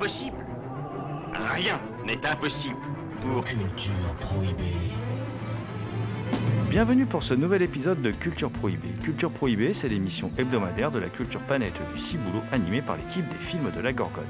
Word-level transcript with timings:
Rien 0.00 1.80
n'est 2.06 2.24
impossible 2.24 2.76
pour... 3.20 3.42
Culture 3.42 4.14
prohibée. 4.20 4.92
Bienvenue 6.70 7.04
pour 7.04 7.24
ce 7.24 7.34
nouvel 7.34 7.62
épisode 7.62 8.00
de 8.00 8.12
Culture 8.12 8.50
Prohibée. 8.50 8.92
Culture 9.02 9.30
Prohibée, 9.30 9.74
c'est 9.74 9.88
l'émission 9.88 10.30
hebdomadaire 10.38 10.92
de 10.92 11.00
la 11.00 11.08
culture 11.08 11.40
planète 11.40 11.80
du 11.92 12.00
Ciboulot 12.00 12.42
animée 12.52 12.80
par 12.80 12.96
l'équipe 12.96 13.28
des 13.28 13.34
films 13.34 13.72
de 13.74 13.80
la 13.80 13.92
Gorgone. 13.92 14.24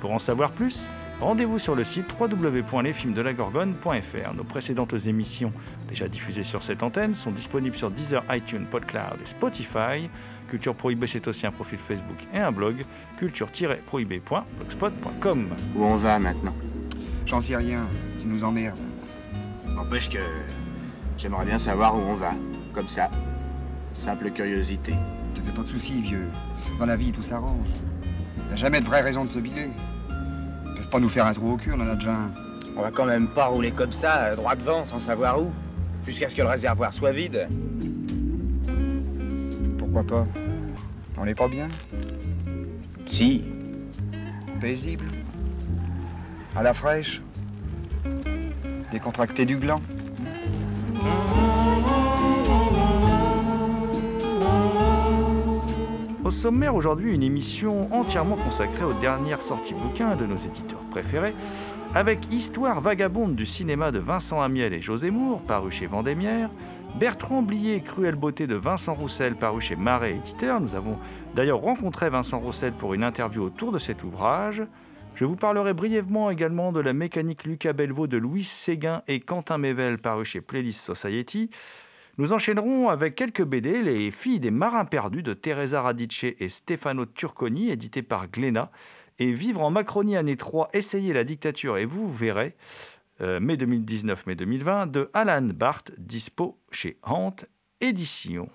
Pour 0.00 0.10
en 0.10 0.18
savoir 0.18 0.50
plus, 0.50 0.88
rendez-vous 1.20 1.58
sur 1.58 1.74
le 1.74 1.84
site 1.84 2.14
www.lesfilmsdelagorgone.fr. 2.18 4.34
Nos 4.34 4.44
précédentes 4.44 4.94
émissions, 5.06 5.52
déjà 5.88 6.08
diffusées 6.08 6.44
sur 6.44 6.62
cette 6.62 6.82
antenne, 6.82 7.14
sont 7.14 7.30
disponibles 7.30 7.76
sur 7.76 7.90
Deezer, 7.90 8.22
iTunes, 8.30 8.66
PodCloud 8.70 9.18
et 9.22 9.26
Spotify. 9.26 10.08
Culture 10.48 10.74
Prohibée, 10.74 11.06
c'est 11.06 11.26
aussi 11.26 11.46
un 11.46 11.50
profil 11.50 11.78
Facebook 11.78 12.16
et 12.32 12.38
un 12.38 12.52
blog, 12.52 12.84
culture-prohibée.blogspot.com. 13.18 15.48
Où 15.74 15.84
on 15.84 15.96
va 15.96 16.18
maintenant? 16.18 16.54
J'en 17.26 17.40
sais 17.40 17.56
rien, 17.56 17.84
tu 18.20 18.26
nous 18.26 18.44
emmerdes. 18.44 18.78
N'empêche 19.68 20.08
que 20.08 20.18
j'aimerais 21.18 21.44
bien 21.44 21.58
savoir 21.58 21.96
où 21.96 21.98
on 21.98 22.14
va. 22.14 22.34
Comme 22.72 22.88
ça. 22.88 23.10
Simple 23.94 24.30
curiosité. 24.30 24.92
Te 25.34 25.40
fais 25.40 25.52
pas 25.52 25.62
de 25.62 25.68
soucis, 25.68 26.00
vieux. 26.00 26.28
Dans 26.78 26.86
la 26.86 26.96
vie, 26.96 27.10
tout 27.10 27.22
s'arrange. 27.22 27.66
T'as 28.48 28.56
jamais 28.56 28.80
de 28.80 28.86
vraie 28.86 29.00
raison 29.00 29.24
de 29.24 29.30
se 29.30 29.40
biler. 29.40 29.70
Pas 30.90 31.00
nous 31.00 31.08
faire 31.08 31.26
un 31.26 31.32
trou 31.32 31.52
au 31.52 31.56
cul, 31.56 31.72
on 31.72 31.80
en 31.80 31.88
a 31.88 31.94
déjà 31.94 32.12
un. 32.12 32.32
On 32.76 32.82
va 32.82 32.90
quand 32.90 33.06
même 33.06 33.28
pas 33.28 33.46
rouler 33.46 33.70
comme 33.70 33.92
ça, 33.92 34.34
droit 34.36 34.54
devant, 34.54 34.84
sans 34.84 35.00
savoir 35.00 35.40
où. 35.40 35.50
Jusqu'à 36.06 36.28
ce 36.28 36.34
que 36.34 36.42
le 36.42 36.48
réservoir 36.48 36.92
soit 36.92 37.12
vide. 37.12 37.48
Pourquoi 39.78 40.04
pas? 40.04 40.26
On 41.16 41.24
est 41.26 41.34
pas 41.34 41.48
bien? 41.48 41.68
Si. 43.06 43.44
Paisible 44.60 45.06
À 46.54 46.62
la 46.62 46.72
fraîche 46.72 47.20
Décontracté 48.92 49.44
du 49.44 49.56
gland 49.56 49.80
Au 56.26 56.32
sommaire 56.32 56.74
aujourd'hui, 56.74 57.14
une 57.14 57.22
émission 57.22 57.86
entièrement 57.94 58.34
consacrée 58.34 58.82
aux 58.82 58.94
dernières 58.94 59.40
sorties 59.40 59.74
bouquins 59.74 60.16
de 60.16 60.26
nos 60.26 60.36
éditeurs 60.36 60.82
préférés, 60.90 61.36
avec 61.94 62.32
Histoire 62.32 62.80
vagabonde 62.80 63.36
du 63.36 63.46
cinéma 63.46 63.92
de 63.92 64.00
Vincent 64.00 64.40
Amiel 64.40 64.72
et 64.72 64.82
José 64.82 65.12
Moore, 65.12 65.40
paru 65.42 65.70
chez 65.70 65.86
Vendémiaire, 65.86 66.50
Bertrand 66.98 67.42
Blier, 67.42 67.80
Cruelle 67.80 68.16
beauté 68.16 68.48
de 68.48 68.56
Vincent 68.56 68.94
Roussel, 68.94 69.36
paru 69.36 69.60
chez 69.60 69.76
Marais 69.76 70.16
Éditeur. 70.16 70.60
Nous 70.60 70.74
avons 70.74 70.98
d'ailleurs 71.36 71.60
rencontré 71.60 72.10
Vincent 72.10 72.40
Roussel 72.40 72.72
pour 72.72 72.92
une 72.94 73.04
interview 73.04 73.44
autour 73.44 73.70
de 73.70 73.78
cet 73.78 74.02
ouvrage. 74.02 74.64
Je 75.14 75.24
vous 75.24 75.36
parlerai 75.36 75.74
brièvement 75.74 76.28
également 76.28 76.72
de 76.72 76.80
la 76.80 76.92
mécanique 76.92 77.44
Lucas 77.44 77.72
Belvaux 77.72 78.08
de 78.08 78.16
Louis 78.16 78.42
Séguin 78.42 79.02
et 79.06 79.20
Quentin 79.20 79.58
Mével, 79.58 79.98
paru 79.98 80.24
chez 80.24 80.40
Playlist 80.40 80.80
Society. 80.80 81.50
Nous 82.18 82.32
enchaînerons 82.32 82.88
avec 82.88 83.14
quelques 83.14 83.44
BD, 83.44 83.82
Les 83.82 84.10
filles 84.10 84.40
des 84.40 84.50
marins 84.50 84.86
perdus 84.86 85.22
de 85.22 85.34
Teresa 85.34 85.82
Radice 85.82 86.24
et 86.24 86.48
Stefano 86.48 87.04
Turconi, 87.04 87.70
édité 87.70 88.02
par 88.02 88.28
Glénat, 88.28 88.70
et 89.18 89.32
Vivre 89.32 89.60
en 89.62 89.70
Macronie 89.70 90.16
année 90.16 90.38
3, 90.38 90.70
Essayez 90.72 91.12
la 91.12 91.24
dictature 91.24 91.76
et 91.76 91.84
vous 91.84 92.10
verrez, 92.10 92.56
euh, 93.20 93.38
mai 93.38 93.58
2019, 93.58 94.26
mai 94.26 94.34
2020, 94.34 94.86
de 94.86 95.10
Alan 95.12 95.42
Barth, 95.42 95.92
dispo 95.98 96.58
chez 96.70 96.96
Hant 97.02 97.36
Édition. 97.82 98.48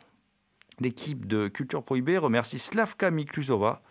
L'équipe 0.79 1.27
de 1.27 1.47
Culture 1.47 1.83
Prohibée 1.83 2.17
remercie 2.17 2.57
Slavka 2.57 3.11
Miklusova, 3.11 3.83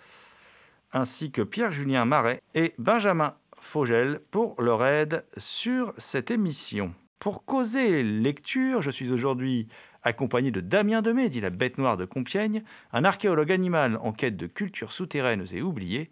ainsi 0.93 1.31
que 1.31 1.43
Pierre-Julien 1.43 2.05
Marais 2.07 2.43
et 2.57 2.75
Benjamin 2.79 3.37
Fogel 3.57 4.19
pour 4.33 4.61
leur 4.61 4.85
aide 4.85 5.25
sur 5.37 5.95
cette 5.97 6.33
émission. 6.33 6.93
Pour 7.21 7.45
causer 7.45 8.03
lecture, 8.03 8.81
je 8.81 8.91
suis 8.91 9.13
aujourd'hui 9.13 9.69
accompagné 10.03 10.51
de 10.51 10.63
Damien 10.63 11.03
Demey, 11.03 11.29
dit 11.29 11.43
la 11.43 11.51
bête 11.51 11.77
noire 11.77 11.99
de 11.99 12.07
Compiègne, 12.07 12.63
un 12.95 13.05
archéologue 13.05 13.53
animal 13.53 13.99
en 14.01 14.13
quête 14.13 14.39
de 14.39 14.47
cultures 14.47 14.91
souterraines 14.91 15.45
et 15.53 15.61
oubliées. 15.61 16.09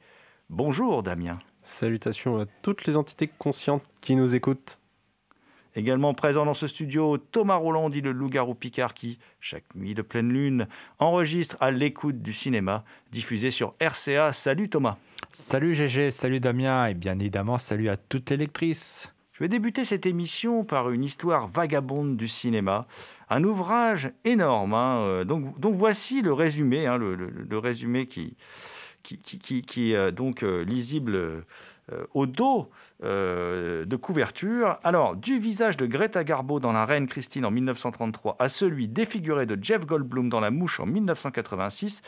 Bonjour 0.51 1.03
Damien. 1.03 1.33
Salutations 1.63 2.39
à 2.39 2.45
toutes 2.61 2.85
les 2.85 2.99
entités 2.99 3.27
conscientes 3.27 3.85
qui 4.03 4.17
nous 4.17 4.35
écoutent. 4.35 4.79
Également 5.75 6.13
présent 6.13 6.45
dans 6.45 6.53
ce 6.53 6.67
studio, 6.67 7.17
Thomas 7.17 7.57
Roland, 7.57 7.89
dit 7.89 8.03
le 8.03 8.13
loup-garou 8.13 8.55
Picard, 8.55 8.93
qui, 8.93 9.19
chaque 9.41 9.75
nuit 9.75 9.95
de 9.95 10.03
pleine 10.03 10.31
lune, 10.31 10.69
enregistre 10.99 11.57
à 11.61 11.71
l'écoute 11.71 12.21
du 12.21 12.35
cinéma, 12.35 12.85
diffusé 13.13 13.51
sur 13.51 13.75
RCA. 13.81 14.35
Salut 14.35 14.69
Thomas. 14.69 14.99
Salut 15.33 15.75
GG, 15.75 16.11
salut 16.11 16.41
Damien, 16.41 16.89
et 16.89 16.95
bien 16.95 17.19
évidemment 17.19 17.57
salut 17.57 17.89
à 17.89 17.97
toutes 17.97 18.29
les 18.29 18.37
lectrices. 18.37 19.15
Je 19.39 19.45
vais 19.45 19.49
débuter 19.49 19.85
cette 19.85 20.05
émission 20.05 20.65
par 20.65 20.91
une 20.91 21.05
histoire 21.05 21.47
vagabonde 21.47 22.17
du 22.17 22.27
cinéma, 22.27 22.89
un 23.31 23.45
ouvrage 23.45 24.11
énorme. 24.25 24.75
hein, 24.75 24.99
euh, 25.03 25.25
donc, 25.25 25.55
voici 25.61 26.23
le 26.23 26.33
résumé, 26.33 26.87
hein, 26.87 26.99
le, 26.99 27.57
résumé 27.57 28.07
qui, 28.07 28.37
qui, 29.05 29.93
est 29.93 29.95
euh, 29.95 30.11
donc 30.11 30.43
euh, 30.43 30.65
lisible 30.65 31.45
au 32.15 32.27
dos 32.27 32.71
euh, 33.05 33.85
de 33.85 33.95
couverture. 33.95 34.79
Alors, 34.83 35.15
du 35.15 35.39
visage 35.39 35.77
de 35.77 35.87
Greta 35.87 36.25
Garbo 36.25 36.59
dans 36.59 36.73
La 36.73 36.85
Reine 36.85 37.07
Christine 37.07 37.45
en 37.45 37.51
1933 37.53 38.35
à 38.41 38.49
celui 38.49 38.89
défiguré 38.89 39.47
de 39.47 39.57
Jeff 39.63 39.87
Goldblum 39.87 40.29
dans 40.29 40.41
La 40.41 40.51
Mouche 40.51 40.81
en 40.81 40.87
1986, 40.87 42.03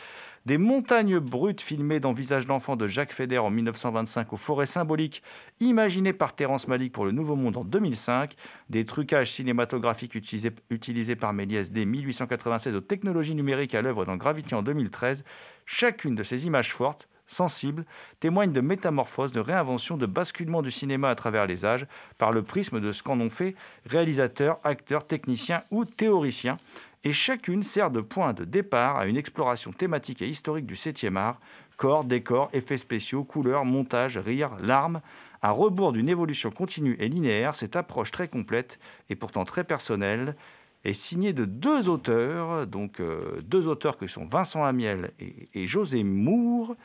des 0.45 0.57
montagnes 0.57 1.19
brutes 1.19 1.61
filmées 1.61 2.01
dans 2.01 2.11
Visage 2.11 2.45
d'enfant 2.45 2.75
de 2.75 2.87
Jacques 2.87 3.13
Feder 3.13 3.37
en 3.37 3.49
1925 3.49 4.33
aux 4.33 4.37
forêts 4.37 4.65
symboliques 4.65 5.23
imaginées 5.61 6.11
par 6.11 6.35
Terrence 6.35 6.67
Malick 6.67 6.91
pour 6.91 7.05
Le 7.05 7.11
Nouveau 7.11 7.37
Monde 7.37 7.55
en 7.55 7.63
2005, 7.63 8.35
des 8.69 8.83
trucages 8.83 9.31
cinématographiques 9.31 10.15
utilisés, 10.15 10.51
utilisés 10.69 11.15
par 11.15 11.31
Méliès 11.31 11.71
dès 11.71 11.85
1896 11.85 12.75
aux 12.75 12.81
technologies 12.81 13.35
numériques 13.35 13.75
à 13.75 13.81
l'œuvre 13.81 14.03
dans 14.03 14.17
Gravity 14.17 14.55
en 14.55 14.61
2013, 14.61 15.23
chacune 15.65 16.15
de 16.15 16.23
ces 16.23 16.45
images 16.47 16.73
fortes, 16.73 17.07
sensibles, 17.31 17.85
témoigne 18.19 18.51
de 18.51 18.61
métamorphose, 18.61 19.31
de 19.31 19.39
réinvention, 19.39 19.97
de 19.97 20.05
basculement 20.05 20.61
du 20.61 20.71
cinéma 20.71 21.09
à 21.09 21.15
travers 21.15 21.47
les 21.47 21.65
âges 21.65 21.87
par 22.17 22.31
le 22.31 22.43
prisme 22.43 22.79
de 22.79 22.91
ce 22.91 23.03
qu'en 23.03 23.19
ont 23.19 23.29
fait 23.29 23.55
réalisateurs, 23.85 24.59
acteurs, 24.63 25.07
techniciens 25.07 25.63
ou 25.71 25.85
théoriciens 25.85 26.57
et 27.03 27.11
chacune 27.11 27.63
sert 27.63 27.89
de 27.89 28.01
point 28.01 28.33
de 28.33 28.45
départ 28.45 28.97
à 28.97 29.07
une 29.07 29.17
exploration 29.17 29.71
thématique 29.71 30.21
et 30.21 30.27
historique 30.27 30.67
du 30.67 30.75
7e 30.75 31.15
art, 31.15 31.39
corps, 31.77 32.03
décors, 32.03 32.49
effets 32.53 32.77
spéciaux, 32.77 33.23
couleurs, 33.23 33.65
montage, 33.65 34.17
rire, 34.17 34.51
larmes. 34.61 35.01
À 35.41 35.49
rebours 35.49 35.91
d'une 35.93 36.09
évolution 36.09 36.51
continue 36.51 36.95
et 36.99 37.09
linéaire, 37.09 37.55
cette 37.55 37.75
approche 37.75 38.11
très 38.11 38.27
complète 38.27 38.79
et 39.09 39.15
pourtant 39.15 39.45
très 39.45 39.63
personnelle 39.63 40.35
est 40.83 40.93
signée 40.93 41.33
de 41.33 41.45
deux 41.45 41.89
auteurs, 41.89 42.67
donc 42.67 42.99
euh, 42.99 43.41
deux 43.43 43.67
auteurs 43.67 43.97
que 43.97 44.07
sont 44.07 44.25
Vincent 44.25 44.63
Amiel 44.63 45.11
et, 45.19 45.49
et 45.53 45.67
José 45.67 46.03
Moore, 46.03 46.75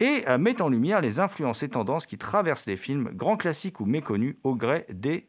et 0.00 0.24
euh, 0.28 0.38
met 0.38 0.60
en 0.62 0.68
lumière 0.68 1.00
les 1.00 1.20
influences 1.20 1.62
et 1.62 1.68
tendances 1.68 2.06
qui 2.06 2.18
traversent 2.18 2.66
les 2.66 2.76
films, 2.76 3.10
grands 3.12 3.36
classiques 3.36 3.80
ou 3.80 3.84
méconnus, 3.84 4.36
au 4.44 4.54
gré 4.54 4.86
des 4.90 5.26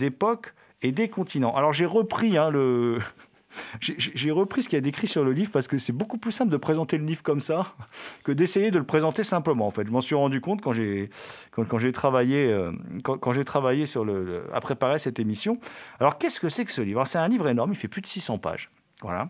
époques 0.00 0.54
et 0.80 0.92
des 0.92 1.08
continents. 1.08 1.54
Alors 1.56 1.72
j'ai 1.72 1.86
repris 1.86 2.36
hein, 2.36 2.50
J'ai- 3.80 4.30
repris 4.30 4.62
ce 4.62 4.68
qu'il 4.68 4.76
y 4.76 4.78
a 4.78 4.80
décrit 4.80 5.06
sur 5.06 5.24
le 5.24 5.32
livre 5.32 5.50
parce 5.50 5.68
que 5.68 5.76
c'est 5.78 5.92
beaucoup 5.92 6.18
plus 6.18 6.32
simple 6.32 6.50
de 6.50 6.56
présenter 6.56 6.96
le 6.96 7.04
livre 7.04 7.22
comme 7.22 7.40
ça 7.40 7.74
que 8.24 8.32
d'essayer 8.32 8.70
de 8.70 8.78
le 8.78 8.84
présenter 8.84 9.24
simplement. 9.24 9.66
En 9.66 9.70
fait, 9.70 9.86
je 9.86 9.92
m'en 9.92 10.00
suis 10.00 10.14
rendu 10.14 10.40
compte 10.40 10.60
quand 10.62 10.72
j'ai 10.72 11.10
quand, 11.50 11.78
j'ai 11.78 11.92
travaillé 11.92 12.46
euh, 12.46 12.72
quand, 13.02 13.32
j'ai 13.32 13.44
travaillé 13.44 13.86
sur 13.86 14.04
le, 14.04 14.44
à 14.54 14.60
préparer 14.60 14.98
cette 14.98 15.18
émission. 15.18 15.58
Alors 16.00 16.18
qu'est-ce 16.18 16.40
que 16.40 16.48
c'est 16.48 16.64
que 16.64 16.72
ce 16.72 16.80
livre? 16.80 17.06
C'est 17.06 17.18
un 17.18 17.28
livre 17.28 17.48
énorme, 17.48 17.72
il 17.72 17.76
fait 17.76 17.88
plus 17.88 18.00
de 18.00 18.06
600 18.06 18.38
pages. 18.38 18.70
Voilà. 19.02 19.28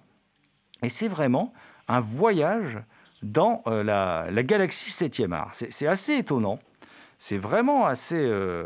Et 0.83 0.89
c'est 0.89 1.09
vraiment 1.09 1.53
un 1.89 2.01
voyage 2.01 2.79
dans 3.23 3.63
euh, 3.67 3.83
la, 3.85 4.27
la 4.31 4.43
galaxie 4.43 4.91
7e 4.91 5.33
art. 5.33 5.51
C'est 5.53 5.73
c'est 5.73 5.87
assez 5.87 6.15
étonnant. 6.17 6.59
c'est 7.19 7.39
vraiment 7.39 7.87
assez, 7.87 8.17
euh, 8.19 8.65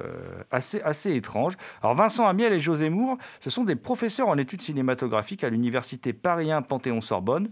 assez, 0.50 0.80
assez 0.82 1.14
étrange. 1.14 1.54
Alors 1.82 1.94
Vincent 1.94 2.26
Amiel 2.26 2.52
et 2.54 2.60
José 2.60 2.88
Moore, 2.88 3.18
ce 3.40 3.50
sont 3.50 3.64
des 3.64 3.76
professeurs 3.76 4.28
en 4.28 4.38
études 4.38 4.62
cinématographiques 4.62 5.44
à 5.44 5.50
l'université 5.50 6.12
Paris 6.14 6.50
1 6.50 6.62
Panthéon-Sorbonne. 6.62 7.50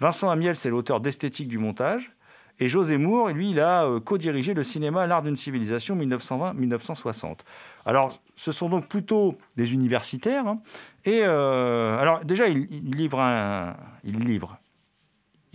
Vincent 0.00 0.30
Amiel, 0.30 0.56
c'est 0.56 0.70
l'auteur 0.70 1.00
d'Esthétique 1.00 1.48
du 1.48 1.58
montage. 1.58 2.12
Et 2.58 2.68
José 2.70 2.96
Moore, 2.96 3.28
lui, 3.30 3.50
il 3.50 3.60
a 3.60 3.84
euh, 3.84 4.00
co-dirigé 4.00 4.54
le 4.54 4.62
cinéma 4.62 5.06
L'art 5.06 5.22
d'une 5.22 5.36
civilisation 5.36 5.94
1920-1960. 5.96 7.40
Alors, 7.84 8.18
ce 8.34 8.50
sont 8.50 8.70
donc 8.70 8.88
plutôt 8.88 9.36
des 9.56 9.74
universitaires. 9.74 10.46
hein. 10.46 10.60
Et 11.04 11.20
euh, 11.22 11.98
alors, 11.98 12.24
déjà, 12.24 12.48
il, 12.48 12.66
il 12.70 12.94
livre 12.94 13.20
un, 13.20 13.76
il 14.04 14.18
livre, 14.20 14.58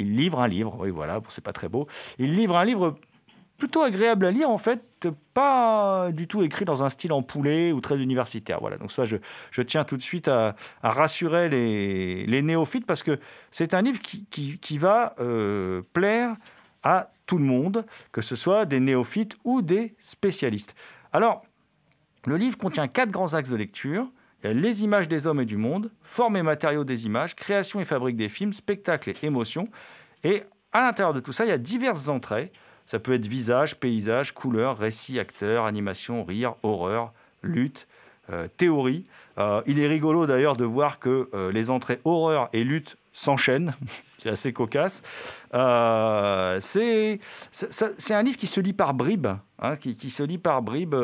il 0.02 0.16
livre 0.16 0.40
un 0.42 0.48
livre. 0.48 0.76
Oui, 0.80 0.90
voilà, 0.90 1.22
c'est 1.30 1.44
pas 1.44 1.54
très 1.54 1.70
beau. 1.70 1.88
Il 2.20 2.36
livre 2.36 2.58
un 2.58 2.66
livre 2.66 2.96
plutôt 3.58 3.82
agréable 3.82 4.26
à 4.26 4.32
lire, 4.32 4.50
en 4.50 4.58
fait, 4.58 5.08
pas 5.34 6.12
du 6.12 6.28
tout 6.28 6.42
écrit 6.42 6.66
dans 6.66 6.82
un 6.82 6.90
style 6.90 7.14
en 7.14 7.22
poulet 7.22 7.72
ou 7.72 7.80
très 7.80 7.96
universitaire. 7.96 8.60
Voilà, 8.60 8.78
donc 8.78 8.92
ça, 8.92 9.04
je, 9.06 9.18
tiens 9.62 9.84
tout 9.84 9.98
de 9.98 10.02
suite 10.02 10.28
à, 10.28 10.56
rassurer 10.82 11.48
les, 11.48 12.42
néophytes 12.42 12.86
parce 12.86 13.04
que 13.04 13.20
c'est 13.52 13.74
un 13.74 13.84
livre 13.84 14.00
qui 14.02 14.78
va 14.80 15.14
euh, 15.20 15.84
plaire 15.94 16.36
à 16.84 17.12
tout 17.26 17.38
le 17.38 17.44
monde, 17.44 17.86
que 18.12 18.22
ce 18.22 18.36
soit 18.36 18.66
des 18.66 18.80
néophytes 18.80 19.38
ou 19.44 19.62
des 19.62 19.96
spécialistes. 20.00 20.76
Alors, 21.14 21.44
le 22.26 22.38
livre 22.38 22.58
contient 22.58 22.88
quatre 22.88 23.12
grands 23.12 23.34
axes 23.34 23.50
de 23.50 23.56
lecture. 23.56 24.08
Les 24.44 24.84
images 24.84 25.08
des 25.08 25.28
hommes 25.28 25.42
et 25.42 25.46
du 25.46 25.58
monde, 25.58 25.92
forme 26.02 26.38
et 26.38 26.44
matériaux 26.44 26.84
des 26.84 27.06
images, 27.06 27.36
création 27.36 27.80
et 27.80 27.86
fabrique 27.86 28.16
des 28.16 28.30
films, 28.30 28.54
spectacle 28.54 29.12
et 29.12 29.16
émotion. 29.26 29.68
Et 30.24 30.44
à 30.72 30.82
l'intérieur 30.82 31.14
de 31.14 31.20
tout 31.20 31.32
ça, 31.32 31.46
il 31.46 31.50
y 31.50 31.54
a 31.54 31.58
diverses 31.58 32.08
entrées. 32.08 32.52
Ça 32.88 33.00
peut 33.00 33.14
être 33.14 33.28
visage, 33.28 33.76
paysage, 33.76 34.34
couleur, 34.34 34.78
récit, 34.78 35.20
acteur, 35.20 35.66
animation, 35.66 36.24
rire, 36.24 36.56
horreur, 36.64 37.14
lutte, 37.44 37.88
euh, 38.32 38.48
théorie. 38.58 39.04
Euh, 39.38 39.62
il 39.66 39.80
est 39.80 39.88
rigolo 39.88 40.26
d'ailleurs 40.26 40.56
de 40.56 40.66
voir 40.66 41.00
que 41.00 41.30
euh, 41.34 41.52
les 41.52 41.70
entrées 41.70 42.00
horreur 42.06 42.50
et 42.54 42.64
lutte 42.64 42.98
s'enchaînent. 43.14 43.74
c'est 44.18 44.30
assez 44.30 44.54
cocasse. 44.54 45.02
C'est 46.62 47.20
un 48.12 48.24
livre 48.24 48.38
qui 48.38 48.48
se 48.48 48.60
lit 48.60 48.74
par 48.74 48.94
bribes, 48.94 49.28
hein, 49.60 49.76
qui 49.76 50.10
se 50.10 50.24
lit 50.24 50.38
par 50.38 50.62
bribes. 50.62 50.96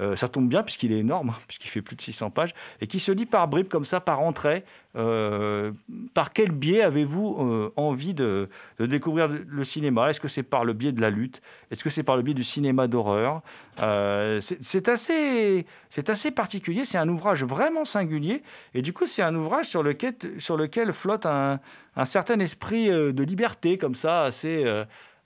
Euh, 0.00 0.16
ça 0.16 0.26
tombe 0.26 0.48
bien 0.48 0.62
puisqu'il 0.62 0.92
est 0.92 0.98
énorme, 0.98 1.34
puisqu'il 1.46 1.68
fait 1.68 1.82
plus 1.82 1.96
de 1.96 2.02
600 2.02 2.30
pages, 2.30 2.54
et 2.80 2.86
qui 2.86 3.00
se 3.00 3.12
lit 3.12 3.26
par 3.26 3.48
bribes 3.48 3.68
comme 3.68 3.84
ça, 3.84 4.00
par 4.00 4.20
entrée. 4.20 4.64
Euh, 4.96 5.72
par 6.14 6.32
quel 6.32 6.52
biais 6.52 6.82
avez-vous 6.82 7.36
euh, 7.40 7.72
envie 7.74 8.14
de, 8.14 8.48
découvrir 8.78 9.28
le 9.28 9.64
cinéma? 9.64 10.10
Est-ce 10.10 10.20
que 10.20 10.28
c'est 10.28 10.44
par 10.44 10.64
le 10.64 10.72
biais 10.72 10.92
de 10.92 11.00
la 11.00 11.10
lutte? 11.10 11.42
Est-ce 11.70 11.82
que 11.82 11.90
c'est 11.90 12.04
par 12.04 12.16
le 12.16 12.22
biais 12.22 12.34
du 12.34 12.44
cinéma 12.44 12.86
d'horreur? 12.86 13.42
C'est 13.78 14.88
assez, 14.88 15.66
assez 16.06 16.30
particulier. 16.30 16.84
C'est 16.84 16.98
un 16.98 17.08
ouvrage 17.08 17.42
vraiment 17.42 17.84
singulier, 17.84 18.42
et 18.72 18.82
du 18.82 18.92
coup, 18.92 19.06
c'est 19.06 19.22
un 19.22 19.34
ouvrage 19.34 19.66
sur 19.66 19.82
lequel, 19.82 20.14
sur 20.38 20.56
lequel 20.56 20.92
flotte 20.92 21.26
un, 21.26 21.58
un 21.96 22.04
certain 22.04 22.38
esprit 22.38 22.88
de 22.88 23.22
liberté, 23.24 23.78
comme 23.78 23.96
ça, 23.96 24.22
assez, 24.22 24.64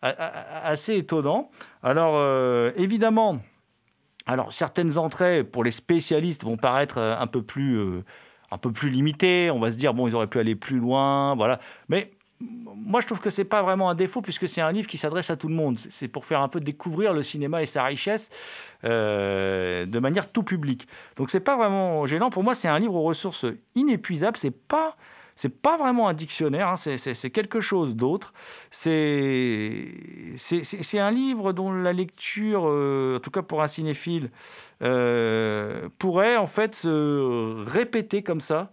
assez 0.01 0.97
étonnant. 0.97 1.51
Alors, 1.83 2.73
évidemment. 2.77 3.41
Alors, 4.29 4.53
certaines 4.53 4.99
entrées, 4.99 5.43
pour 5.43 5.65
les 5.65 5.71
spécialistes, 5.71 6.45
vont 6.45 6.59
paraître 6.59 6.99
euh, 6.99 7.17
un 7.19 7.27
peu 7.27 7.41
plus, 7.43 7.79
euh, 7.79 8.05
un 8.51 8.59
peu 8.59 8.71
plus 8.71 8.91
limitées. 8.91 9.51
On 9.51 9.59
va 9.59 9.73
se 9.73 9.77
dire, 9.79 9.95
bon, 9.95 10.07
ils 10.07 10.15
auraient 10.15 10.27
pu 10.27 10.39
aller 10.39 10.55
plus 10.55 10.79
loin, 10.79 11.35
voilà. 11.35 11.59
Mais 11.89 12.11
moi, 12.41 13.01
je 13.01 13.07
trouve 13.07 13.21
que 13.21 13.31
c'est 13.31 13.47
pas 13.47 13.63
vraiment 13.63 13.89
un 13.89 13.95
défaut, 13.95 14.21
puisque 14.21 14.47
c'est 14.47 14.61
un 14.61 14.71
livre 14.71 14.87
qui 14.87 14.99
s'adresse 14.99 15.31
à 15.31 15.37
tout 15.37 15.49
le 15.49 15.55
monde. 15.55 15.79
C'est- 15.91 16.09
pour 16.09 16.27
faire 16.27 16.43
un 16.43 16.49
peu 16.49 16.61
découvrir 16.61 17.15
le 17.15 17.23
cinéma 17.23 17.63
et 17.63 17.67
sa 17.67 17.85
richesse 17.85 18.29
euh, 18.85 19.87
de 19.87 19.99
manière 19.99 20.31
tout 20.31 20.43
publique. 20.43 20.87
Donc, 21.17 21.31
c'est 21.31 21.41
pas 21.41 21.57
vraiment 21.57 22.07
gênant. 22.07 22.29
Pour 22.29 22.45
moi, 22.45 22.55
c'est 22.55 22.69
un 22.69 22.79
livre 22.79 22.95
aux 22.97 23.05
ressources 23.05 23.47
inépuisables. 23.75 24.37
C'est 24.37 24.51
pas... 24.51 24.95
C'est 25.39 25.63
pas 25.63 25.77
vraiment 25.77 26.09
un 26.09 26.15
dictionnaire, 26.15 26.67
hein, 26.67 26.77
c'est- 26.77 27.31
quelque 27.31 27.61
chose 27.61 27.95
d'autre. 27.95 28.33
C'est 28.73 29.87
un 30.95 31.11
livre 31.13 31.53
dont 31.53 31.71
la 31.71 31.93
lecture, 31.93 32.65
euh, 32.67 33.19
en 33.19 33.21
tout 33.21 33.31
cas 33.31 33.43
pour 33.43 33.63
un 33.63 33.69
cinéphile, 33.69 34.33
euh, 34.83 35.89
pourrait 35.99 36.37
en 36.37 36.49
fait 36.49 36.75
se 36.75 37.63
répéter 37.65 38.25
comme 38.25 38.41
ça, 38.41 38.73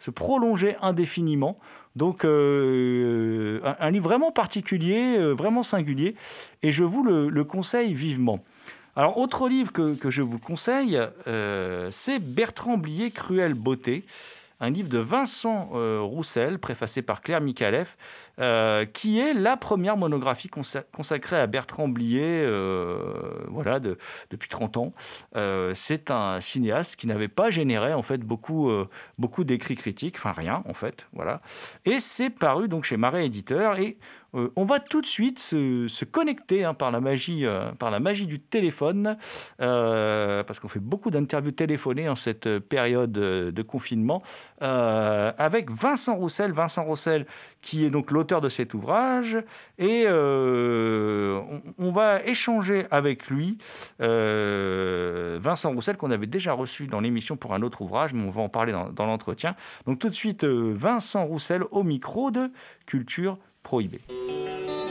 se 0.00 0.10
prolonger 0.10 0.76
indéfiniment. 0.82 1.58
Donc 1.96 2.26
euh, 2.26 3.60
un, 3.64 3.90
livre 3.90 4.04
vraiment 4.04 4.32
particulier, 4.32 5.16
vraiment 5.32 5.62
singulier, 5.62 6.14
et 6.62 6.72
je 6.72 6.84
vous 6.84 7.04
le, 7.04 7.30
le 7.30 7.44
conseille 7.44 7.94
vivement. 7.94 8.44
Alors 8.96 9.16
autre 9.16 9.48
livre 9.48 9.72
que, 9.72 9.94
que 9.94 10.10
je 10.10 10.20
vous 10.20 10.38
conseille, 10.38 11.00
c'est 11.90 12.18
Bertrand 12.18 12.76
Blier, 12.76 13.12
Cruelle 13.12 13.54
beauté 13.54 14.04
un 14.62 14.70
livre 14.70 14.88
de 14.88 14.98
Vincent 14.98 15.70
euh, 15.74 16.00
Roussel, 16.00 16.58
préfacé 16.58 17.02
par 17.02 17.20
Claire 17.20 17.40
Mikaleff, 17.42 17.98
euh, 18.38 18.86
qui 18.86 19.20
est 19.20 19.34
la 19.34 19.58
première 19.58 19.96
monographie 19.98 20.48
consa- 20.48 20.84
consacrée 20.94 21.38
à 21.38 21.46
Bertrand 21.46 21.88
Blier 21.88 22.42
euh, 22.44 23.44
voilà, 23.48 23.78
de- 23.80 23.98
depuis 24.30 24.48
30 24.48 24.78
ans. 24.78 24.94
Euh, 25.36 25.72
c'est 25.74 26.10
un 26.10 26.40
cinéaste 26.40 26.96
qui 26.96 27.06
n'avait 27.06 27.28
pas 27.28 27.50
généré 27.50 27.92
en 27.92 28.02
fait, 28.02 28.18
beaucoup, 28.18 28.70
beaucoup 29.18 29.44
d'écrits 29.44 29.76
critiques, 29.76 30.14
enfin 30.16 30.32
rien 30.32 30.62
en 30.66 30.74
fait. 30.74 31.06
Voilà. 31.12 31.42
Et 31.84 31.98
c'est 31.98 32.30
paru 32.30 32.68
donc, 32.68 32.84
chez 32.84 32.96
Marais 32.96 33.26
Éditeur. 33.26 33.78
Et 33.78 33.98
euh, 34.34 34.50
on 34.56 34.64
va 34.64 34.80
tout 34.80 35.00
de 35.00 35.06
suite 35.06 35.38
se, 35.38 36.04
connecter 36.04 36.64
hein, 36.64 36.74
par, 36.74 36.90
la 36.90 37.00
magie, 37.00 37.44
euh, 37.44 37.70
par 37.72 37.90
la 37.90 38.00
magie 38.00 38.26
du 38.26 38.40
téléphone, 38.40 39.16
euh, 39.60 40.42
parce 40.42 40.60
qu'on 40.60 40.68
fait 40.68 40.80
beaucoup 40.80 41.10
d'interviews 41.10 41.52
téléphonées 41.52 42.08
en 42.08 42.14
cette 42.14 42.58
période 42.58 43.12
de 43.12 43.62
confinement, 43.62 44.22
avec 44.60 45.70
Vincent 45.70 46.14
Roussel. 46.14 46.52
Vincent 46.52 46.84
Roussel, 46.84 47.26
qui 47.60 47.84
est 47.84 47.90
donc 47.90 48.10
l'auteur 48.10 48.40
de 48.40 48.48
cet 48.48 48.74
ouvrage, 48.74 49.38
et 49.78 50.06
on, 50.08 51.90
va 51.90 52.22
échanger 52.24 52.86
avec 52.90 53.28
lui. 53.28 53.58
Vincent 53.98 55.72
Roussel, 55.72 55.96
qu'on 55.96 56.10
avait 56.10 56.26
déjà 56.26 56.52
reçu 56.52 56.86
dans 56.86 57.00
l'émission 57.00 57.36
pour 57.36 57.54
un 57.54 57.62
autre 57.62 57.82
ouvrage, 57.82 58.12
mais 58.12 58.22
on 58.22 58.30
va 58.30 58.42
en 58.42 58.48
parler 58.48 58.72
dans, 58.72 58.90
dans 58.90 59.06
l'entretien. 59.06 59.54
Donc 59.86 59.98
tout 59.98 60.08
de 60.08 60.14
suite, 60.14 60.44
Vincent 60.44 61.24
Roussel 61.24 61.62
au 61.70 61.82
micro 61.82 62.30
de 62.30 62.50
Culture 62.86 63.38
Prohibée. 63.62 64.00
Bonjour 64.08 64.81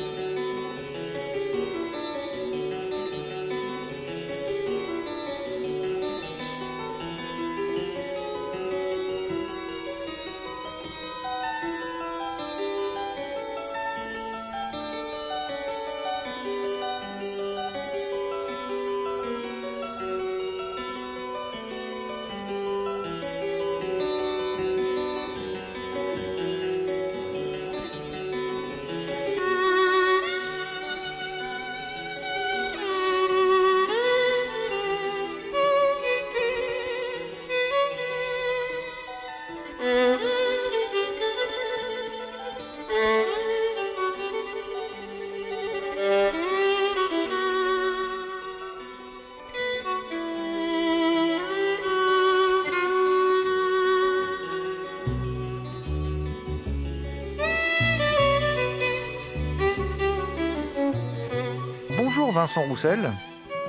Vincent 62.41 62.63
Roussel. 62.63 63.11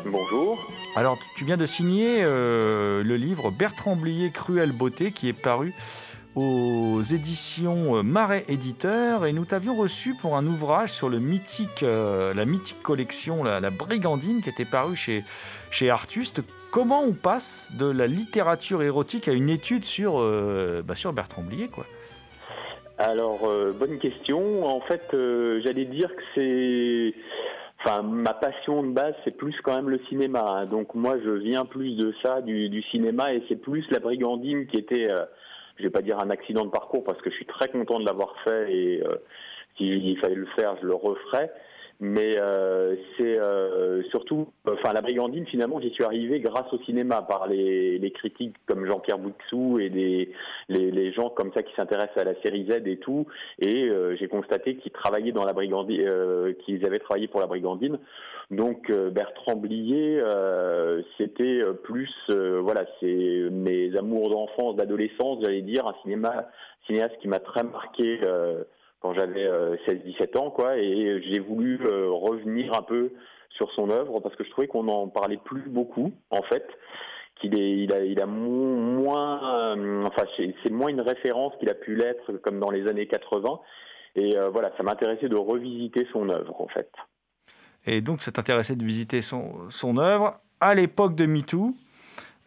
Bonjour. 0.06 0.58
Alors, 0.96 1.18
tu 1.36 1.44
viens 1.44 1.58
de 1.58 1.66
signer 1.66 2.22
euh, 2.22 3.02
le 3.02 3.16
livre 3.16 3.50
Bertrand 3.50 3.96
Blier, 3.96 4.30
Cruelle 4.30 4.72
beauté, 4.72 5.12
qui 5.12 5.28
est 5.28 5.34
paru 5.34 5.74
aux 6.36 7.02
éditions 7.02 7.98
euh, 7.98 8.02
Marais 8.02 8.46
Éditeur. 8.48 9.26
Et 9.26 9.34
nous 9.34 9.44
t'avions 9.44 9.74
reçu 9.74 10.14
pour 10.14 10.38
un 10.38 10.46
ouvrage 10.46 10.90
sur 10.90 11.10
le 11.10 11.18
mythique, 11.18 11.82
euh, 11.82 12.32
la 12.32 12.46
mythique 12.46 12.82
collection 12.82 13.44
la, 13.44 13.60
la 13.60 13.68
Brigandine, 13.68 14.40
qui 14.40 14.48
était 14.48 14.64
parue 14.64 14.96
chez, 14.96 15.22
chez 15.70 15.90
Artuste. 15.90 16.40
Comment 16.70 17.02
on 17.02 17.12
passe 17.12 17.68
de 17.78 17.84
la 17.84 18.06
littérature 18.06 18.82
érotique 18.82 19.28
à 19.28 19.32
une 19.32 19.50
étude 19.50 19.84
sur, 19.84 20.18
euh, 20.18 20.82
bah, 20.82 20.94
sur 20.94 21.12
Bertrand 21.12 21.42
Blier, 21.42 21.68
quoi? 21.68 21.84
Alors, 22.96 23.40
euh, 23.44 23.74
bonne 23.78 23.98
question. 23.98 24.64
En 24.64 24.80
fait, 24.80 25.02
j'allais 25.62 25.84
dire 25.84 26.08
que 26.16 26.22
c'est... 26.34 27.14
Enfin, 27.84 28.02
ma 28.02 28.32
passion 28.32 28.84
de 28.84 28.92
base, 28.92 29.14
c'est 29.24 29.36
plus 29.36 29.54
quand 29.64 29.74
même 29.74 29.88
le 29.88 29.98
cinéma. 30.08 30.44
hein. 30.46 30.66
Donc 30.66 30.94
moi, 30.94 31.16
je 31.24 31.30
viens 31.30 31.64
plus 31.64 31.96
de 31.96 32.14
ça, 32.22 32.40
du, 32.40 32.82
cinéma, 32.92 33.34
et 33.34 33.42
c'est 33.48 33.56
plus 33.56 33.84
la 33.90 33.98
brigandine 33.98 34.66
qui 34.68 34.76
était, 34.76 35.10
euh, 35.10 35.24
je 35.78 35.82
vais 35.84 35.90
pas 35.90 36.02
dire 36.02 36.20
un 36.20 36.30
accident 36.30 36.64
de 36.64 36.70
parcours, 36.70 37.02
parce 37.02 37.20
que 37.22 37.30
je 37.30 37.34
suis 37.34 37.46
très 37.46 37.68
content 37.68 37.98
de 37.98 38.04
l'avoir 38.04 38.36
fait, 38.44 38.72
et 38.72 39.02
euh, 39.02 39.16
s'il 39.76 40.16
fallait 40.20 40.36
le 40.36 40.46
faire, 40.54 40.76
je 40.80 40.86
le 40.86 40.94
referais. 40.94 41.50
Mais 42.04 42.36
euh, 42.36 42.96
c'est 43.16 43.38
euh, 43.38 44.02
surtout, 44.10 44.48
enfin 44.68 44.92
la 44.92 45.02
brigandine 45.02 45.46
finalement, 45.46 45.80
j'y 45.80 45.90
suis 45.90 46.02
arrivé 46.02 46.40
grâce 46.40 46.66
au 46.72 46.78
cinéma 46.78 47.22
par 47.22 47.46
les, 47.46 48.12
critiques 48.12 48.56
comme 48.66 48.84
Jean-Pierre 48.86 49.20
Bouixou 49.20 49.78
et 49.78 49.88
les, 49.88 50.32
les 50.68 51.12
gens 51.12 51.30
comme 51.30 51.52
ça 51.52 51.62
qui 51.62 51.72
s'intéressent 51.76 52.16
à 52.16 52.24
la 52.24 52.34
série 52.42 52.66
Z 52.68 52.88
et 52.88 52.96
tout. 52.96 53.28
Et 53.60 53.84
euh, 53.84 54.16
j'ai 54.16 54.26
constaté 54.26 54.78
qu'ils 54.78 54.90
travaillaient 54.90 55.30
dans 55.30 55.44
la 55.44 55.52
brigandine, 55.52 56.00
euh, 56.04 56.54
qu'ils 56.64 56.84
avaient 56.84 56.98
travaillé 56.98 57.28
pour 57.28 57.38
la 57.38 57.46
brigandine. 57.46 58.00
Donc 58.50 58.90
euh, 58.90 59.10
Bertrand 59.10 59.54
Blier, 59.54 60.18
euh, 60.20 61.02
c'était 61.18 61.60
plus, 61.84 62.10
voilà, 62.28 62.84
c'est 62.98 63.48
mes 63.52 63.96
amours 63.96 64.28
d'enfance, 64.28 64.74
d'adolescence, 64.74 65.38
j'allais 65.44 65.62
dire, 65.62 65.86
un 65.86 65.94
cinéma 66.02 66.48
cinéaste 66.88 67.16
qui 67.20 67.28
m'a 67.28 67.38
très 67.38 67.62
marqué. 67.62 68.18
Euh, 69.02 69.08
quand 69.08 69.14
j'avais 69.14 69.44
euh, 69.44 69.76
16-17 69.86 70.38
ans, 70.38 70.50
quoi, 70.50 70.78
et 70.78 71.22
j'ai 71.30 71.40
voulu 71.40 71.80
euh, 71.84 72.10
revenir 72.10 72.72
un 72.78 72.82
peu 72.82 73.12
sur 73.50 73.70
son 73.72 73.90
œuvre 73.90 74.20
parce 74.20 74.34
que 74.36 74.44
je 74.44 74.50
trouvais 74.50 74.68
qu'on 74.68 74.84
n'en 74.84 75.08
parlait 75.08 75.38
plus 75.44 75.68
beaucoup, 75.68 76.12
en 76.30 76.42
fait, 76.42 76.66
qu'il 77.40 77.58
est, 77.58 77.78
il 77.78 77.92
a, 77.92 78.04
il 78.04 78.20
a 78.20 78.26
mo- 78.26 78.76
moins, 78.76 79.76
euh, 79.76 80.04
enfin, 80.06 80.24
c'est 80.36 80.70
moins 80.70 80.88
une 80.88 81.00
référence 81.00 81.52
qu'il 81.58 81.68
a 81.68 81.74
pu 81.74 81.96
l'être 81.96 82.32
comme 82.38 82.60
dans 82.60 82.70
les 82.70 82.88
années 82.88 83.06
80, 83.06 83.60
et 84.14 84.36
euh, 84.36 84.50
voilà, 84.50 84.70
ça 84.76 84.82
m'intéressait 84.82 85.28
de 85.28 85.36
revisiter 85.36 86.06
son 86.12 86.28
œuvre, 86.28 86.60
en 86.60 86.68
fait. 86.68 86.90
Et 87.86 88.00
donc, 88.00 88.22
ça 88.22 88.30
t'intéressait 88.30 88.76
de 88.76 88.84
visiter 88.84 89.22
son, 89.22 89.68
œuvre 89.98 90.40
à 90.60 90.74
l'époque 90.74 91.16
de 91.16 91.26
MeToo, 91.26 91.74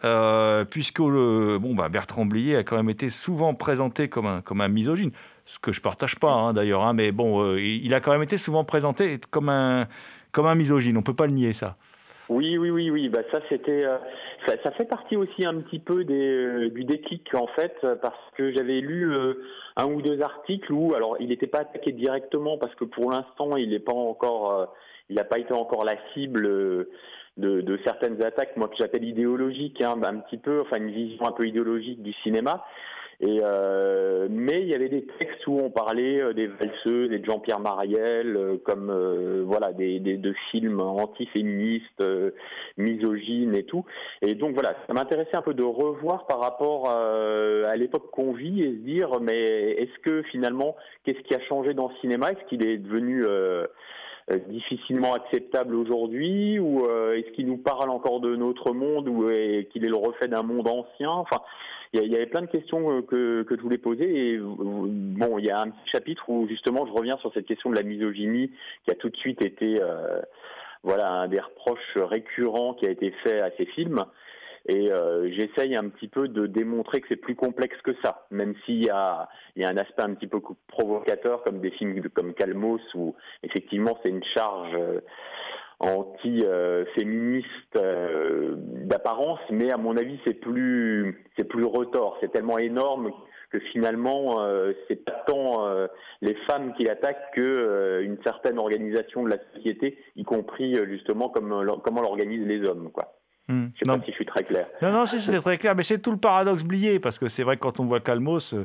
euh, 0.06 0.64
puisque 0.64 1.02
bon, 1.02 1.76
bah, 1.76 1.90
Bertrand 1.90 2.26
Blier 2.26 2.56
a 2.56 2.64
quand 2.64 2.78
même 2.78 2.90
été 2.90 3.10
souvent 3.10 3.54
présenté 3.54 4.08
comme 4.08 4.28
un, 4.28 4.42
comme 4.42 4.62
un 4.62 4.70
misogyne, 4.70 5.12
ce 5.46 5.60
que 5.60 5.72
je 5.72 5.80
partage 5.80 6.16
pas 6.18 6.32
hein, 6.32 6.54
d'ailleurs, 6.54 6.84
hein, 6.84 6.94
mais 6.94 7.12
bon, 7.12 7.42
euh, 7.42 7.62
il 7.62 7.94
a 7.94 8.00
quand 8.00 8.12
même 8.12 8.24
été 8.24 8.38
souvent 8.38 8.64
présenté 8.64 9.20
comme 9.30 9.50
un, 9.50 9.88
comme 10.32 10.48
un 10.48 10.56
misogyne, 10.56 10.98
on 10.98 11.04
peut 11.04 11.14
pas 11.14 11.28
le 11.28 11.34
nier 11.34 11.54
ça. 11.54 11.78
Oui, 12.28 12.58
oui, 12.58 12.72
oui, 12.72 12.90
oui. 12.90 13.08
Bah 13.10 13.22
ça, 13.32 13.40
c'était, 13.50 13.86
euh, 13.86 13.98
ça, 14.48 14.72
fait 14.72 14.90
partie 14.90 15.16
aussi 15.16 15.46
un 15.46 15.62
petit 15.62 15.78
peu 15.78 16.04
euh, 16.10 16.70
du 16.72 16.84
déclic 16.84 17.30
en 17.36 17.46
fait, 17.56 17.75
parce 18.02 18.32
que 18.36 18.52
j'avais 18.52 18.80
lu 18.82 19.14
un 19.75 19.86
ou 19.86 20.02
deux 20.02 20.20
articles 20.22 20.74
où, 20.74 20.96
alors, 20.96 21.18
il 21.20 21.30
n'était 21.30 21.46
pas 21.46 21.60
attaqué 21.60 21.92
directement 21.92 22.58
parce 22.58 22.74
que 22.74 22.84
pour 22.84 23.12
l'instant, 23.12 23.56
il 23.58 23.70
n'est 23.70 23.80
pas 23.80 23.94
encore, 23.94 24.74
il 25.10 25.18
n'a 25.18 25.24
pas 25.24 25.38
été 25.38 25.54
encore 25.54 25.86
la 25.86 25.96
cible. 26.14 26.42
de, 27.38 27.62
de 27.62 27.80
certaines 27.86 28.24
attaques, 28.24 28.58
moi 28.58 28.70
que 28.70 28.78
j'appelle 28.80 29.04
idéologiques, 29.04 29.82
hein, 29.82 30.00
un 30.02 30.18
petit 30.22 30.38
peu, 30.38 30.62
enfin 30.62 30.78
une 30.78 30.90
vision 30.90 31.28
un 31.28 31.32
peu 31.32 31.46
idéologique 31.46 32.02
du 32.02 32.14
cinéma. 32.24 32.64
Et 33.22 33.40
euh, 33.44 34.28
mais 34.30 34.62
il 34.62 34.68
y 34.68 34.76
avait 34.76 34.90
des 34.90 35.06
textes 35.20 35.48
où 35.48 35.60
on 35.60 35.70
parlait 35.70 36.22
euh, 36.22 36.34
des 36.34 36.48
valseuses 36.48 37.12
et 37.12 37.20
de 37.20 37.26
Jean-Pierre 37.26 37.60
Mariel 37.60 38.36
euh, 38.36 38.58
comme 38.58 38.90
euh, 38.90 39.44
voilà 39.46 39.72
des, 39.72 40.00
des 40.00 40.18
de 40.18 40.34
films 40.52 40.82
antiféministes, 40.82 42.02
euh, 42.02 42.32
misogynes 42.78 43.56
et 43.56 43.64
tout. 43.64 43.86
Et 44.22 44.36
donc 44.36 44.54
voilà, 44.54 44.76
ça 44.88 44.94
m'intéressait 44.94 45.38
un 45.38 45.42
peu 45.42 45.54
de 45.54 45.64
revoir 45.64 46.28
par 46.28 46.40
rapport 46.40 46.90
euh, 46.90 47.64
à 47.70 47.76
l'époque 47.78 48.12
qu'on 48.12 48.34
vit 48.34 48.62
et 48.62 48.72
se 48.72 48.80
dire 48.84 49.10
mais 49.22 49.42
est-ce 49.42 50.00
que 50.04 50.22
finalement 50.24 50.76
qu'est-ce 51.04 51.22
qui 51.22 51.36
a 51.36 51.40
changé 51.42 51.74
dans 51.74 51.88
le 51.88 51.96
cinéma? 52.02 52.32
Est-ce 52.32 52.46
qu'il 52.50 52.68
est 52.68 52.78
devenu 52.78 53.24
difficilement 54.50 55.14
acceptable 55.14 55.76
aujourd'hui? 55.76 56.60
Ou 56.60 56.86
est-ce 57.14 57.32
qu'il 57.34 57.46
nous 57.46 57.58
parle 57.58 57.90
encore 57.90 58.20
de 58.20 58.36
notre 58.36 58.74
monde 58.74 59.08
ou 59.08 59.30
euh, 59.30 59.64
qu'il 59.72 59.86
est 59.86 59.90
le 59.90 59.96
reflet 59.96 60.28
d'un 60.28 60.44
monde 60.44 60.68
ancien? 60.68 61.12
Enfin, 61.12 61.42
il 62.04 62.12
y, 62.12 62.16
avait 62.16 62.25
plein 62.25 62.42
de 62.42 62.48
questions 62.48 62.92
euh, 62.92 63.02
que, 63.02 63.44
que 63.44 63.56
je 63.56 63.62
voulais 63.62 63.78
poser 63.78 64.34
et 64.34 64.38
bon, 64.38 65.38
il 65.38 65.46
y 65.46 65.50
a 65.50 65.60
un 65.60 65.70
petit 65.70 65.90
chapitre 65.92 66.30
où 66.30 66.48
justement 66.48 66.86
je 66.86 66.92
reviens 66.92 67.18
sur 67.18 67.34
cette 67.34 67.46
question 67.46 67.70
de 67.70 67.75
la 67.75 67.84
misogynie 67.84 68.52
qui 68.84 68.92
a 68.92 68.96
tout 68.96 69.10
de 69.10 69.18
suite 69.18 69.42
été 69.44 69.82
euh, 69.82 70.22
voilà 70.84 71.10
un 71.12 71.28
des 71.28 71.40
reproches 71.40 71.98
récurrents 71.98 72.74
qui 72.74 72.88
a 72.88 72.92
été 72.92 73.12
fait 73.24 73.40
à 73.42 73.50
ces 73.58 73.66
films. 73.66 74.06
Et 74.68 74.92
euh, 74.92 75.30
j'essaye 75.32 75.75
un 75.75 75.90
petit 75.90 76.08
peu 76.08 76.28
de 76.28 76.48
démontrer 76.48 77.00
que 77.00 77.08
c'est 77.08 77.22
plus 77.22 77.36
complexe 77.36 77.80
que 77.84 77.92
ça, 78.04 78.25
même 78.32 78.56
s'il 78.66 78.84
y 78.84 78.90
a, 78.90 79.30
y 79.56 79.64
a 79.64 79.70
un 79.70 79.78
aspect 79.78 80.02
un 80.02 80.16
petit 80.16 80.25
peu 80.25 80.42
provocateur, 80.68 81.44
comme 81.44 81.60
des 81.60 81.70
films 81.70 82.02
comme 82.10 82.34
Calmos, 82.34 82.82
où 82.96 83.16
effectivement 83.44 84.00
c'est 84.02 84.10
une 84.10 84.24
charge 84.24 84.75
anti-féministe 85.79 87.48
euh, 87.77 88.55
d'apparence, 88.58 89.39
mais 89.51 89.72
à 89.72 89.77
mon 89.77 89.98
avis 89.98 90.20
c'est 90.25 90.34
plus, 90.34 91.25
c'est 91.38 91.44
plus 91.44 91.63
retors, 91.65 92.17
c'est 92.22 92.32
tellement 92.32 92.58
énorme 92.58 93.12
que 93.51 93.60
finalement 93.72 94.41
euh, 94.41 94.74
c'est 94.88 95.03
pas 95.03 95.24
tant 95.27 95.65
euh, 95.67 95.88
les 96.22 96.36
femmes 96.48 96.74
qui 96.75 96.84
l'attaquent 96.84 97.32
que 97.34 97.41
euh, 97.41 98.03
une 98.03 98.17
certaine 98.24 98.58
organisation 98.58 99.24
de 99.24 99.29
la 99.29 99.38
société, 99.55 99.98
y 100.15 100.24
compris 100.24 100.75
justement 100.88 101.29
comme 101.29 101.79
comment 101.84 102.01
l'organisent 102.01 102.48
les 102.48 102.67
hommes, 102.67 102.89
quoi. 102.91 103.13
Hmm. 103.48 103.67
Je 103.75 103.79
sais 103.79 103.91
Non. 103.91 104.00
pas 104.00 104.05
si 104.05 104.12
je 104.12 104.15
suis 104.15 104.25
très 104.25 104.44
clair. 104.44 104.67
Non, 104.82 104.91
non, 104.91 105.05
si, 105.05 105.22
c'était 105.22 105.39
très 105.39 105.58
clair, 105.60 105.75
mais 105.75 105.84
c'est 105.84 106.00
tout 106.00 106.10
le 106.12 106.17
paradoxe 106.17 106.63
Blier, 106.63 107.00
parce 107.00 107.20
que 107.20 107.27
c'est 107.27 107.44
vrai 107.44 107.58
que 107.58 107.62
quand 107.62 107.79
on 107.79 107.86
voit 107.86 108.00
Calmos, 108.00 108.55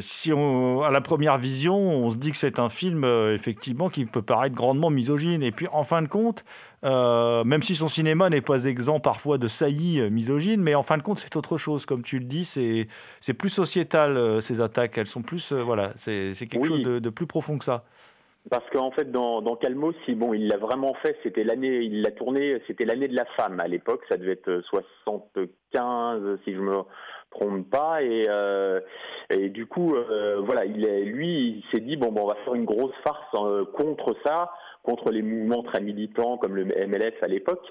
si 0.00 0.32
on, 0.32 0.82
à 0.82 0.90
la 0.90 1.00
première 1.00 1.38
vision, 1.38 1.76
on 1.76 2.10
se 2.10 2.16
dit 2.16 2.30
que 2.30 2.36
c'est 2.36 2.58
un 2.58 2.68
film, 2.68 3.04
euh, 3.04 3.34
effectivement, 3.34 3.88
qui 3.88 4.04
peut 4.04 4.22
paraître 4.22 4.54
grandement 4.54 4.90
misogyne. 4.90 5.42
Et 5.42 5.52
puis, 5.52 5.66
en 5.72 5.84
fin 5.84 6.02
de 6.02 6.08
compte, 6.08 6.44
euh, 6.84 7.44
même 7.44 7.62
si 7.62 7.74
son 7.76 7.88
cinéma 7.88 8.30
n'est 8.30 8.40
pas 8.40 8.64
exempt 8.64 9.00
parfois 9.00 9.38
de 9.38 9.46
saillies 9.46 10.00
euh, 10.00 10.10
misogynes, 10.10 10.60
mais 10.60 10.74
en 10.74 10.82
fin 10.82 10.96
de 10.96 11.02
compte, 11.02 11.18
c'est 11.18 11.36
autre 11.36 11.56
chose. 11.56 11.86
Comme 11.86 12.02
tu 12.02 12.18
le 12.18 12.24
dis, 12.24 12.44
c'est 12.44 13.34
plus 13.34 13.48
sociétal, 13.50 14.16
euh, 14.16 14.40
ces 14.40 14.60
attaques. 14.60 14.98
Elles 14.98 15.06
sont 15.06 15.22
plus, 15.22 15.52
euh, 15.52 15.62
voilà, 15.62 15.92
c'est 15.96 16.32
quelque 16.38 16.62
Oui. 16.62 16.68
chose 16.68 16.82
de, 16.82 16.98
de 16.98 17.10
plus 17.10 17.26
profond 17.26 17.56
que 17.58 17.64
ça. 17.64 17.84
Parce 18.50 18.64
qu'en 18.72 18.90
fait, 18.90 19.12
dans, 19.12 19.42
dans 19.42 19.54
Calmos, 19.54 19.92
si, 20.06 20.14
bon, 20.14 20.32
il 20.32 20.48
l'a 20.48 20.56
vraiment 20.56 20.94
fait. 21.02 21.16
C'était 21.22 21.44
l'année, 21.44 21.82
il 21.82 22.00
l'a 22.00 22.10
tourné. 22.10 22.60
C'était 22.66 22.86
l'année 22.86 23.06
de 23.06 23.14
la 23.14 23.26
femme 23.36 23.60
à 23.60 23.68
l'époque. 23.68 24.00
Ça 24.08 24.16
devait 24.16 24.32
être 24.32 24.48
euh, 24.48 24.62
75, 24.70 26.38
si 26.44 26.54
je 26.54 26.58
me 26.58 26.78
trompe 27.30 27.68
pas. 27.70 28.02
Et, 28.02 28.26
euh, 28.28 28.80
et 29.30 29.48
du 29.48 29.66
coup, 29.66 29.94
euh, 29.94 30.40
voilà, 30.44 30.64
il 30.64 30.84
est, 30.86 31.04
lui, 31.04 31.58
il 31.58 31.64
s'est 31.72 31.80
dit 31.80 31.96
bon, 31.96 32.12
bon, 32.12 32.22
on 32.24 32.28
va 32.28 32.36
faire 32.44 32.54
une 32.54 32.64
grosse 32.64 32.94
farce 33.04 33.34
euh, 33.34 33.64
contre 33.64 34.16
ça, 34.24 34.50
contre 34.82 35.10
les 35.10 35.22
mouvements 35.22 35.62
très 35.62 35.80
militants 35.80 36.36
comme 36.38 36.56
le 36.56 36.64
MLS 36.64 37.14
à 37.22 37.28
l'époque. 37.28 37.66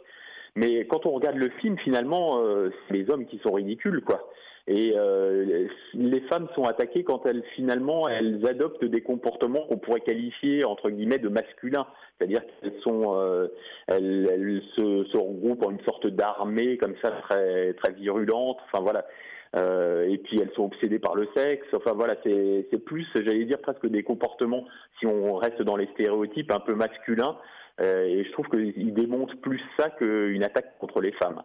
Mais 0.56 0.86
quand 0.88 1.06
on 1.06 1.12
regarde 1.12 1.38
le 1.38 1.50
film, 1.62 1.78
finalement, 1.80 2.42
euh, 2.42 2.70
c'est 2.88 2.96
les 2.96 3.10
hommes 3.12 3.26
qui 3.26 3.40
sont 3.40 3.54
ridicules, 3.54 4.02
quoi. 4.02 4.30
Et 4.68 4.94
euh, 4.96 5.68
les 5.96 6.22
femmes 6.22 6.48
sont 6.54 6.64
attaquées 6.64 7.04
quand 7.04 7.26
elles 7.26 7.44
finalement 7.56 8.08
elles 8.08 8.46
adoptent 8.46 8.86
des 8.86 9.02
comportements 9.02 9.62
qu'on 9.62 9.78
pourrait 9.78 10.02
qualifier 10.02 10.64
entre 10.64 10.92
guillemets 10.92 11.18
de 11.18 11.28
masculins, 11.28 11.88
c'est-à-dire 12.18 12.42
qu'elles 12.62 12.80
sont 12.84 13.16
euh, 13.16 13.48
elles, 13.88 14.30
elles 14.32 14.62
se, 14.76 15.06
se 15.06 15.18
regroupent 15.18 15.66
en 15.66 15.72
une 15.72 15.82
sorte 15.86 16.06
d'armée 16.06 16.78
comme 16.78 16.94
ça 17.02 17.10
très 17.10 17.74
très 17.74 17.94
virulente. 17.94 18.60
Enfin 18.66 18.84
voilà. 18.84 19.08
Euh, 19.56 20.08
et 20.08 20.18
puis 20.20 20.40
elles 20.40 20.52
sont 20.56 20.66
obsédées 20.66 21.00
par 21.00 21.16
le 21.16 21.28
sexe. 21.36 21.68
Enfin 21.74 21.94
voilà, 21.94 22.16
c'est 22.24 22.86
plus, 22.86 23.08
j'allais 23.16 23.46
dire 23.46 23.60
presque 23.60 23.88
des 23.88 24.04
comportements, 24.04 24.66
si 25.00 25.08
on 25.08 25.36
reste 25.36 25.62
dans 25.62 25.76
les 25.76 25.88
stéréotypes, 25.94 26.52
un 26.52 26.60
peu 26.60 26.76
masculins. 26.76 27.38
Euh, 27.82 28.04
et 28.06 28.26
je 28.26 28.32
trouve 28.32 28.48
qu'il 28.50 28.94
démontre 28.94 29.40
plus 29.42 29.62
ça 29.78 29.90
qu'une 29.90 30.44
attaque 30.44 30.78
contre 30.80 31.02
les 31.02 31.14
femmes. 31.14 31.42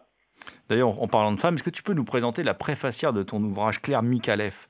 D'ailleurs, 0.69 1.01
en 1.01 1.07
parlant 1.07 1.33
de 1.33 1.41
femmes, 1.41 1.55
est-ce 1.55 1.63
que 1.63 1.71
tu 1.71 1.83
peux 1.83 1.95
nous 1.95 2.05
présenter 2.05 2.43
la 2.43 2.55
préfacière 2.55 3.13
de 3.13 3.23
ton 3.23 3.43
ouvrage 3.43 3.81
Claire 3.81 4.03
Mikalev 4.03 4.67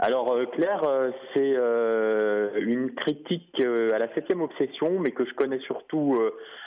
Alors 0.00 0.32
euh, 0.32 0.46
Claire, 0.46 0.84
euh, 0.84 1.10
c'est 1.34 1.54
euh, 1.56 2.50
une 2.60 2.94
critique 2.94 3.60
à 3.60 3.98
la 3.98 4.12
septième 4.14 4.42
obsession, 4.42 5.00
mais 5.00 5.10
que 5.10 5.24
je 5.24 5.34
connais 5.34 5.58
surtout 5.60 6.16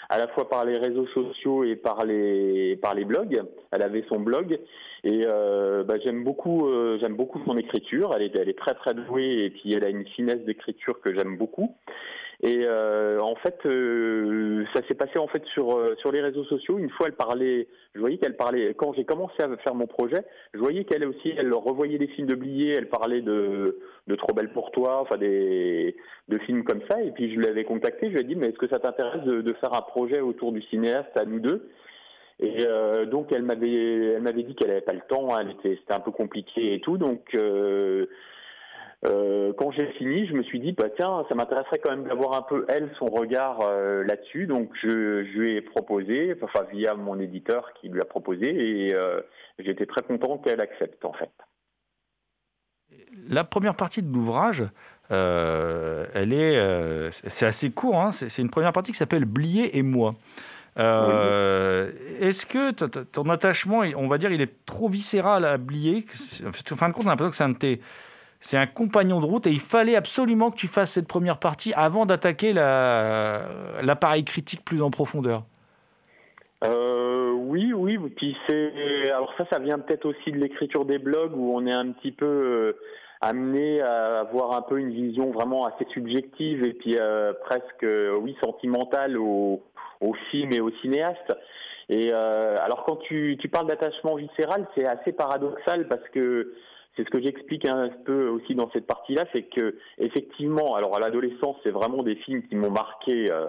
à 0.09 0.17
la 0.17 0.27
fois 0.27 0.50
par 0.50 0.65
les 0.65 0.77
réseaux 0.77 1.07
sociaux 1.07 1.63
et 1.63 1.77
par 1.77 2.05
les 2.05 2.75
par 2.81 2.93
les 2.93 3.05
blogs. 3.05 3.41
Elle 3.71 3.83
avait 3.83 4.03
son 4.09 4.19
blog 4.19 4.59
et 5.05 5.21
bah, 5.25 5.95
j'aime 6.03 6.23
beaucoup 6.23 6.69
j'aime 7.00 7.15
beaucoup 7.15 7.41
son 7.45 7.57
écriture. 7.57 8.11
Elle 8.15 8.23
est 8.23 8.35
elle 8.35 8.50
est 8.50 8.57
très 8.57 8.73
très 8.73 8.93
douée 8.93 9.45
et 9.45 9.50
puis 9.50 9.73
elle 9.73 9.85
a 9.85 9.89
une 9.89 10.05
finesse 10.05 10.41
d'écriture 10.41 11.00
que 11.00 11.15
j'aime 11.15 11.38
beaucoup. 11.38 11.75
Et 12.43 12.65
euh, 12.65 13.19
en 13.21 13.36
fait, 13.36 13.60
euh, 13.65 14.65
ça 14.74 14.81
s'est 14.88 14.95
passé 14.95 15.19
en 15.19 15.27
fait 15.27 15.45
sur 15.53 15.77
euh, 15.77 15.95
sur 16.00 16.12
les 16.12 16.21
réseaux 16.21 16.43
sociaux. 16.45 16.79
Une 16.79 16.89
fois, 16.89 17.05
elle 17.07 17.15
parlait. 17.15 17.67
Je 17.93 18.00
voyais 18.00 18.17
qu'elle 18.17 18.36
parlait. 18.36 18.74
Quand 18.74 18.93
j'ai 18.93 19.05
commencé 19.05 19.43
à 19.43 19.57
faire 19.57 19.75
mon 19.75 19.86
projet, 19.86 20.24
je 20.55 20.60
voyais 20.60 20.83
qu'elle 20.83 21.05
aussi, 21.05 21.33
elle 21.38 21.53
revoyait 21.53 22.00
des 22.00 22.07
films 22.07 22.27
de. 22.27 22.39
Elle 22.75 22.89
parlait 22.89 23.21
de 23.21 23.77
de 24.07 24.15
Trop 24.15 24.33
belle 24.33 24.51
pour 24.53 24.71
toi, 24.71 25.01
enfin 25.01 25.17
des 25.17 25.95
de 26.29 26.38
films 26.39 26.63
comme 26.63 26.81
ça. 26.89 27.00
Et 27.03 27.12
puis 27.12 27.33
je 27.33 27.39
l'avais 27.39 27.63
contactée. 27.63 28.07
Je 28.07 28.13
lui 28.13 28.21
ai 28.21 28.24
dit, 28.24 28.36
mais 28.36 28.48
est-ce 28.48 28.57
que 28.57 28.67
ça 28.67 28.79
t'intéresse 28.79 29.24
de, 29.24 29.41
de 29.41 29.53
faire 29.53 29.74
un 29.75 29.81
projet 29.81 30.19
autour 30.19 30.51
du 30.51 30.63
cinéaste 30.63 31.15
à 31.15 31.25
nous 31.25 31.39
deux? 31.39 31.69
Et 32.39 32.65
euh, 32.67 33.05
donc 33.05 33.31
elle 33.31 33.43
m'avait 33.43 34.15
elle 34.15 34.21
m'avait 34.24 34.41
dit 34.41 34.55
qu'elle 34.55 34.71
avait 34.71 34.81
pas 34.81 34.93
le 34.93 35.01
temps, 35.07 35.38
elle 35.39 35.51
était 35.51 35.77
c'était 35.79 35.93
un 35.93 36.00
peu 36.00 36.10
compliqué 36.10 36.74
et 36.74 36.79
tout, 36.79 36.98
donc 36.98 37.36
euh, 37.36 38.07
Euh, 39.03 39.51
quand 39.58 39.72
j'ai 39.72 39.88
fini, 39.93 40.27
je 40.27 40.34
me 40.34 40.43
suis 40.43 40.60
dit, 40.60 40.74
bah 40.74 40.89
tiens, 40.96 41.25
ça 41.27 41.34
m'intéresserait 41.34 41.79
quand 41.79 41.89
même 41.89 42.03
d'avoir 42.03 42.34
un 42.34 42.43
peu 42.43 42.65
elle 42.70 42.91
son 43.00 43.05
regard 43.05 43.62
euh, 43.62 44.03
là-dessus. 44.03 44.46
Donc 44.46 44.70
je, 44.81 45.22
lui 45.22 45.55
ai 45.55 45.62
proposé, 45.62 46.36
enfin 46.41 46.65
via 46.72 46.93
mon 46.93 47.20
éditeur 47.20 47.74
qui 47.79 47.89
lui 47.89 48.00
a 48.00 48.05
proposé, 48.05 48.48
et 48.50 48.93
euh, 48.93 49.22
j'étais 49.58 49.88
très 49.88 50.03
content 50.03 50.38
qu'elle 50.38 50.62
accepte 50.62 51.03
en 51.03 51.13
fait. 51.13 51.31
La 53.27 53.43
première 53.43 53.75
partie 53.75 54.03
de 54.03 54.13
l'ouvrage, 54.13 54.63
euh, 55.10 56.05
elle 56.13 56.34
est, 56.34 57.12
c'est 57.12 57.48
assez 57.48 57.72
court. 57.72 58.00
Hein, 58.00 58.12
c'est 58.12 58.41
une 58.41 58.51
première 58.51 58.72
partie 58.72 58.91
qui 58.91 58.98
s'appelle 58.98 59.25
Blier 59.25 59.77
et 59.77 59.81
moi. 59.81 60.13
Est-ce 60.77 62.46
que 62.46 62.72
ton 62.72 63.29
attachement, 63.29 63.81
on 63.96 64.08
va 64.08 64.17
dire, 64.17 64.31
il 64.31 64.41
est 64.41 64.65
trop 64.65 64.88
viscéral 64.88 65.43
à 65.46 65.58
Blier? 65.58 66.05
En 66.46 66.75
fin 66.75 66.89
de 66.89 66.93
compte, 66.93 67.05
on 67.05 67.08
a 67.08 67.12
l'impression 67.12 67.31
que 67.31 67.36
c'est 67.36 67.43
un 67.43 67.50
de 67.50 67.58
tes 67.58 67.81
c'est 68.41 68.57
un 68.57 68.65
compagnon 68.65 69.19
de 69.19 69.25
route 69.25 69.45
et 69.45 69.51
il 69.51 69.60
fallait 69.60 69.95
absolument 69.95 70.50
que 70.50 70.57
tu 70.57 70.67
fasses 70.67 70.91
cette 70.91 71.07
première 71.07 71.38
partie 71.38 71.74
avant 71.75 72.07
d'attaquer 72.07 72.53
l'appareil 72.53 74.25
critique 74.25 74.65
plus 74.65 74.81
en 74.81 74.89
profondeur. 74.89 75.43
Euh, 76.63 77.31
oui, 77.31 77.71
oui. 77.71 77.98
Puis 78.15 78.36
c'est 78.48 79.12
alors 79.12 79.31
ça, 79.38 79.45
ça 79.51 79.60
vient 79.60 79.77
peut-être 79.79 80.05
aussi 80.05 80.31
de 80.31 80.38
l'écriture 80.38 80.86
des 80.86 80.98
blogs 80.98 81.36
où 81.36 81.55
on 81.55 81.65
est 81.67 81.74
un 81.74 81.91
petit 81.91 82.12
peu 82.12 82.25
euh, 82.25 82.77
amené 83.21 83.81
à 83.81 84.21
avoir 84.21 84.53
un 84.53 84.63
peu 84.63 84.79
une 84.79 84.91
vision 84.91 85.31
vraiment 85.31 85.65
assez 85.65 85.86
subjective 85.93 86.63
et 86.63 86.74
puis 86.74 86.98
euh, 87.00 87.33
presque 87.45 87.86
oui 88.21 88.36
sentimentale 88.43 89.17
au, 89.17 89.62
film 90.31 90.51
et 90.51 90.62
au 90.62 90.71
cinéaste. 90.81 91.31
Et 91.89 92.12
alors 92.12 92.86
quand 92.86 92.95
tu 92.95 93.38
parles 93.51 93.67
d'attachement 93.67 94.15
viscéral, 94.15 94.65
c'est 94.75 94.86
assez 94.86 95.12
paradoxal 95.12 95.88
parce 95.88 96.07
que 96.13 96.53
c'est 96.95 97.05
ce 97.05 97.10
que 97.10 97.21
j'explique 97.21 97.65
un 97.65 97.89
peu 98.05 98.27
aussi 98.27 98.55
dans 98.55 98.69
cette 98.71 98.86
partie-là, 98.86 99.25
c'est 99.33 99.43
que 99.43 99.77
effectivement, 99.98 100.75
alors 100.75 100.95
à 100.95 101.00
l'adolescence, 101.00 101.55
c'est 101.63 101.71
vraiment 101.71 102.03
des 102.03 102.15
films 102.15 102.43
qui 102.43 102.55
m'ont 102.55 102.71
marqué 102.71 103.31
euh, 103.31 103.48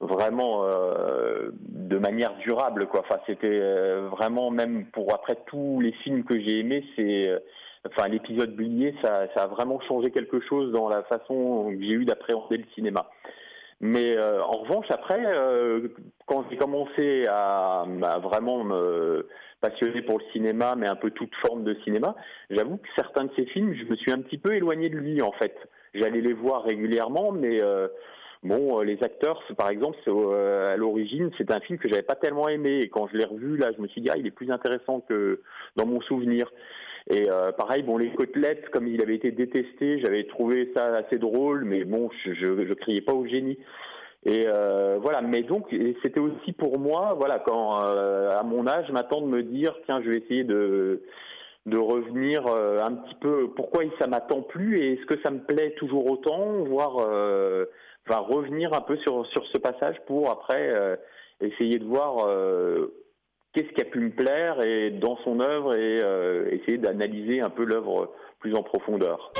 vraiment 0.00 0.64
euh, 0.64 1.50
de 1.54 1.98
manière 1.98 2.36
durable, 2.38 2.86
quoi. 2.86 3.00
Enfin, 3.00 3.20
c'était 3.26 3.48
euh, 3.48 4.08
vraiment 4.10 4.50
même 4.50 4.86
pour 4.86 5.14
après 5.14 5.36
tous 5.46 5.80
les 5.80 5.92
films 5.92 6.24
que 6.24 6.38
j'ai 6.38 6.60
aimés, 6.60 6.84
c'est 6.96 7.30
enfin 7.86 8.08
l'épisode 8.08 8.54
ça, 9.02 9.28
ça 9.34 9.44
a 9.44 9.46
vraiment 9.46 9.80
changé 9.80 10.10
quelque 10.10 10.40
chose 10.40 10.72
dans 10.72 10.88
la 10.88 11.02
façon 11.04 11.70
que 11.70 11.82
j'ai 11.82 11.92
eu 11.92 12.04
d'appréhender 12.04 12.58
le 12.58 12.64
cinéma. 12.74 13.08
Mais 13.80 14.18
en 14.18 14.58
revanche, 14.62 14.86
après, 14.90 15.22
quand 16.26 16.44
j'ai 16.50 16.56
commencé 16.56 17.26
à, 17.28 17.84
à 18.02 18.18
vraiment 18.18 18.64
me 18.64 19.28
passionné 19.60 20.02
pour 20.02 20.18
le 20.18 20.24
cinéma, 20.32 20.74
mais 20.76 20.88
un 20.88 20.96
peu 20.96 21.10
toute 21.10 21.34
forme 21.46 21.64
de 21.64 21.74
cinéma, 21.84 22.14
j'avoue 22.50 22.76
que 22.78 22.88
certains 22.96 23.24
de 23.24 23.30
ces 23.36 23.46
films, 23.46 23.74
je 23.74 23.84
me 23.84 23.96
suis 23.96 24.12
un 24.12 24.20
petit 24.20 24.38
peu 24.38 24.54
éloigné 24.54 24.88
de 24.88 24.96
lui 24.96 25.22
en 25.22 25.32
fait. 25.32 25.56
J'allais 25.94 26.20
les 26.20 26.32
voir 26.32 26.64
régulièrement, 26.64 27.32
mais 27.32 27.62
euh, 27.62 27.88
bon, 28.42 28.80
euh, 28.80 28.84
les 28.84 29.02
acteurs, 29.02 29.42
par 29.56 29.70
exemple, 29.70 29.98
euh, 30.06 30.72
à 30.72 30.76
l'origine, 30.76 31.30
c'est 31.38 31.52
un 31.52 31.60
film 31.60 31.78
que 31.78 31.88
j'avais 31.88 32.02
pas 32.02 32.14
tellement 32.14 32.48
aimé. 32.48 32.80
Et 32.82 32.88
quand 32.88 33.08
je 33.08 33.16
l'ai 33.16 33.24
revu, 33.24 33.56
là, 33.56 33.70
je 33.76 33.82
me 33.82 33.88
suis 33.88 34.00
dit, 34.00 34.10
ah, 34.10 34.16
il 34.16 34.26
est 34.26 34.32
plus 34.32 34.50
intéressant 34.50 35.00
que 35.08 35.40
dans 35.76 35.86
mon 35.86 36.00
souvenir. 36.02 36.50
Et 37.10 37.26
pareil, 37.56 37.82
bon, 37.82 37.96
les 37.96 38.10
côtelettes, 38.10 38.68
comme 38.68 38.86
il 38.86 39.00
avait 39.02 39.14
été 39.14 39.30
détesté, 39.30 39.98
j'avais 40.00 40.24
trouvé 40.24 40.70
ça 40.76 40.94
assez 40.94 41.16
drôle, 41.16 41.64
mais 41.64 41.84
bon, 41.84 42.10
je, 42.24 42.34
je, 42.34 42.66
je 42.66 42.74
criais 42.74 43.00
pas 43.00 43.14
au 43.14 43.26
génie. 43.26 43.56
Et 44.24 44.44
euh, 44.46 44.98
voilà, 45.00 45.22
mais 45.22 45.42
donc 45.42 45.68
c'était 46.02 46.20
aussi 46.20 46.52
pour 46.52 46.78
moi, 46.78 47.14
voilà, 47.16 47.38
quand 47.38 47.84
euh, 47.84 48.36
à 48.36 48.42
mon 48.42 48.66
âge, 48.66 48.90
maintenant 48.90 49.20
de 49.20 49.26
me 49.26 49.42
dire, 49.42 49.74
tiens, 49.86 50.02
je 50.02 50.10
vais 50.10 50.18
essayer 50.18 50.44
de 50.44 51.02
de 51.66 51.76
revenir 51.76 52.46
euh, 52.46 52.80
un 52.82 52.94
petit 52.94 53.14
peu. 53.20 53.48
Pourquoi 53.54 53.84
ça 54.00 54.06
m'attend 54.06 54.42
plus 54.42 54.78
et 54.78 54.94
est-ce 54.94 55.06
que 55.06 55.20
ça 55.22 55.30
me 55.30 55.40
plaît 55.40 55.74
toujours 55.78 56.10
autant, 56.10 56.64
voire 56.64 56.96
va 56.96 58.18
revenir 58.18 58.72
un 58.74 58.80
peu 58.80 58.96
sur 58.98 59.26
sur 59.28 59.46
ce 59.46 59.58
passage 59.58 59.96
pour 60.06 60.30
après 60.30 60.98
essayer 61.40 61.78
de 61.78 61.84
voir 61.84 62.26
qu'est-ce 63.58 63.72
qui 63.72 63.80
a 63.80 63.84
pu 63.84 63.98
me 63.98 64.10
plaire 64.10 64.60
et 64.64 64.90
dans 64.90 65.16
son 65.24 65.40
œuvre 65.40 65.74
et 65.74 66.00
essayer 66.52 66.78
d'analyser 66.78 67.40
un 67.40 67.50
peu 67.50 67.64
l'œuvre 67.64 68.12
plus 68.38 68.54
en 68.54 68.62
profondeur. 68.62 69.32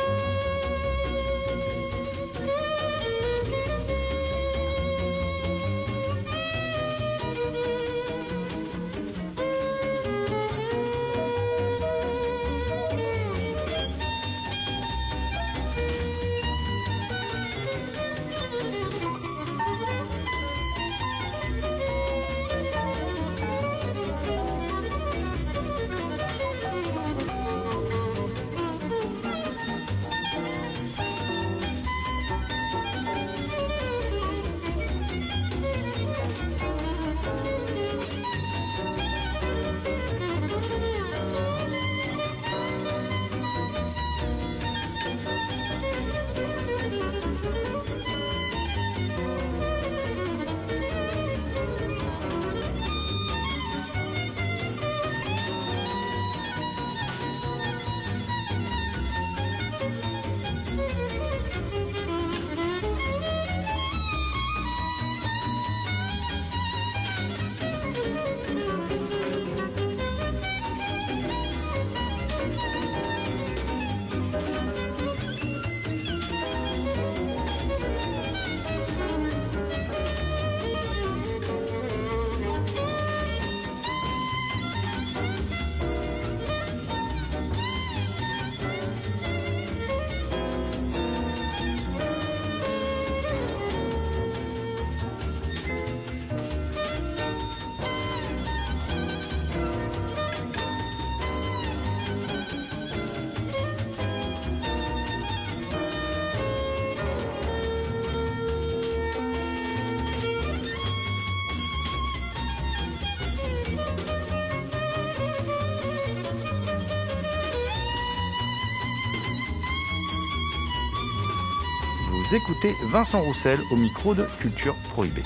Écoutez 122.33 122.75
Vincent 122.83 123.21
Roussel 123.23 123.59
au 123.71 123.77
micro 123.77 124.15
de 124.15 124.25
Culture 124.39 124.75
Prohibée. 124.91 125.23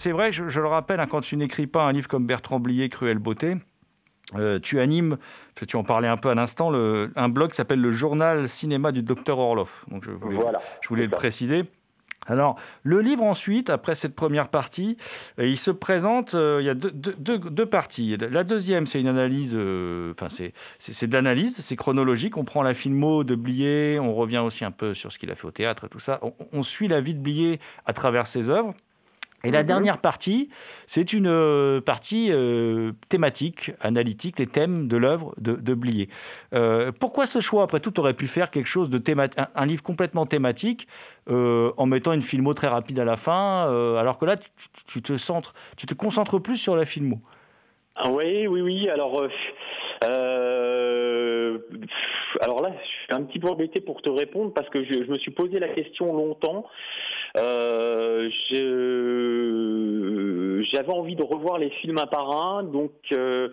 C'est 0.00 0.12
vrai, 0.12 0.32
je, 0.32 0.42
le 0.60 0.66
rappelle, 0.66 0.98
hein, 0.98 1.06
quand 1.06 1.20
tu 1.20 1.36
n'écris 1.36 1.66
pas 1.66 1.82
un 1.84 1.92
livre 1.92 2.08
comme 2.08 2.26
Bertrand 2.26 2.58
Blier, 2.58 2.88
Cruelle 2.88 3.18
Beauté, 3.18 3.56
euh, 4.34 4.58
tu 4.58 4.80
animes, 4.80 5.18
tu 5.66 5.76
en 5.76 5.84
parlais 5.84 6.08
un 6.08 6.16
peu 6.16 6.30
à 6.30 6.34
l'instant, 6.34 6.72
un 6.72 7.28
blog 7.28 7.50
qui 7.50 7.56
s'appelle 7.56 7.82
le 7.82 7.92
Journal 7.92 8.48
Cinéma 8.48 8.92
du 8.92 9.02
Docteur 9.02 9.38
Orloff. 9.38 9.84
Donc 9.90 10.04
je 10.04 10.10
voulais, 10.12 10.38
je 10.80 10.88
voulais 10.88 11.04
le 11.04 11.10
préciser. 11.10 11.64
Alors, 12.26 12.58
le 12.82 13.00
livre 13.00 13.24
ensuite, 13.24 13.68
après 13.68 13.94
cette 13.94 14.14
première 14.14 14.48
partie, 14.48 14.96
euh, 15.38 15.46
il 15.46 15.58
se 15.58 15.70
présente, 15.70 16.34
euh, 16.34 16.58
il 16.62 16.64
y 16.64 16.70
a 16.70 16.74
deux, 16.74 16.92
deux- 16.92 17.38
deux 17.38 17.66
parties. 17.66 18.16
La 18.16 18.44
deuxième, 18.44 18.86
c'est 18.86 19.00
une 19.00 19.08
analyse, 19.08 19.52
euh, 19.54 20.12
enfin 20.12 20.28
c'est 20.78 21.06
de 21.06 21.12
l'analyse, 21.12 21.58
c'est 21.60 21.76
chronologique, 21.76 22.38
on 22.38 22.44
prend 22.44 22.62
la 22.62 22.72
filmo 22.72 23.22
de 23.24 23.34
Blier, 23.34 23.98
on 24.00 24.14
revient 24.14 24.38
aussi 24.38 24.64
un 24.64 24.70
peu 24.70 24.94
sur 24.94 25.12
ce 25.12 25.18
qu'il 25.18 25.30
a 25.30 25.34
fait 25.34 25.46
au 25.46 25.50
théâtre 25.50 25.84
et 25.84 25.88
tout 25.90 25.98
ça, 25.98 26.20
on, 26.22 26.32
on 26.52 26.62
suit 26.62 26.88
la 26.88 27.02
vie 27.02 27.14
de 27.14 27.20
Blier 27.20 27.60
à 27.84 27.92
travers 27.92 28.26
ses 28.26 28.48
œuvres. 28.48 28.74
Et 29.42 29.50
la 29.50 29.62
dernière 29.62 29.98
partie, 29.98 30.50
c'est 30.86 31.14
une 31.14 31.26
euh, 31.26 31.80
partie 31.80 32.30
euh, 32.30 32.92
thématique, 33.08 33.72
analytique, 33.80 34.38
les 34.38 34.46
thèmes 34.46 34.86
de 34.86 34.96
l'œuvre 34.98 35.34
de, 35.38 35.54
de 35.54 35.74
Blier. 35.74 36.08
Euh, 36.52 36.92
pourquoi 36.92 37.26
ce 37.26 37.40
choix? 37.40 37.62
Après 37.62 37.80
tout, 37.80 37.90
tu 37.90 38.00
aurais 38.00 38.14
pu 38.14 38.26
faire 38.26 38.50
quelque 38.50 38.66
chose 38.66 38.90
de 38.90 38.98
thématique, 38.98 39.38
un, 39.38 39.48
un 39.54 39.66
livre 39.66 39.82
complètement 39.82 40.26
thématique, 40.26 40.86
euh, 41.30 41.72
en 41.78 41.86
mettant 41.86 42.12
une 42.12 42.22
filmo 42.22 42.52
très 42.52 42.68
rapide 42.68 42.98
à 42.98 43.04
la 43.04 43.16
fin, 43.16 43.62
alors 43.98 44.18
que 44.18 44.26
là, 44.26 44.36
tu 44.86 45.00
te 45.00 45.16
centres, 45.16 45.54
tu 45.76 45.86
te 45.86 45.94
concentres 45.94 46.40
plus 46.40 46.58
sur 46.58 46.76
la 46.76 46.84
filmo. 46.84 47.20
Ah 47.96 48.10
oui, 48.10 48.46
oui, 48.46 48.60
oui. 48.60 48.88
Alors, 48.88 49.26
euh, 50.04 51.58
alors 52.40 52.62
là, 52.62 52.72
je 52.82 52.88
suis 52.88 53.06
un 53.10 53.22
petit 53.24 53.38
peu 53.38 53.48
embêté 53.48 53.80
pour 53.80 54.02
te 54.02 54.08
répondre 54.08 54.52
parce 54.54 54.68
que 54.70 54.84
je, 54.84 55.10
me 55.10 55.18
suis 55.18 55.30
posé 55.30 55.58
la 55.58 55.68
question 55.68 56.12
longtemps. 56.14 56.66
Euh, 57.36 58.28
J'avais 60.72 60.92
envie 60.92 61.16
de 61.16 61.22
revoir 61.22 61.58
les 61.58 61.70
films 61.70 61.98
un 61.98 62.06
par 62.06 62.30
un, 62.30 62.62
donc 62.62 62.92
euh, 63.12 63.48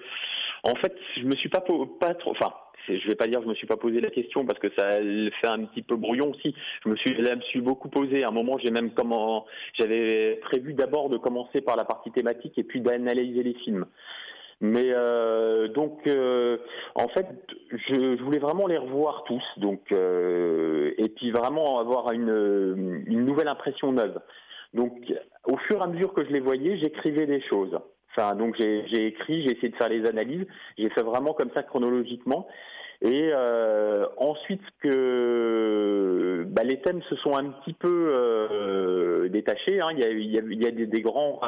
en 0.64 0.76
fait, 0.76 0.96
je 1.18 1.24
me 1.24 1.36
suis 1.36 1.50
pas 1.50 1.64
pas 2.00 2.14
trop, 2.14 2.32
enfin. 2.32 2.54
Je 2.90 3.06
vais 3.06 3.16
pas 3.16 3.28
dire 3.28 3.40
que 3.40 3.44
je 3.44 3.50
me 3.50 3.56
suis 3.56 3.68
pas 3.68 3.76
posé 3.76 4.00
la 4.00 4.10
question 4.10 4.46
parce 4.46 4.60
que 4.60 4.70
ça 4.78 5.02
le 5.02 5.30
fait 5.42 5.48
un 5.48 5.66
petit 5.66 5.82
peu 5.82 5.98
brouillon 5.98 6.32
aussi. 6.32 6.56
Je 6.86 6.90
me 6.90 6.96
suis, 6.96 7.22
là, 7.22 7.36
me 7.36 7.42
suis 7.42 7.60
beaucoup 7.60 7.90
posé. 7.90 8.24
À 8.24 8.30
un 8.30 8.32
moment, 8.32 8.58
j'ai 8.60 8.72
même 8.72 8.92
comment, 8.92 9.46
j'avais 9.78 10.36
prévu 10.42 10.74
d'abord 10.74 11.10
de 11.10 11.18
commencer 11.18 11.60
par 11.60 11.76
la 11.76 11.84
partie 11.84 12.12
thématique 12.12 12.58
et 12.58 12.64
puis 12.64 12.80
d'analyser 12.80 13.44
les 13.44 13.56
films. 13.56 13.86
Mais 14.60 14.90
euh, 14.92 15.68
donc, 15.68 16.08
euh, 16.08 16.58
en 16.96 17.08
fait, 17.10 17.28
je, 17.72 18.18
je 18.18 18.24
voulais 18.24 18.40
vraiment 18.40 18.66
les 18.66 18.78
revoir 18.78 19.24
tous, 19.26 19.44
donc 19.58 19.92
euh, 19.92 20.94
et 20.98 21.10
puis 21.10 21.30
vraiment 21.32 21.80
avoir 21.80 22.12
une, 22.12 23.04
une 23.06 23.24
nouvelle 23.24 23.50
impression 23.50 23.92
neuve. 23.92 24.20
Donc, 24.74 24.94
au 25.46 25.58
fur 25.58 25.80
et 25.80 25.84
à 25.84 25.88
mesure 25.88 26.14
que 26.14 26.26
je 26.26 26.32
les 26.32 26.40
voyais, 26.40 26.78
j'écrivais 26.78 27.28
des 27.28 27.42
choses. 27.42 27.78
Enfin, 28.10 28.36
donc 28.36 28.56
j'ai 28.58 29.06
écrit, 29.06 29.44
j'ai 29.44 29.56
essayé 29.56 29.70
de 29.70 29.76
faire 29.76 29.90
les 29.90 30.08
analyses, 30.08 30.48
j'ai 30.78 30.90
fait 30.90 31.04
vraiment 31.04 31.34
comme 31.34 31.52
ça 31.54 31.62
chronologiquement. 31.62 32.48
Et 33.02 33.30
euh, 33.32 34.08
ensuite 34.18 34.62
que 34.82 36.46
bah, 36.50 36.64
les 36.64 36.82
thèmes 36.82 37.02
se 37.04 37.16
sont 37.18 37.36
un 37.38 37.52
petit 37.52 37.74
peu 37.74 38.10
euh, 38.12 39.30
détachés. 39.30 39.80
hein. 39.80 39.90
Il 39.92 40.00
y 40.00 40.04
a, 40.04 40.10
il 40.10 40.32
y 40.32 40.40
a, 40.40 40.42
il 40.42 40.64
y 40.64 40.68
a 40.68 40.72
des, 40.72 40.88
des 40.88 41.02
grands 41.02 41.40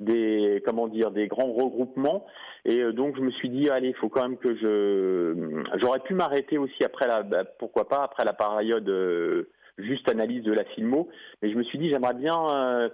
des 0.00 0.62
comment 0.66 0.88
dire 0.88 1.10
des 1.10 1.26
grands 1.26 1.52
regroupements 1.52 2.26
et 2.66 2.80
euh, 2.80 2.92
donc 2.92 3.16
je 3.16 3.22
me 3.22 3.30
suis 3.30 3.48
dit 3.48 3.70
allez 3.70 3.88
il 3.88 3.94
faut 3.94 4.10
quand 4.10 4.28
même 4.28 4.36
que 4.36 4.54
je 4.54 5.62
j'aurais 5.80 6.00
pu 6.00 6.12
m'arrêter 6.14 6.58
aussi 6.58 6.84
après 6.84 7.06
la 7.06 7.22
bah, 7.22 7.44
pourquoi 7.58 7.88
pas 7.88 8.02
après 8.02 8.24
la 8.24 8.34
période 8.34 8.86
euh, 8.90 9.48
juste 9.78 10.10
analyse 10.10 10.42
de 10.42 10.52
la 10.52 10.64
filmo 10.64 11.08
mais 11.40 11.50
je 11.50 11.56
me 11.56 11.62
suis 11.62 11.78
dit 11.78 11.88
j'aimerais 11.88 12.12
bien 12.12 12.34
euh, 12.50 12.88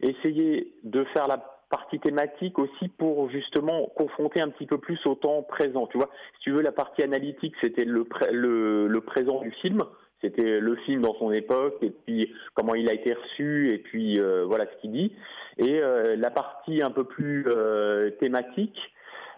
essayer 0.00 0.74
de 0.82 1.04
faire 1.14 1.28
la 1.28 1.57
partie 1.70 2.00
thématique 2.00 2.58
aussi 2.58 2.88
pour 2.88 3.30
justement 3.30 3.86
confronter 3.96 4.40
un 4.40 4.48
petit 4.48 4.66
peu 4.66 4.78
plus 4.78 4.98
au 5.06 5.14
temps 5.14 5.42
présent 5.42 5.86
tu 5.86 5.98
vois. 5.98 6.10
Si 6.36 6.40
tu 6.40 6.52
veux 6.52 6.62
la 6.62 6.72
partie 6.72 7.02
analytique 7.02 7.54
c'était 7.62 7.84
le, 7.84 8.06
le 8.32 8.86
le 8.88 9.00
présent 9.00 9.40
du 9.40 9.50
film. 9.50 9.82
C'était 10.20 10.58
le 10.58 10.74
film 10.78 11.02
dans 11.02 11.14
son 11.14 11.30
époque 11.30 11.76
et 11.80 11.90
puis 11.90 12.32
comment 12.54 12.74
il 12.74 12.88
a 12.88 12.92
été 12.92 13.14
reçu 13.14 13.72
et 13.72 13.78
puis 13.78 14.18
euh, 14.18 14.44
voilà 14.46 14.66
ce 14.66 14.80
qu'il 14.80 14.90
dit. 14.90 15.12
Et 15.58 15.80
euh, 15.80 16.16
la 16.16 16.30
partie 16.30 16.82
un 16.82 16.90
peu 16.90 17.04
plus 17.04 17.44
euh, 17.46 18.10
thématique, 18.18 18.78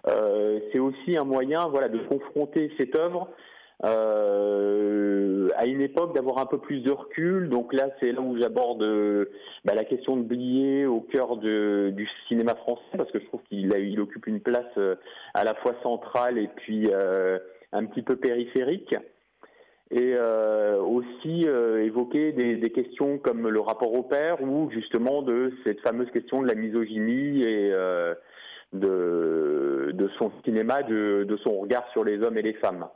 euh, 0.09 0.59
c'est 0.73 0.79
aussi 0.79 1.19
un 1.19 1.25
moyen 1.25 1.69
voilà, 1.69 1.89
de 1.89 1.99
confronter 1.99 2.73
cette 2.79 2.97
œuvre 2.97 3.29
euh, 3.85 5.49
à 5.57 5.67
une 5.67 5.81
époque, 5.81 6.15
d'avoir 6.15 6.39
un 6.39 6.47
peu 6.47 6.59
plus 6.59 6.81
de 6.81 6.91
recul. 6.91 7.49
Donc 7.49 7.73
là, 7.73 7.89
c'est 7.99 8.13
là 8.13 8.21
où 8.21 8.37
j'aborde 8.39 8.83
euh, 8.83 9.31
bah, 9.65 9.75
la 9.75 9.85
question 9.85 10.17
de 10.17 10.23
Blier 10.23 10.87
au 10.87 11.01
cœur 11.01 11.37
de, 11.37 11.91
du 11.95 12.09
cinéma 12.29 12.55
français, 12.55 12.97
parce 12.97 13.11
que 13.11 13.21
je 13.21 13.27
trouve 13.27 13.41
qu'il 13.49 14.01
occupe 14.01 14.27
une 14.27 14.41
place 14.41 14.65
euh, 14.77 14.97
à 15.35 15.45
la 15.45 15.55
fois 15.55 15.75
centrale 15.83 16.39
et 16.39 16.49
puis 16.49 16.91
un 17.73 17.87
petit 17.87 18.03
peu 18.03 18.17
périphérique 18.17 18.95
et 19.93 20.15
aussi 20.17 21.47
évoquer 21.47 22.33
des, 22.33 22.71
questions 22.71 23.19
comme 23.19 23.49
le 23.49 23.61
rapport 23.61 23.93
au 23.93 24.03
père 24.03 24.41
ou 24.43 24.71
justement 24.71 25.23
de 25.23 25.53
cette 25.65 25.81
fameuse 25.81 26.11
question 26.11 26.43
de 26.43 26.49
la 26.49 26.55
misogynie 26.55 27.43
et 27.43 27.73
de, 28.73 30.11
son 30.19 30.31
cinéma, 30.45 30.83
de 30.83 31.39
son 31.43 31.61
regard 31.61 31.89
sur 31.93 32.05
les 32.05 32.23
hommes 32.23 32.39
et 32.39 32.43
les 32.43 32.55
femmes. 32.55 32.87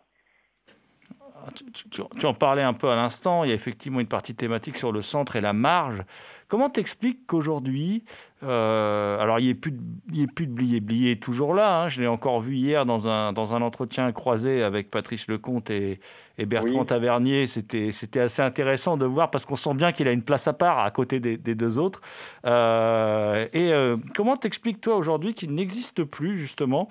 Tu, 1.54 1.64
tu- 1.90 2.26
en 2.26 2.32
parlais 2.34 2.62
un 2.62 2.72
peu 2.72 2.88
à 2.88 2.96
l'instant, 2.96 3.44
il 3.44 3.48
y 3.48 3.50
a 3.50 3.54
effectivement 3.54 4.00
une 4.00 4.06
partie 4.06 4.34
thématique 4.34 4.76
sur 4.76 4.92
le 4.92 5.02
centre 5.02 5.36
et 5.36 5.40
la 5.40 5.52
marge. 5.52 6.02
Comment 6.48 6.70
t'expliques 6.70 7.26
qu'aujourd'hui, 7.26 8.04
euh, 8.42 9.18
alors 9.18 9.40
il 9.40 9.44
n'y 9.44 9.50
ait 9.50 9.54
plus 9.54 9.72
de, 9.72 9.80
il 10.12 10.28
plus 10.28 10.46
de 10.46 11.08
est 11.10 11.22
toujours 11.22 11.52
là, 11.54 11.82
hein, 11.82 11.88
je 11.88 12.00
l'ai 12.00 12.06
encore 12.06 12.40
vu 12.40 12.54
hier 12.54 12.86
dans 12.86 13.08
un, 13.08 13.32
dans 13.32 13.52
un 13.54 13.62
entretien 13.62 14.12
croisé 14.12 14.62
avec 14.62 14.90
Patrice 14.90 15.28
Lecomte 15.28 15.70
et, 15.70 16.00
et 16.38 16.46
Bertrand 16.46 16.80
Oui. 16.80 16.86
Tavernier, 16.86 17.46
c'était 17.46 17.92
c'était 17.92 18.20
assez 18.20 18.42
intéressant 18.42 18.96
de 18.96 19.04
voir 19.06 19.30
parce 19.30 19.44
qu'on 19.44 19.56
sent 19.56 19.74
bien 19.74 19.92
qu'il 19.92 20.06
a 20.08 20.12
une 20.12 20.22
place 20.22 20.46
à 20.48 20.52
part 20.52 20.78
à 20.78 20.90
côté 20.90 21.18
des, 21.20 21.36
des 21.36 21.54
deux 21.54 21.78
autres. 21.78 22.00
Euh, 22.46 23.48
et 23.52 23.72
euh, 23.72 23.96
comment 24.14 24.36
t'expliques 24.36 24.80
toi 24.80 24.96
aujourd'hui 24.96 25.34
qu'il 25.34 25.52
n'existe 25.54 26.04
plus 26.04 26.38
justement 26.38 26.88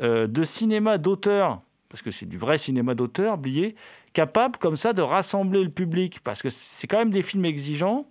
de 0.00 0.44
cinéma 0.44 0.98
d'auteur 0.98 1.60
parce 1.92 2.00
que 2.00 2.10
c'est 2.10 2.26
du 2.26 2.38
vrai 2.38 2.56
cinéma 2.56 2.94
d'auteur, 2.94 3.36
Blier, 3.36 3.74
capable 4.14 4.56
comme 4.56 4.76
ça 4.76 4.94
de 4.94 5.02
rassembler 5.02 5.62
le 5.62 5.68
public, 5.68 6.20
parce 6.24 6.40
que 6.40 6.48
c'est 6.48 6.86
quand 6.86 6.96
même 6.96 7.10
des 7.10 7.20
films 7.20 7.44
exigeants, 7.44 8.06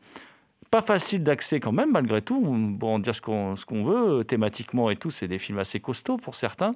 pas 0.70 0.84
facile 0.84 1.24
d'accès 1.24 1.60
quand 1.60 1.72
même, 1.72 1.92
malgré 1.92 2.22
tout. 2.22 2.44
On 2.46 2.78
peut 2.78 2.86
en 2.86 3.00
dire 3.00 3.16
ce 3.16 3.22
qu'on 3.22 3.84
veut, 3.84 4.20
euh, 4.20 4.24
thématiquement 4.24 4.92
et 4.92 4.98
tout, 4.98 5.10
c'est 5.10 5.28
des 5.28 5.40
films 5.40 5.58
assez 5.58 5.80
costauds 5.80 6.18
pour 6.18 6.36
certains. 6.36 6.74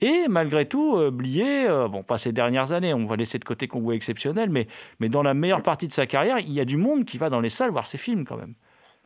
Et 0.00 0.26
malgré 0.28 0.66
tout, 0.66 0.96
euh, 0.96 1.12
Blier, 1.12 1.68
euh, 1.68 1.86
bon, 1.86 2.02
pas 2.02 2.18
ces 2.18 2.32
dernières 2.32 2.72
années, 2.72 2.92
on 2.92 3.04
va 3.04 3.14
laisser 3.14 3.38
de 3.38 3.44
côté 3.44 3.68
voit 3.72 3.94
exceptionnel, 3.94 4.50
mais, 4.50 4.66
mais 4.98 5.08
dans 5.08 5.22
la 5.22 5.34
meilleure 5.34 5.62
partie 5.62 5.86
de 5.86 5.92
sa 5.92 6.06
carrière, 6.06 6.40
il 6.40 6.52
y 6.52 6.60
a 6.60 6.64
du 6.64 6.76
monde 6.76 7.04
qui 7.04 7.18
va 7.18 7.30
dans 7.30 7.40
les 7.40 7.50
salles 7.50 7.70
voir 7.70 7.86
ses 7.86 7.98
films 7.98 8.24
quand 8.24 8.36
même. 8.36 8.54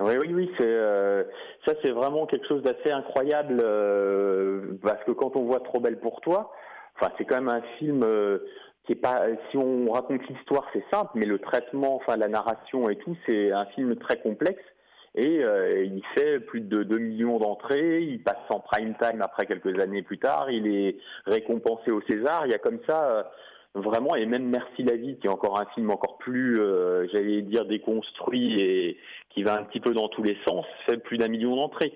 Oui, 0.01 0.15
oui, 0.19 0.35
oui, 0.35 0.51
euh, 0.61 1.23
ça, 1.67 1.75
c'est 1.83 1.91
vraiment 1.91 2.27
quelque 2.27 2.47
chose 2.49 2.62
d'assez 2.62 2.91
incroyable 2.91 3.61
euh, 3.62 4.79
parce 4.83 5.03
que 5.05 5.12
quand 5.12 5.37
on 5.37 5.45
voit 5.45 5.61
Trop 5.61 5.81
belle 5.81 5.99
pour 5.99 6.21
toi, 6.21 6.53
enfin, 6.96 7.12
c'est 7.18 7.24
quand 7.24 7.37
même 7.37 7.48
un 7.48 7.62
film 7.78 8.02
euh, 8.05 8.38
qui 8.85 8.92
est 8.92 8.96
pas. 8.96 9.26
Si 9.50 9.57
on 9.57 9.90
raconte 9.92 10.26
l'histoire, 10.28 10.66
c'est 10.72 10.85
simple, 10.92 11.11
mais 11.14 11.26
le 11.26 11.38
traitement, 11.38 11.96
enfin, 11.96 12.16
la 12.16 12.28
narration 12.28 12.88
et 12.88 12.96
tout, 12.96 13.16
c'est 13.26 13.52
un 13.52 13.66
film 13.66 13.96
très 13.96 14.20
complexe. 14.20 14.62
Et 15.14 15.44
euh, 15.44 15.85
il 15.85 16.02
fait 16.14 16.40
plus 16.40 16.62
de 16.62 16.85
2 16.85 16.98
millions 16.98 17.38
d'entrées, 17.38 18.02
il 18.02 18.22
passe 18.22 18.38
en 18.48 18.61
prime 18.61 18.94
time 18.98 19.20
après 19.20 19.44
quelques 19.44 19.78
années 19.78 20.02
plus 20.02 20.18
tard, 20.18 20.50
il 20.50 20.66
est 20.66 20.96
récompensé 21.26 21.90
au 21.90 22.00
César. 22.09 22.46
Il 22.46 22.52
y 22.52 22.55
a 22.55 22.59
comme 22.59 22.78
ça 22.87 23.05
euh, 23.11 23.22
vraiment, 23.74 24.16
et 24.16 24.24
même 24.24 24.44
Merci 24.44 24.83
la 24.83 24.96
vie, 24.96 25.18
qui 25.18 25.26
est 25.26 25.31
encore 25.31 25.61
un 25.61 25.66
film 25.74 25.90
encore 25.90 26.16
plus, 26.16 26.59
euh, 26.61 27.07
j'allais 27.12 27.42
dire, 27.42 27.66
déconstruit 27.66 28.55
et 28.59 28.96
qui 29.31 29.42
va 29.42 29.59
un 29.59 29.64
petit 29.64 29.81
peu 29.81 29.92
dans 29.92 30.09
tous 30.09 30.22
les 30.22 30.38
sens, 30.46 30.64
fait 30.87 30.96
plus 30.96 31.18
d'un 31.18 31.28
million 31.28 31.57
d'entrées. 31.57 31.92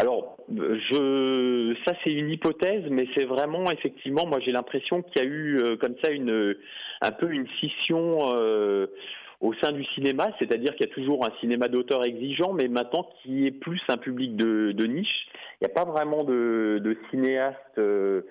Alors, 0.00 0.36
je, 0.48 1.74
ça 1.84 1.92
c'est 2.04 2.12
une 2.12 2.30
hypothèse, 2.30 2.84
mais 2.88 3.06
c'est 3.16 3.24
vraiment 3.24 3.68
effectivement, 3.72 4.26
moi 4.26 4.38
j'ai 4.38 4.52
l'impression 4.52 5.02
qu'il 5.02 5.20
y 5.20 5.24
a 5.24 5.28
eu 5.28 5.58
euh, 5.58 5.76
comme 5.76 5.96
ça 6.02 6.12
une, 6.12 6.54
un 7.00 7.10
peu 7.10 7.32
une 7.32 7.48
scission 7.58 8.30
euh, 8.32 8.86
au 9.40 9.52
sein 9.54 9.72
du 9.72 9.84
cinéma, 9.94 10.28
c'est-à-dire 10.38 10.76
qu'il 10.76 10.86
y 10.86 10.90
a 10.90 10.94
toujours 10.94 11.26
un 11.26 11.32
cinéma 11.40 11.66
d'auteur 11.68 12.04
exigeant, 12.06 12.52
mais 12.52 12.68
maintenant 12.68 13.08
qui 13.22 13.46
est 13.46 13.50
plus 13.50 13.80
un 13.88 13.96
public 13.96 14.36
de, 14.36 14.70
de 14.70 14.84
niche. 14.86 15.26
Il 15.60 15.66
n'y 15.66 15.72
a 15.72 15.74
pas 15.74 15.84
vraiment 15.90 16.22
de, 16.22 16.80
de 16.82 16.96
cinéastes. 17.10 17.78
euh, 17.78 18.22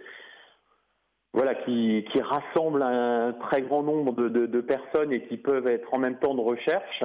voilà, 1.33 1.53
qui, 1.53 2.03
qui 2.11 2.21
rassemblent 2.21 2.81
un 2.81 3.33
très 3.33 3.61
grand 3.61 3.83
nombre 3.83 4.13
de, 4.13 4.27
de- 4.29 4.45
de 4.47 4.61
personnes 4.61 5.11
et 5.13 5.27
qui 5.27 5.37
peuvent 5.37 5.67
être 5.67 5.93
en 5.93 5.99
même 5.99 6.17
temps 6.17 6.33
de 6.33 6.41
recherche. 6.41 7.03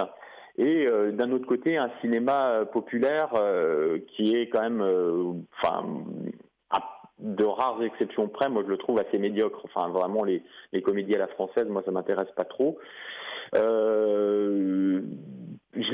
Et 0.58 0.86
euh, 0.86 1.12
d'un 1.12 1.32
autre 1.32 1.46
côté, 1.46 1.76
un 1.78 1.90
cinéma 2.00 2.50
euh, 2.50 2.64
populaire 2.64 3.30
euh, 3.36 3.98
qui 4.08 4.36
est 4.36 4.48
quand 4.48 4.62
même, 4.62 4.82
enfin, 5.56 5.86
de 7.18 7.44
rares 7.44 7.82
exceptions 7.82 8.28
près, 8.28 8.48
moi 8.48 8.62
je 8.64 8.68
le 8.68 8.76
trouve 8.76 8.98
assez 8.98 9.18
médiocre. 9.18 9.64
Enfin, 9.64 9.88
vraiment, 9.88 10.24
les, 10.24 10.42
comédies 10.82 11.14
à 11.14 11.18
la 11.18 11.28
française, 11.28 11.66
moi 11.68 11.82
ça 11.84 11.90
m'intéresse 11.90 12.30
pas 12.36 12.44
trop. 12.44 12.78
Je 13.54 15.00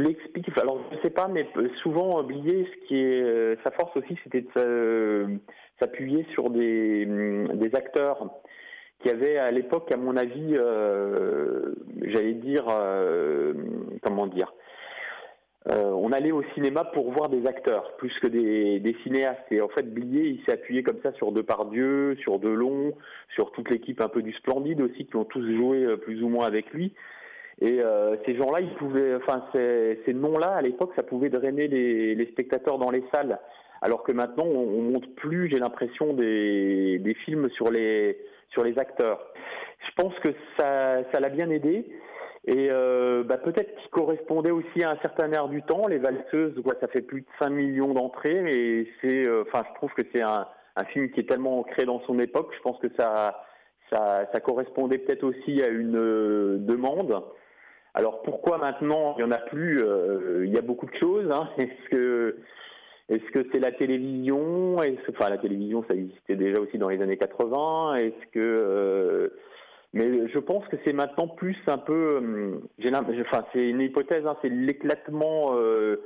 l'explique, 0.03 0.49
alors 0.59 0.81
je 0.90 0.99
sais 1.03 1.11
pas, 1.11 1.29
mais 1.29 1.47
souvent 1.83 2.21
oublié, 2.21 2.66
ce 2.66 2.87
qui 2.87 2.97
est 2.97 3.62
sa 3.62 3.71
force 3.71 3.97
aussi, 3.97 4.18
c'était 4.25 4.40
de 4.40 4.49
s'a- 4.55 5.85
s'appuyer 5.85 6.27
sur 6.33 6.51
des 6.51 7.71
acteurs 7.75 8.40
qui 9.00 9.11
avaient 9.11 9.38
à 9.38 9.50
l'époque, 9.50 9.92
à 9.92 9.96
mon 9.96 10.16
avis, 10.16 10.54
euh, 10.56 11.74
j'allais 12.02 12.34
dire, 12.34 12.66
euh, 12.68 13.52
comment 14.02 14.26
dire, 14.26 14.52
euh, 15.70 15.90
on 15.90 16.12
allait 16.12 16.32
au 16.32 16.42
cinéma 16.54 16.84
pour 16.84 17.12
voir 17.12 17.28
des 17.28 17.46
acteurs 17.46 17.94
plus 17.98 18.12
que 18.20 18.26
des, 18.26 18.80
des 18.80 18.96
cinéastes. 19.02 19.50
Et 19.50 19.61
en 19.61 19.68
fait, 19.68 19.82
Blier, 19.82 20.22
il 20.28 20.40
s'est 20.44 20.52
appuyé 20.52 20.82
comme 20.82 20.98
ça 21.02 21.12
sur 21.12 21.30
Depardieu, 21.30 22.16
sur 22.16 22.38
Delon, 22.38 22.94
sur 23.34 23.52
toute 23.52 23.70
l'équipe 23.70 24.00
un 24.00 24.08
peu 24.08 24.22
du 24.22 24.32
Splendide 24.32 24.80
aussi, 24.80 25.06
qui 25.06 25.16
ont 25.16 25.24
tous 25.24 25.46
joué 25.56 25.84
euh, 25.84 25.96
plus 25.96 26.22
ou 26.22 26.28
moins 26.28 26.46
avec 26.46 26.72
lui. 26.72 26.94
Et 27.61 27.80
euh, 27.80 28.16
ces 28.24 28.37
gens-là, 28.37 28.61
ils 28.61 28.74
pouvaient, 28.76 29.16
enfin, 29.16 29.44
ces, 29.54 30.00
ces 30.06 30.14
noms-là, 30.14 30.54
à 30.54 30.62
l'époque, 30.62 30.92
ça 30.96 31.02
pouvait 31.02 31.28
drainer 31.28 31.68
les, 31.68 32.14
les 32.14 32.26
spectateurs 32.26 32.78
dans 32.78 32.90
les 32.90 33.04
salles. 33.12 33.38
Alors 33.82 34.02
que 34.02 34.12
maintenant, 34.12 34.46
on, 34.46 34.78
on 34.78 34.82
monte 34.82 35.14
plus, 35.16 35.48
j'ai 35.50 35.58
l'impression, 35.58 36.14
des, 36.14 36.98
des 36.98 37.14
films 37.14 37.48
sur 37.50 37.70
les, 37.70 38.16
sur 38.50 38.64
les 38.64 38.78
acteurs. 38.78 39.20
Je 39.87 40.02
pense 40.02 40.14
que 40.20 40.28
ça, 40.58 41.02
ça 41.12 41.20
l'a 41.20 41.28
bien 41.28 41.50
aidé. 41.50 41.87
Et 42.46 42.68
euh, 42.70 43.24
bah, 43.24 43.37
peut-être 43.37 43.74
qu'il 43.76 43.90
correspondait 43.90 44.50
aussi 44.50 44.82
à 44.82 44.90
un 44.90 44.98
certain 45.02 45.30
air 45.32 45.48
du 45.48 45.62
temps. 45.62 45.87
Les 45.87 45.98
valseuses, 45.98 46.61
quoi, 46.62 46.74
ça 46.80 46.88
fait 46.88 47.02
plus 47.02 47.22
de 47.22 47.26
5 47.40 47.50
millions 47.50 47.92
d'entrées, 47.92 48.42
et 48.46 48.90
c'est, 49.00 49.28
euh, 49.28 49.44
enfin, 49.46 49.64
je 49.68 49.74
trouve 49.74 49.92
que 49.92 50.02
c'est 50.14 50.22
un, 50.22 50.46
un, 50.76 50.84
film 50.87 51.11
qui 51.11 51.20
est 51.20 51.28
tellement 51.28 51.58
ancré 51.61 51.84
dans 51.84 52.00
son 52.06 52.18
époque. 52.18 52.52
Je 52.56 52.62
pense 52.62 52.78
que 52.78 52.88
ça, 52.98 53.44
ça, 53.92 54.26
ça 54.32 54.40
correspondait 54.40 54.98
peut-être 54.98 55.24
aussi 55.24 55.62
à 55.62 55.68
une 55.68 55.96
euh, 55.96 56.56
demande. 56.58 57.22
Alors 57.94 58.22
pourquoi 58.22 58.58
maintenant 58.58 59.14
il 59.18 59.22
y 59.22 59.24
en 59.24 59.30
a 59.30 59.38
plus 59.38 59.82
euh, 59.82 60.44
Il 60.44 60.54
y 60.54 60.58
a 60.58 60.62
beaucoup 60.62 60.87
de 60.87 60.94
choses. 61.00 61.30
Hein. 61.30 61.48
Est-ce 61.58 61.88
que 61.90 62.37
est-ce 63.09 63.31
que 63.33 63.47
c'est 63.53 63.61
la 63.61 63.73
télévision? 63.73 64.83
Est-ce, 64.83 65.11
Enfin, 65.11 65.31
la 65.31 65.38
télévision, 65.38 65.85
ça 65.88 65.94
existait 65.94 66.37
déjà 66.37 66.61
aussi 66.61 66.79
dans 66.79 66.88
les 66.88 67.01
années 67.01 67.16
80. 67.16 67.97
Est-ce 67.97 68.27
que 68.33 68.38
euh, 68.38 69.29
mais 69.94 70.29
je 70.29 70.38
pense 70.38 70.66
que 70.68 70.77
c'est 70.85 70.92
maintenant 70.92 71.29
plus 71.29 71.57
un 71.66 71.79
peu, 71.79 72.61
j'ai 72.79 72.94
enfin 72.94 73.47
c'est 73.53 73.68
une 73.68 73.81
hypothèse, 73.81 74.27
hein, 74.27 74.37
c'est 74.42 74.51
l'éclatement 74.51 75.55
euh, 75.55 76.03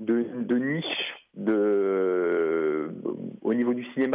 de, 0.00 0.26
de 0.34 0.58
niches 0.58 1.14
de 1.34 2.90
au 3.42 3.54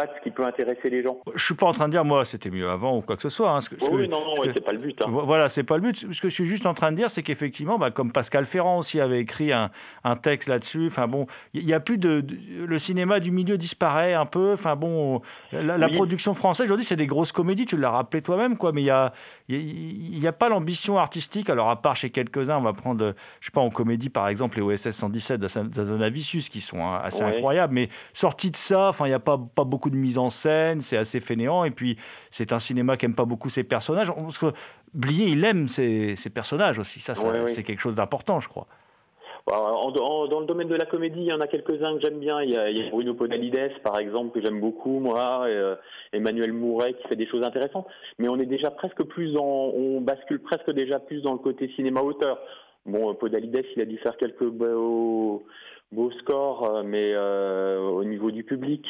ce 0.08 0.24
qui 0.24 0.32
peut 0.32 0.46
intéresser 0.46 0.90
les 0.90 1.04
gens. 1.04 1.18
Je 1.34 1.44
suis 1.44 1.56
pas 1.56 1.68
en 1.68 1.74
train 1.74 1.88
de 1.88 1.92
dire 1.92 2.06
moi 2.06 2.26
c'était 2.26 2.50
mieux 2.50 2.70
avant 2.70 2.98
ou 2.98 3.02
quoi 3.02 3.16
que 3.16 3.22
ce 3.22 3.30
soit. 3.30 3.52
Hein, 3.52 3.62
ce 3.62 3.70
que, 3.70 3.76
oh 3.82 3.90
oui, 3.92 4.08
non, 4.08 4.20
non, 4.26 4.42
ouais, 4.42 4.52
c'est 4.54 4.64
pas 4.64 4.72
le 4.72 4.80
but. 4.80 5.02
Hein. 5.02 5.06
Voilà, 5.10 5.50
c'est 5.50 5.64
pas 5.64 5.76
le 5.78 5.82
but. 5.82 6.12
Ce 6.12 6.22
que 6.22 6.30
je 6.30 6.34
suis 6.34 6.46
juste 6.46 6.66
en 6.66 6.74
train 6.74 6.92
de 6.92 6.98
dire, 6.98 7.10
c'est 7.10 7.24
qu'effectivement, 7.24 7.78
bah, 7.78 7.92
comme 7.92 8.12
Pascal 8.12 8.46
Ferrand 8.46 8.80
aussi 8.80 9.00
avait 9.00 9.20
écrit 9.20 9.52
un, 9.52 9.72
un 10.04 10.16
texte 10.16 10.50
là-dessus. 10.50 10.88
Enfin 10.88 11.08
bon, 11.08 11.28
il 11.54 11.64
y, 11.64 11.74
a 11.74 11.80
plus 11.80 11.98
de, 11.98 12.22
de, 12.22 12.66
le 12.66 12.80
cinéma 12.80 13.20
du 13.20 13.32
milieu 13.32 13.58
disparaît 13.58 14.14
un 14.14 14.26
peu. 14.26 14.54
Enfin 14.54 14.76
bon, 14.76 15.22
la, 15.52 15.78
la 15.78 15.88
oui. 15.88 15.96
production 15.96 16.34
française 16.34 16.66
aujourd'hui 16.66 16.86
c'est 16.86 16.96
des 16.96 17.08
grosses 17.08 17.32
comédies. 17.32 17.66
Tu 17.66 17.78
l'as 17.78 17.92
rappelé 17.92 18.22
toi-même 18.22 18.58
quoi. 18.58 18.72
Mais 18.72 18.82
il 18.82 18.86
y 18.86 18.90
a 18.90 19.14
il 19.50 20.20
y, 20.20 20.28
a 20.28 20.32
pas 20.32 20.50
l'ambition 20.50 20.98
artistique. 20.98 21.50
Alors 21.50 21.70
à 21.70 21.82
part 21.82 21.96
chez 21.96 22.10
quelques-uns, 22.10 22.58
on 22.58 22.62
va 22.62 22.74
prendre 22.74 23.14
je 23.40 23.46
sais 23.46 23.52
pas 23.52 23.62
en 23.62 23.70
comédie 23.70 24.10
par 24.10 24.28
exemple 24.28 24.58
les 24.58 24.64
OSS 24.64 24.92
117 24.92 25.40
d'Azanavicius 25.40 26.50
qui 26.50 26.62
sont 26.62 26.84
hein, 26.84 27.02
assez 27.04 27.24
ouais. 27.24 27.36
incroyables. 27.36 27.74
Mais 27.74 27.90
sorti 28.14 28.52
de 28.52 28.56
ça, 28.56 28.90
enfin 28.90 29.08
il 29.08 29.12
y 29.12 29.14
a 29.14 29.20
pas 29.20 29.38
pas 29.38 29.64
beaucoup 29.64 29.90
de 29.92 29.96
mise 29.96 30.18
en 30.18 30.30
scène, 30.30 30.82
c'est 30.82 30.98
assez 30.98 31.20
fainéant. 31.20 31.64
Et 31.64 31.72
puis, 31.72 31.98
c'est 32.32 32.52
un 32.52 32.60
cinéma 32.60 32.98
qui 32.98 33.06
aime 33.06 33.16
pas 33.16 33.26
beaucoup 33.26 33.50
ses 33.50 33.64
personnages. 33.64 34.12
Parce 34.12 34.38
que 34.38 34.52
Blier, 34.94 35.28
il 35.28 35.46
aime 35.46 35.68
ses, 35.68 36.16
ses 36.16 36.30
personnages 36.30 36.80
aussi. 36.80 37.00
Ça, 37.00 37.16
ça 37.16 37.28
ouais, 37.28 37.48
c'est 37.48 37.64
quelque 37.64 37.82
chose 37.82 37.96
d'important, 37.96 38.40
je 38.40 38.50
crois. 38.50 38.68
En, 39.48 39.90
en, 39.90 40.28
dans 40.28 40.40
le 40.40 40.46
domaine 40.46 40.68
de 40.68 40.76
la 40.76 40.86
comédie, 40.86 41.22
il 41.22 41.26
y 41.26 41.34
en 41.34 41.42
a 41.42 41.48
quelques-uns 41.48 41.96
que 41.96 42.02
j'aime 42.02 42.20
bien. 42.20 42.42
Il 42.44 42.52
y, 42.52 42.58
a, 42.58 42.70
il 42.70 42.78
y, 42.78 42.88
a, 42.88 42.90
Bruno 42.90 43.14
Podalides, 43.14 43.82
par 43.84 43.98
exemple, 43.98 44.32
que 44.32 44.46
j'aime 44.46 44.60
beaucoup, 44.60 45.00
moi, 45.00 45.50
et, 45.50 45.54
euh, 45.54 45.76
Emmanuel 46.14 46.54
Mouret, 46.54 46.94
qui 46.94 47.08
fait 47.08 47.16
des 47.16 47.28
choses 47.28 47.44
intéressantes. 47.44 47.88
Mais 48.20 48.28
on 48.28 48.40
est 48.40 48.46
déjà 48.46 48.70
presque 48.70 49.04
plus 49.04 49.36
en, 49.38 49.44
on 49.44 50.02
bascule 50.02 50.40
presque 50.40 50.72
déjà 50.72 51.00
plus 51.00 51.22
dans 51.22 51.34
le 51.34 51.40
côté 51.40 51.72
cinéma-auteur. 51.76 52.40
Bon, 52.86 53.14
Podalides, 53.16 53.66
il 53.76 53.82
a 53.82 53.86
dû 53.86 53.98
faire 53.98 54.16
quelques 54.18 54.46
beaux, 54.46 55.44
beaux 55.92 56.12
scores, 56.20 56.84
mais 56.86 57.12
euh, 57.12 57.80
au 57.80 58.04
niveau 58.04 58.32
du 58.32 58.44
public. 58.44 58.86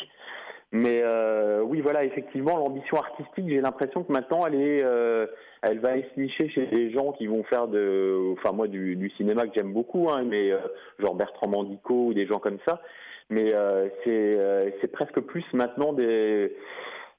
Mais 0.74 1.02
euh, 1.04 1.62
oui, 1.62 1.82
voilà, 1.82 2.06
effectivement, 2.06 2.58
l'ambition 2.58 2.98
artistique, 2.98 3.46
j'ai 3.50 3.60
l'impression 3.60 4.04
que 4.04 4.12
maintenant, 4.12 4.46
elle 4.48 4.56
est, 4.56 4.84
euh, 4.84 5.28
elle 5.62 5.80
va 5.80 5.96
se 5.96 6.20
nicher 6.20 6.48
chez 6.50 6.66
des 6.68 6.92
gens 6.92 7.12
qui 7.12 7.28
vont 7.28 7.44
faire 7.44 7.68
de, 7.68 8.32
enfin 8.34 8.54
moi, 8.54 8.68
du, 8.68 8.96
du 8.96 9.10
cinéma 9.12 9.48
que 9.48 9.54
j'aime 9.54 9.74
beaucoup, 9.74 10.10
hein, 10.10 10.24
mais 10.26 10.52
euh, 10.52 10.60
genre 11.00 11.16
Bertrand 11.16 11.50
Mandico 11.50 12.08
ou 12.08 12.14
des 12.14 12.26
gens 12.26 12.40
comme 12.40 12.60
ça. 12.66 12.82
Mais 13.30 13.54
euh, 13.54 13.90
c'est, 14.04 14.40
euh, 14.40 14.70
c'est 14.80 14.92
presque 14.92 15.20
plus 15.20 15.44
maintenant 15.54 15.92
des 15.92 16.56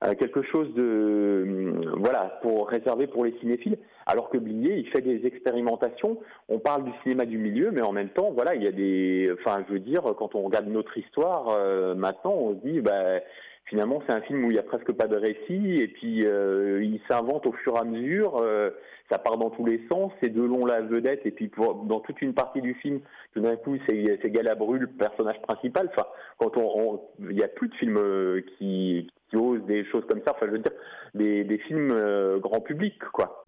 euh, 0.05 0.15
quelque 0.15 0.43
chose 0.43 0.73
de, 0.75 1.75
voilà, 1.99 2.39
pour 2.43 2.69
réserver 2.69 3.07
pour 3.07 3.25
les 3.25 3.39
cinéphiles. 3.41 3.79
Alors 4.07 4.31
que 4.31 4.39
Blier, 4.39 4.77
il 4.77 4.89
fait 4.89 5.01
des 5.01 5.27
expérimentations. 5.27 6.19
On 6.49 6.59
parle 6.59 6.85
du 6.85 6.93
cinéma 7.03 7.27
du 7.27 7.39
milieu, 7.39 7.71
mais 7.71 7.83
en 7.83 7.93
même 7.93 8.11
temps, 8.11 8.33
voilà, 8.33 8.55
il 8.55 8.63
y 8.63 8.67
a 8.67 8.73
des, 8.73 9.31
enfin, 9.39 9.65
je 9.69 9.75
veux 9.75 9.81
dire, 9.81 10.03
quand 10.19 10.35
on 10.35 10.43
regarde 10.43 10.67
notre 10.69 10.97
histoire, 10.99 11.49
euh, 11.51 11.95
maintenant, 11.95 12.35
on 12.35 12.51
se 12.55 12.67
dit, 12.67 12.81
bah, 12.81 13.21
finalement, 13.67 14.03
c'est 14.07 14.15
un 14.15 14.21
film 14.23 14.45
où 14.45 14.51
il 14.51 14.57
y 14.57 14.61
a 14.61 14.65
presque 14.65 14.93
pas 14.93 15.07
de 15.07 15.17
récit, 15.17 15.77
et 15.81 15.89
puis 15.89 16.27
euh, 16.27 16.83
il 16.83 17.01
s'invente 17.09 17.47
au 17.47 17.53
fur 17.53 17.77
et 17.77 17.81
à 17.81 17.85
mesure. 17.85 18.39
Euh, 18.43 18.71
ça 19.11 19.19
part 19.19 19.37
dans 19.37 19.51
tous 19.51 19.67
les 19.67 19.81
sens. 19.91 20.11
C'est 20.23 20.31
Delon 20.31 20.65
la 20.65 20.81
vedette, 20.81 21.27
et 21.27 21.31
puis 21.31 21.51
dans 21.57 22.01
toute 22.01 22.21
une 22.23 22.35
partie 22.35 22.63
du 22.63 22.75
film, 22.75 23.01
tout 23.35 23.41
d'un 23.41 23.57
coup, 23.57 23.77
c'est, 23.89 24.31
Galabru 24.31 24.79
le 24.79 24.87
personnage 24.87 25.41
principal. 25.43 25.91
Enfin, 25.93 26.09
quand 26.39 26.57
on, 26.57 27.01
il 27.31 27.39
y 27.39 27.45
a 27.45 27.49
plus 27.49 27.69
de 27.69 27.75
films 27.75 28.43
qui, 28.59 29.11
osent 29.35 29.65
des 29.65 29.85
choses 29.87 30.05
comme 30.11 30.21
ça. 30.27 30.33
Enfin, 30.35 30.47
je 30.47 30.53
veux 30.53 30.59
dire, 30.59 30.73
des, 31.15 31.45
des 31.45 31.59
films 31.59 31.95
grand 32.41 32.61
public, 32.61 32.99
quoi. 33.13 33.45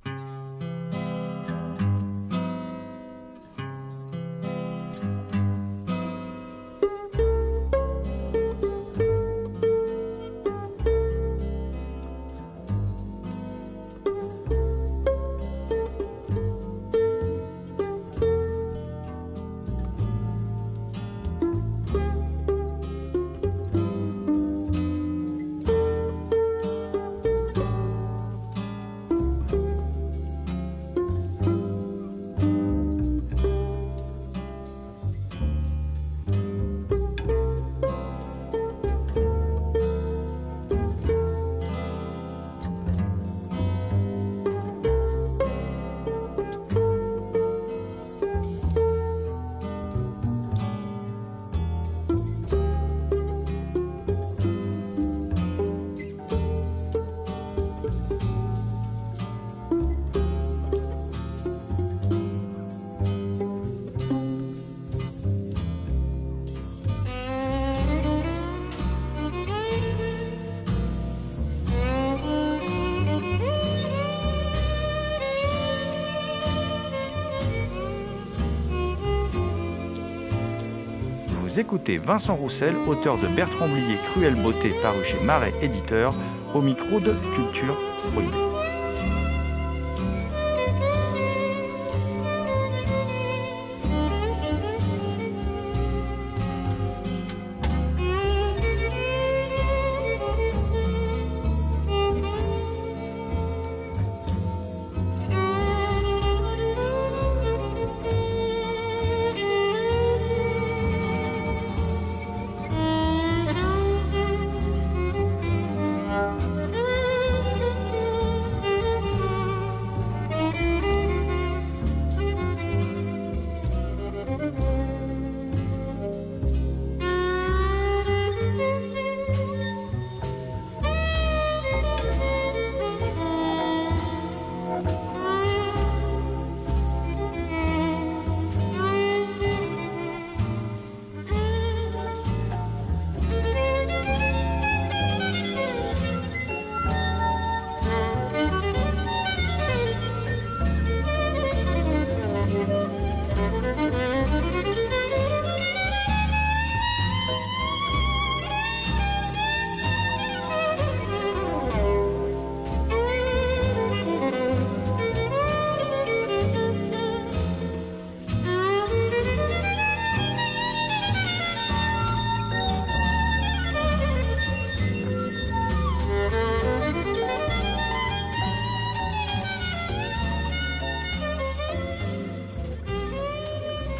Écoutez 81.56 81.98
Vincent 81.98 82.34
Roussel, 82.34 82.74
auteur 82.88 83.16
de 83.16 83.28
Bertrand 83.28 83.68
Blier, 83.68 83.98
Cruelle 84.10 84.34
Beauté, 84.34 84.74
paru 84.82 85.04
chez 85.04 85.20
Marais 85.20 85.54
Éditeur, 85.62 86.12
au 86.52 86.60
micro 86.60 86.98
de 86.98 87.14
Culture 87.36 87.76
Prohibée. 88.12 88.43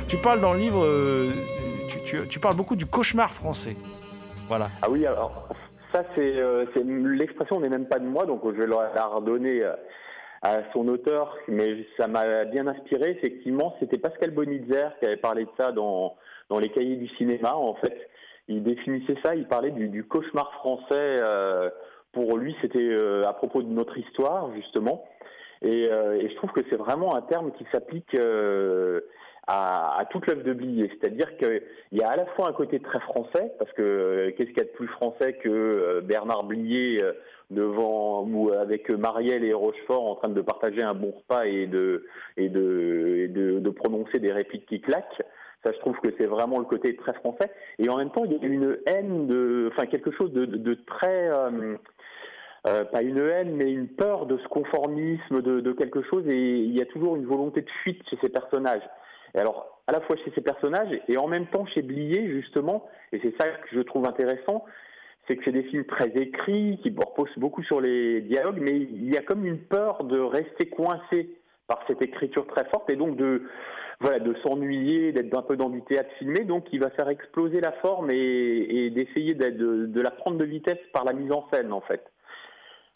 Tu 0.09 0.17
parles 0.17 0.41
dans 0.41 0.53
le 0.53 0.59
livre, 0.59 0.85
euh, 0.85 1.31
tu, 2.29 2.39
parles 2.39 2.57
beaucoup 2.57 2.77
du 2.77 2.87
cauchemar 2.87 3.33
français. 3.33 3.77
Voilà. 4.49 4.69
Ah 4.83 4.91
oui, 4.91 5.07
alors 5.07 5.49
ça 5.93 6.05
c'est 6.15 6.37
euh, 6.37 6.67
l'expression 6.77 7.61
n'est 7.61 7.69
même 7.69 7.87
pas 7.87 7.99
de 7.99 8.07
moi, 8.07 8.27
donc 8.27 8.43
je 8.45 8.61
vais 8.61 8.67
la 8.67 9.07
redonner 9.07 9.63
euh, 9.63 9.73
à 10.43 10.59
son 10.73 10.89
auteur, 10.89 11.37
mais 11.49 11.87
ça 11.97 12.07
m'a 12.07 12.45
bien 12.45 12.67
inspiré. 12.67 13.11
Effectivement, 13.11 13.75
c'était 13.81 13.99
Pascal 13.99 14.31
Bonitzer 14.33 14.89
qui 14.99 15.07
avait 15.07 15.17
parlé 15.17 15.45
de 15.45 15.51
ça 15.59 15.73
dans, 15.73 16.17
dans 16.51 16.59
les 16.59 16.69
cahiers 16.69 16.97
du 16.97 17.09
cinéma. 17.17 17.55
En 17.55 17.75
fait, 17.75 18.11
il 18.49 18.63
définissait 18.63 19.17
ça, 19.25 19.35
il 19.35 19.47
parlait 19.47 19.71
du, 19.71 20.05
cauchemar 20.05 20.53
français. 20.55 21.17
pour 22.13 22.37
lui, 22.37 22.55
c'était 22.61 22.95
à 23.27 23.33
propos 23.33 23.63
de 23.63 23.69
notre 23.69 23.97
histoire, 23.97 24.53
justement. 24.55 25.07
Et, 25.63 25.85
je 25.85 26.35
trouve 26.37 26.51
que 26.51 26.61
c'est 26.69 26.77
vraiment 26.77 27.15
un 27.15 27.23
terme 27.23 27.53
qui 27.53 27.65
s'applique 27.73 28.15
à, 29.47 29.99
à 29.99 30.05
toute 30.07 30.27
l'œuvre 30.27 30.43
de 30.43 30.53
Blier. 30.53 30.91
C'est-à-dire 30.91 31.37
qu'il 31.37 31.63
y 31.93 32.03
a 32.03 32.09
à 32.09 32.17
la 32.17 32.27
fois 32.27 32.49
un 32.49 32.53
côté 32.53 32.81
très 32.81 33.01
français, 33.01 33.53
parce 33.59 33.73
que 33.73 33.83
euh, 33.83 34.31
qu'est-ce 34.37 34.49
qu'il 34.51 34.59
y 34.59 34.61
a 34.61 34.65
de 34.65 34.77
plus 34.77 34.89
français 34.89 35.35
que 35.35 35.49
euh, 35.49 36.01
Bernard 36.01 36.45
Blier 36.45 37.03
euh, 37.03 37.13
devant 37.51 38.23
ou 38.27 38.51
avec 38.53 38.89
Marielle 38.91 39.45
et 39.45 39.53
Rochefort 39.53 40.05
en 40.07 40.15
train 40.15 40.31
de 40.31 40.41
partager 40.41 40.83
un 40.83 40.95
bon 40.95 41.11
repas 41.11 41.45
et 41.45 41.67
de 41.67 42.07
et 42.37 42.49
de, 42.49 43.17
et 43.19 43.29
de, 43.29 43.59
de 43.59 43.71
prononcer 43.71 44.19
des 44.19 44.33
répliques 44.33 44.67
qui 44.67 44.81
claquent? 44.81 45.23
Ça, 45.65 45.73
je 45.73 45.79
trouve 45.79 45.99
que 46.01 46.09
c'est 46.19 46.27
vraiment 46.27 46.59
le 46.59 46.67
côté 46.67 46.95
très 46.95 47.15
français. 47.15 47.51
Et 47.79 47.89
en 47.89 47.97
même 47.97 48.11
temps, 48.11 48.25
il 48.27 48.33
y 48.33 48.39
a 48.39 48.47
une 48.47 48.79
haine 48.87 49.27
de, 49.27 49.71
enfin 49.73 49.87
quelque 49.87 50.11
chose 50.11 50.31
de, 50.33 50.45
de- 50.45 50.59
de 50.59 50.75
très 50.87 51.29
euh, 51.31 51.77
euh, 52.67 52.85
pas 52.85 53.03
une 53.03 53.19
haine, 53.19 53.55
mais 53.57 53.71
une 53.73 53.89
peur 53.89 54.27
de 54.27 54.37
ce 54.39 54.49
conformisme, 54.49 55.41
de, 55.43 55.61
de 55.61 55.73
quelque 55.73 56.03
chose, 56.03 56.25
et 56.29 56.57
il 56.59 56.77
y 56.77 56.83
a 56.83 56.87
toujours 56.87 57.17
une 57.17 57.25
volonté 57.27 57.63
de 57.63 57.71
fuite 57.83 58.03
chez 58.11 58.19
ces 58.21 58.29
personnages. 58.31 58.83
Et 59.35 59.39
alors, 59.39 59.83
à 59.87 59.93
la 59.93 60.01
fois 60.01 60.17
chez 60.17 60.33
ces 60.35 60.41
personnages, 60.41 61.01
et 61.09 61.17
en 61.17 61.27
même 61.27 61.47
temps 61.47 61.67
chez 61.67 61.83
Blier, 61.83 62.29
justement, 62.29 62.89
et 63.13 63.21
c'est 63.23 63.35
ça 63.41 63.49
que 63.49 63.69
je 63.73 63.81
trouve 63.81 64.07
intéressant, 64.07 64.65
c'est 65.27 65.37
que 65.37 65.45
c'est 65.45 65.53
des 65.53 65.65
films 65.65 65.85
très 65.85 66.09
écrits, 66.17 66.79
qui 66.83 66.91
reposent 66.91 67.37
beaucoup 67.39 67.63
sur 67.63 67.81
les 67.81 68.21
dialogues, 68.23 68.61
mais 68.61 68.77
il 68.77 69.13
y 69.13 69.17
a 69.17 69.23
comme 69.23 69.45
une 69.45 69.59
peur 69.59 70.05
de 70.05 70.21
rester 70.21 70.69
coincé 70.69 71.37
par 71.67 71.83
cette 71.87 72.03
écriture 72.03 72.47
très 72.47 72.65
forte, 72.67 72.91
et 72.91 72.97
donc 72.97 73.17
de 73.17 73.43
voilà 74.01 74.19
de 74.19 74.35
s'ennuyer, 74.43 75.13
d'être 75.13 75.37
un 75.37 75.43
peu 75.43 75.57
dans 75.57 75.71
du 75.71 75.83
théâtre 75.83 76.11
filmé, 76.19 76.41
donc 76.41 76.67
il 76.73 76.81
va 76.81 76.91
faire 76.91 77.09
exploser 77.09 77.61
la 77.61 77.73
forme 77.73 78.11
et, 78.11 78.91
d'essayer 78.91 79.35
de 79.35 80.01
la 80.01 80.11
prendre 80.11 80.37
de 80.37 80.45
vitesse 80.45 80.81
par 80.93 81.05
la 81.05 81.13
mise 81.13 81.33
en 81.33 81.49
scène, 81.53 81.73
en 81.73 81.81
fait. 81.81 82.03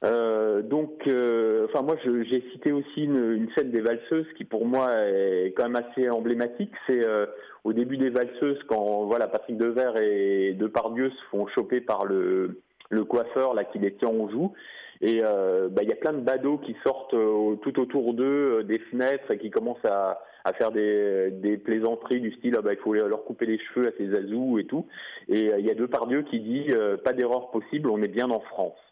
Euh, 0.04 0.62
donc, 0.62 1.08
euh, 1.08 1.66
enfin 1.68 1.82
moi, 1.82 1.96
j'ai 2.04 2.42
cité 2.52 2.72
aussi 2.72 3.04
une, 3.04 3.32
une 3.32 3.50
scène 3.56 3.70
des 3.70 3.80
valseuses 3.80 4.26
qui, 4.36 4.44
pour 4.44 4.64
moi, 4.64 4.92
est 4.94 5.52
quand 5.56 5.68
même 5.68 5.82
assez 5.84 6.08
emblématique. 6.08 6.72
C'est 6.86 7.04
euh, 7.04 7.26
au 7.64 7.72
début 7.72 7.96
des 7.96 8.10
valseuses 8.10 8.62
quand 8.68 9.06
voilà 9.06 9.26
Patrick 9.26 9.56
Devers 9.56 9.96
et 10.00 10.54
Depardieu 10.54 11.10
se 11.10 11.24
font 11.30 11.46
choper 11.48 11.80
par 11.80 12.04
le, 12.04 12.60
le 12.90 13.04
coiffeur 13.04 13.54
là 13.54 13.64
qui 13.64 13.78
les 13.78 13.94
tient 13.94 14.08
en 14.08 14.28
joue. 14.30 14.52
Et 15.00 15.20
euh, 15.22 15.68
bah, 15.68 15.82
il 15.82 15.88
y 15.88 15.92
a 15.92 15.96
plein 15.96 16.12
de 16.12 16.20
badauds 16.20 16.58
qui 16.58 16.76
sortent 16.84 17.14
euh, 17.14 17.56
tout 17.56 17.78
autour 17.80 18.14
d'eux, 18.14 18.64
des 18.64 18.78
fenêtres, 18.78 19.30
et 19.32 19.38
qui 19.38 19.50
commencent 19.50 19.84
à, 19.84 20.20
à 20.44 20.52
faire 20.52 20.72
des, 20.72 21.30
des 21.30 21.56
plaisanteries 21.56 22.20
du 22.20 22.32
style 22.32 22.54
ah 22.56 22.62
bah, 22.62 22.72
il 22.72 22.78
faut 22.78 22.94
leur 22.94 23.24
couper 23.24 23.46
les 23.46 23.58
cheveux 23.58 23.88
à 23.88 23.92
ces 23.96 24.14
azous 24.14 24.58
et 24.58 24.64
tout. 24.64 24.86
Et 25.28 25.50
il 25.58 25.66
y 25.66 25.70
a 25.70 25.74
Depardieu 25.74 26.22
qui 26.22 26.40
dit 26.40 26.68
pas 27.04 27.12
d'erreur 27.12 27.50
possible, 27.50 27.90
on 27.90 28.02
est 28.02 28.08
bien 28.08 28.30
en 28.30 28.40
France. 28.40 28.87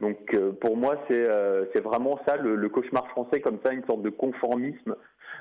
Donc 0.00 0.34
euh, 0.34 0.52
pour 0.52 0.76
moi 0.76 0.96
c'est 1.08 1.26
euh, 1.28 1.64
vraiment 1.82 2.18
ça 2.26 2.36
le, 2.36 2.68
cauchemar 2.68 3.08
français 3.08 3.40
comme 3.40 3.58
ça 3.64 3.72
une 3.72 3.84
sorte 3.84 4.02
de 4.02 4.10
conformisme 4.10 4.94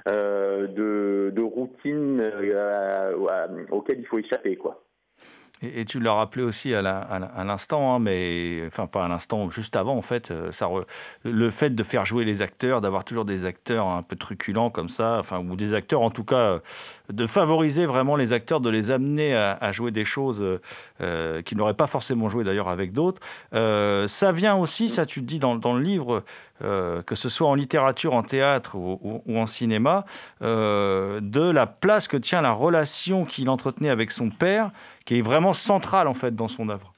euh, 0.10 0.68
de, 0.68 1.32
de 1.36 1.42
routine 1.42 2.22
auquel 3.72 4.00
il 4.00 4.06
faut 4.08 4.20
échapper 4.20 4.56
quoi. 4.56 4.82
Et, 5.62 5.86
tu 5.86 6.00
l'as 6.00 6.14
rappelé 6.14 6.44
aussi 6.44 6.74
à 6.74 6.82
l'instant, 6.82 7.96
hein, 7.96 8.00
mais 8.00 8.64
enfin 8.68 8.86
pas 8.86 9.06
à 9.06 9.08
l'instant, 9.08 9.50
juste 9.50 9.76
avant 9.76 9.96
en 9.96 10.02
fait, 10.02 10.30
euh, 10.30 10.52
le 11.24 11.50
fait 11.50 11.72
de 11.72 11.84
faire 11.84 12.06
jouer 12.06 12.26
les 12.26 12.42
acteurs, 12.42 12.80
d'avoir 12.80 13.04
toujours 13.04 13.26
des 13.26 13.46
acteurs 13.46 13.88
un 13.88 14.04
peu 14.04 14.16
truculents 14.16 14.70
comme 14.70 14.90
ça, 14.90 15.18
enfin 15.20 15.40
ou 15.40 15.56
des 15.56 15.74
acteurs 15.74 16.02
en 16.02 16.12
tout 16.12 16.24
cas, 16.24 16.36
euh, 16.36 16.60
de 17.12 17.26
favoriser 17.26 17.88
vraiment 17.88 18.16
les 18.16 18.34
acteurs, 18.34 18.60
de 18.60 18.70
les 18.70 18.92
amener 18.92 19.36
à, 19.36 19.72
jouer 19.72 19.92
des 19.92 20.06
choses 20.06 20.44
euh, 21.02 21.42
qu'ils 21.42 21.58
n'auraient 21.58 21.74
pas 21.74 21.88
forcément 21.88 22.30
joué 22.30 22.44
d'ailleurs 22.44 22.70
avec 22.70 22.94
d'autres. 22.94 23.22
Ça 23.52 24.32
vient 24.32 24.56
aussi, 24.56 24.90
ça 24.90 25.06
tu 25.06 25.22
le 25.22 25.26
dis 25.26 25.40
dans, 25.40 25.56
le 25.56 25.82
livre, 25.82 26.24
que 26.60 27.16
ce 27.16 27.30
soit 27.30 27.48
en 27.48 27.56
littérature, 27.56 28.14
en 28.14 28.24
théâtre 28.24 28.76
ou, 28.76 29.22
en 29.38 29.48
cinéma, 29.48 30.06
de 30.42 31.50
la 31.50 31.66
place 31.66 32.08
que 32.08 32.18
tient 32.18 32.42
la 32.42 32.52
relation 32.52 33.26
qu'il 33.26 33.50
entretenait 33.50 33.90
avec 33.90 34.12
son 34.12 34.30
père, 34.30 34.72
qui 35.08 35.20
est 35.20 35.22
vraiment 35.22 35.54
centrale 35.54 36.08
en 36.08 36.14
fait 36.14 36.36
dans 36.36 36.50
son 36.50 36.70
œuvre. 36.70 36.94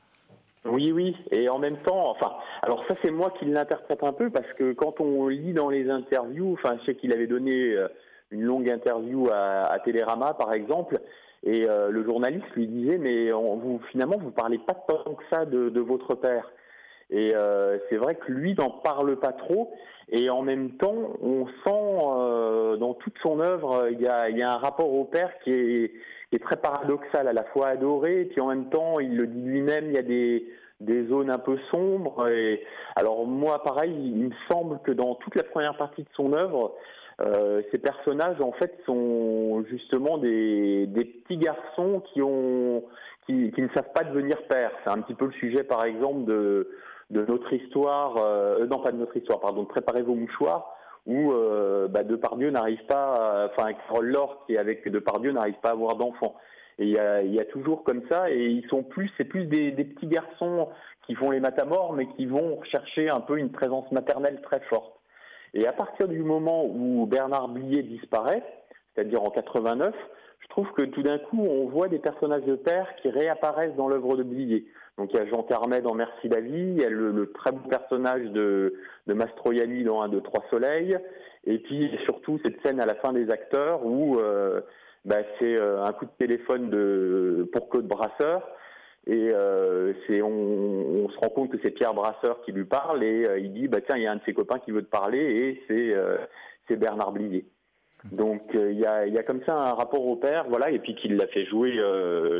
Oui, 0.65 0.91
oui, 0.91 1.15
et 1.32 1.48
en 1.48 1.60
même 1.60 1.78
temps, 1.78 2.10
enfin, 2.10 2.34
alors 2.63 2.84
ça 2.88 2.95
c'est 3.02 3.12
moi 3.12 3.32
qui 3.39 3.45
l'interprète 3.45 4.04
un 4.04 4.12
peu 4.12 4.30
parce 4.30 4.52
que 4.58 4.74
quand 4.74 5.00
on 5.00 5.28
lit 5.28 5.54
dans 5.54 5.69
les 5.69 5.89
interviews, 5.89 6.54
enfin, 6.54 6.76
je 6.80 6.86
sais 6.88 6.95
qu'il 6.95 7.13
avait 7.13 7.28
donné 7.28 7.72
euh, 7.72 7.88
une 8.32 8.41
longue 8.41 8.69
interview 8.69 9.30
à, 9.32 9.72
à 9.72 9.80
Télérama 9.80 10.34
par 10.34 10.54
exemple, 10.54 11.00
et 11.43 11.69
euh, 11.69 11.89
le 11.91 12.04
journaliste 12.04 12.48
lui 12.56 12.67
disait 12.67 12.98
mais 12.98 13.32
on- 13.32 13.58
vous 13.58 13.80
finalement 13.91 14.17
vous 14.17 14.32
parlez 14.32 14.58
pas 14.58 14.74
tant 14.74 15.13
que 15.13 15.24
ça 15.32 15.45
de, 15.45 15.80
votre 15.80 16.15
père. 16.15 16.52
Et 17.12 17.34
euh, 17.36 17.78
c'est 17.89 17.98
vrai 17.98 18.15
que 18.15 18.32
lui 18.32 18.56
n'en 18.56 18.69
parle 18.69 19.17
pas 19.17 19.34
trop, 19.34 19.72
et 20.12 20.30
en 20.30 20.41
même 20.41 20.72
temps, 20.72 21.13
on 21.22 21.45
sent 21.63 22.80
dans 22.80 22.93
toute 22.95 23.15
son 23.22 23.39
œuvre, 23.39 23.88
il 23.91 24.02
y 24.02 24.08
a, 24.08 24.52
un 24.52 24.58
rapport 24.58 24.91
au 24.91 25.06
père 25.06 25.32
qui 25.43 25.52
est, 25.52 25.91
est 26.36 26.44
très 26.44 26.58
paradoxal, 26.58 27.28
à 27.28 27.34
la 27.34 27.44
fois 27.46 27.68
adoré, 27.68 28.22
et 28.22 28.26
puis 28.26 28.42
en 28.42 28.48
même 28.48 28.70
temps, 28.70 29.00
il 29.00 29.15
le 29.18 29.28
dit 29.28 29.42
lui-même, 29.42 29.86
il 29.88 29.94
y 29.94 29.98
a 29.98 30.04
des, 30.04 30.48
des 30.80 31.08
zones 31.08 31.30
un 31.30 31.39
peu 31.39 31.58
sombres. 31.72 32.30
Et 32.30 32.63
alors 32.96 33.26
moi, 33.26 33.63
pareil, 33.63 33.94
il 33.94 34.26
me 34.26 34.36
semble 34.52 34.80
que 34.84 34.92
dans 34.92 35.15
toute 35.15 35.36
la 35.36 35.44
première 35.44 35.78
partie 35.78 36.04
de 36.04 36.10
son 36.15 36.34
œuvre, 36.34 36.76
euh, 37.22 37.62
ces 37.72 37.78
personnages 37.80 38.39
en 38.39 38.54
fait 38.54 38.80
sont 38.86 39.63
justement 39.70 40.18
des, 40.18 40.88
des 40.88 41.04
petits 41.04 41.38
garçons 41.38 42.02
qui 42.13 42.22
ont 42.22 42.84
qui, 43.26 43.52
qui 43.52 43.62
ne 43.62 43.68
savent 43.76 43.92
pas 43.94 44.04
devenir 44.04 44.42
pères. 44.48 44.72
C'est 44.84 44.92
un 44.92 45.02
petit 45.02 45.13
peu 45.13 45.26
le 45.26 45.34
sujet, 45.34 45.63
par 45.63 45.84
exemple, 45.84 46.26
de 46.26 46.70
de 47.10 47.26
notre 47.26 47.51
histoire, 47.51 48.18
euh, 48.20 48.68
non 48.68 48.80
pas 48.80 48.91
de 48.91 48.97
notre 48.97 49.18
histoire, 49.18 49.39
pardon, 49.39 49.64
de 49.64 49.68
préparer 49.68 50.03
vos 50.03 50.14
mouchoirs, 50.14 50.76
où 51.10 51.34
euh, 51.34 51.88
bah, 51.88 52.03
Depardieu 52.03 52.51
n'arrive 52.51 52.86
pas, 52.86 53.49
enfin 53.51 53.74
Carole 53.74 54.07
Laure 54.07 54.45
qui 54.45 54.53
est 54.53 54.57
avec 54.57 54.88
Depardieu 54.88 55.32
n'arrive 55.32 55.60
pas 55.62 55.70
à 55.70 55.74
avoir 55.74 55.95
d'enfants. 55.95 56.36
Et 56.78 56.86
il 56.86 56.93
y 57.34 57.39
a, 57.39 57.45
toujours 57.45 57.84
comme 57.84 58.03
ça, 58.10 58.32
et 58.32 58.45
ils 58.45 58.66
sont 58.70 58.84
plus, 58.84 59.12
c'est 59.18 59.26
plus 59.26 59.47
des, 59.47 59.72
des 59.72 59.84
petits 59.84 60.07
garçons 60.07 60.70
qui 61.05 61.14
font 61.14 61.30
les 61.30 61.41
matamores, 61.41 61.91
mais 61.91 62.07
qui 62.16 62.26
vont 62.26 62.55
rechercher 62.55 63.10
un 63.10 63.20
peu 63.20 63.38
une 63.38 63.51
présence 63.51 63.91
maternelle 63.91 64.39
très 64.41 64.62
forte. 64.62 64.93
Et 65.53 65.68
à 65.68 65.74
partir 65.74 66.07
du 66.07 66.24
moment 66.24 66.66
où 66.66 67.05
Bernard 67.05 67.49
Blier 67.49 67.84
disparaît, 67.84 68.43
c'est-à-dire 68.95 69.22
en 69.22 69.30
89, 69.30 69.93
je 70.39 70.47
trouve 70.47 70.72
que 70.72 70.84
tout 70.84 71.03
d'un 71.03 71.18
coup, 71.20 71.41
on 71.41 71.68
voit 71.68 71.89
des 71.89 71.99
personnages 71.99 72.45
de 72.45 72.55
père 72.55 72.88
qui 73.01 73.10
réapparaissent 73.10 73.76
dans 73.76 73.88
l'œuvre 73.88 74.16
de 74.16 74.24
Blier. 74.24 74.66
Donc 75.00 75.12
il 75.14 75.18
y 75.18 75.22
a 75.22 75.26
Jean 75.28 75.43
Carmet 75.43 75.82
dans 75.82 75.95
Merci 75.95 76.28
la 76.28 76.41
vie, 76.41 76.52
il 76.52 76.82
y 76.82 76.84
a 76.84 76.89
le, 76.89 77.32
très 77.32 77.54
beau 77.54 77.66
personnage 77.70 78.26
de, 78.32 78.74
de 79.08 79.14
Mastroianni 79.14 79.86
dans 79.86 80.02
Un, 80.02 80.10
deux, 80.10 80.20
trois 80.20 80.43
soleils, 80.50 80.97
et 81.45 81.58
puis 81.60 81.89
surtout 82.04 82.38
cette 82.43 82.62
scène 82.66 82.82
à 82.82 82.86
la 82.86 82.95
fin 82.95 83.14
des 83.14 83.32
acteurs 83.32 83.86
où 83.86 84.20
euh, 84.20 84.60
bah, 85.06 85.22
c'est 85.39 85.58
euh, 85.58 85.86
un 85.86 85.93
coup 85.93 86.04
de 86.04 86.12
téléphone 86.20 86.70
de, 86.70 87.50
pour 87.54 87.70
Claude 87.70 87.88
Brasseur, 87.88 88.45
et 89.08 89.32
euh, 89.34 89.93
on, 90.22 91.08
se 91.08 91.18
rend 91.20 91.30
compte 91.30 91.50
que 91.50 91.58
c'est 91.64 91.72
Pierre 91.72 91.93
Brasseur 91.93 92.41
qui 92.41 92.52
lui 92.52 92.66
parle, 92.66 93.02
et 93.02 93.26
il 93.38 93.54
dit, 93.54 93.70
bah, 93.70 93.80
tiens, 93.80 93.95
il 93.95 94.04
y 94.04 94.08
a 94.08 94.12
un 94.12 94.18
de 94.18 94.22
ses 94.26 94.34
copains 94.34 94.60
qui 94.60 94.72
veut 94.72 94.84
te 94.84 94.89
parler, 94.89 95.62
et 95.70 95.95
c'est, 96.68 96.76
Bernard 96.76 97.14
Blier. 97.14 97.45
Donc 98.12 98.41
il 98.54 98.80
y, 98.80 98.86
a, 98.86 99.24
comme 99.24 99.41
ça 99.45 99.56
un 99.56 99.74
rapport 99.76 100.06
au 100.06 100.18
père, 100.18 100.45
voilà, 100.50 100.72
et 100.72 100.80
puis 100.80 100.95
qu'il 100.95 101.16
l'a 101.16 101.28
fait 101.28 101.45
jouer 101.45 101.80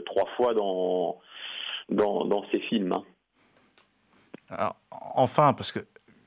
trois 0.06 0.28
fois 0.36 0.54
dans, 0.54 1.20
dans, 1.92 2.44
ses 2.52 2.60
films. 2.60 2.94
hein. 2.94 3.04
Alors, 4.50 4.76
enfin, 5.16 5.54
parce 5.54 5.72
que 5.72 5.80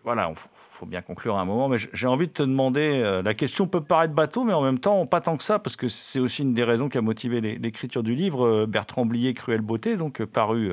voilà, 0.04 0.28
il 0.30 0.36
faut 0.52 0.86
bien 0.86 1.00
conclure 1.00 1.36
à 1.36 1.40
un 1.40 1.44
moment, 1.44 1.68
mais 1.68 1.78
j'ai 1.78 2.06
envie 2.08 2.26
de 2.26 2.32
te 2.32 2.42
demander, 2.42 3.00
euh, 3.02 3.22
la 3.22 3.34
question 3.34 3.68
peut 3.68 3.80
paraître 3.80 4.14
bateau, 4.14 4.42
mais 4.42 4.52
en 4.52 4.62
même 4.62 4.80
temps, 4.80 5.06
pas 5.06 5.20
tant 5.20 5.36
que 5.36 5.44
ça, 5.44 5.60
parce 5.60 5.76
que 5.76 5.86
c'est 5.86 6.18
aussi 6.18 6.42
une 6.42 6.54
des 6.54 6.64
raisons 6.64 6.88
qui 6.88 6.98
a 6.98 7.02
motivé 7.02 7.40
l'é- 7.40 7.58
l'écriture 7.58 8.02
du 8.02 8.14
livre, 8.14 8.44
euh, 8.46 8.66
Bertrand 8.66 9.06
Blier, 9.06 9.32
Cruelle 9.34 9.60
Beauté, 9.60 9.96
donc 9.96 10.20
euh, 10.20 10.26
paru, 10.26 10.72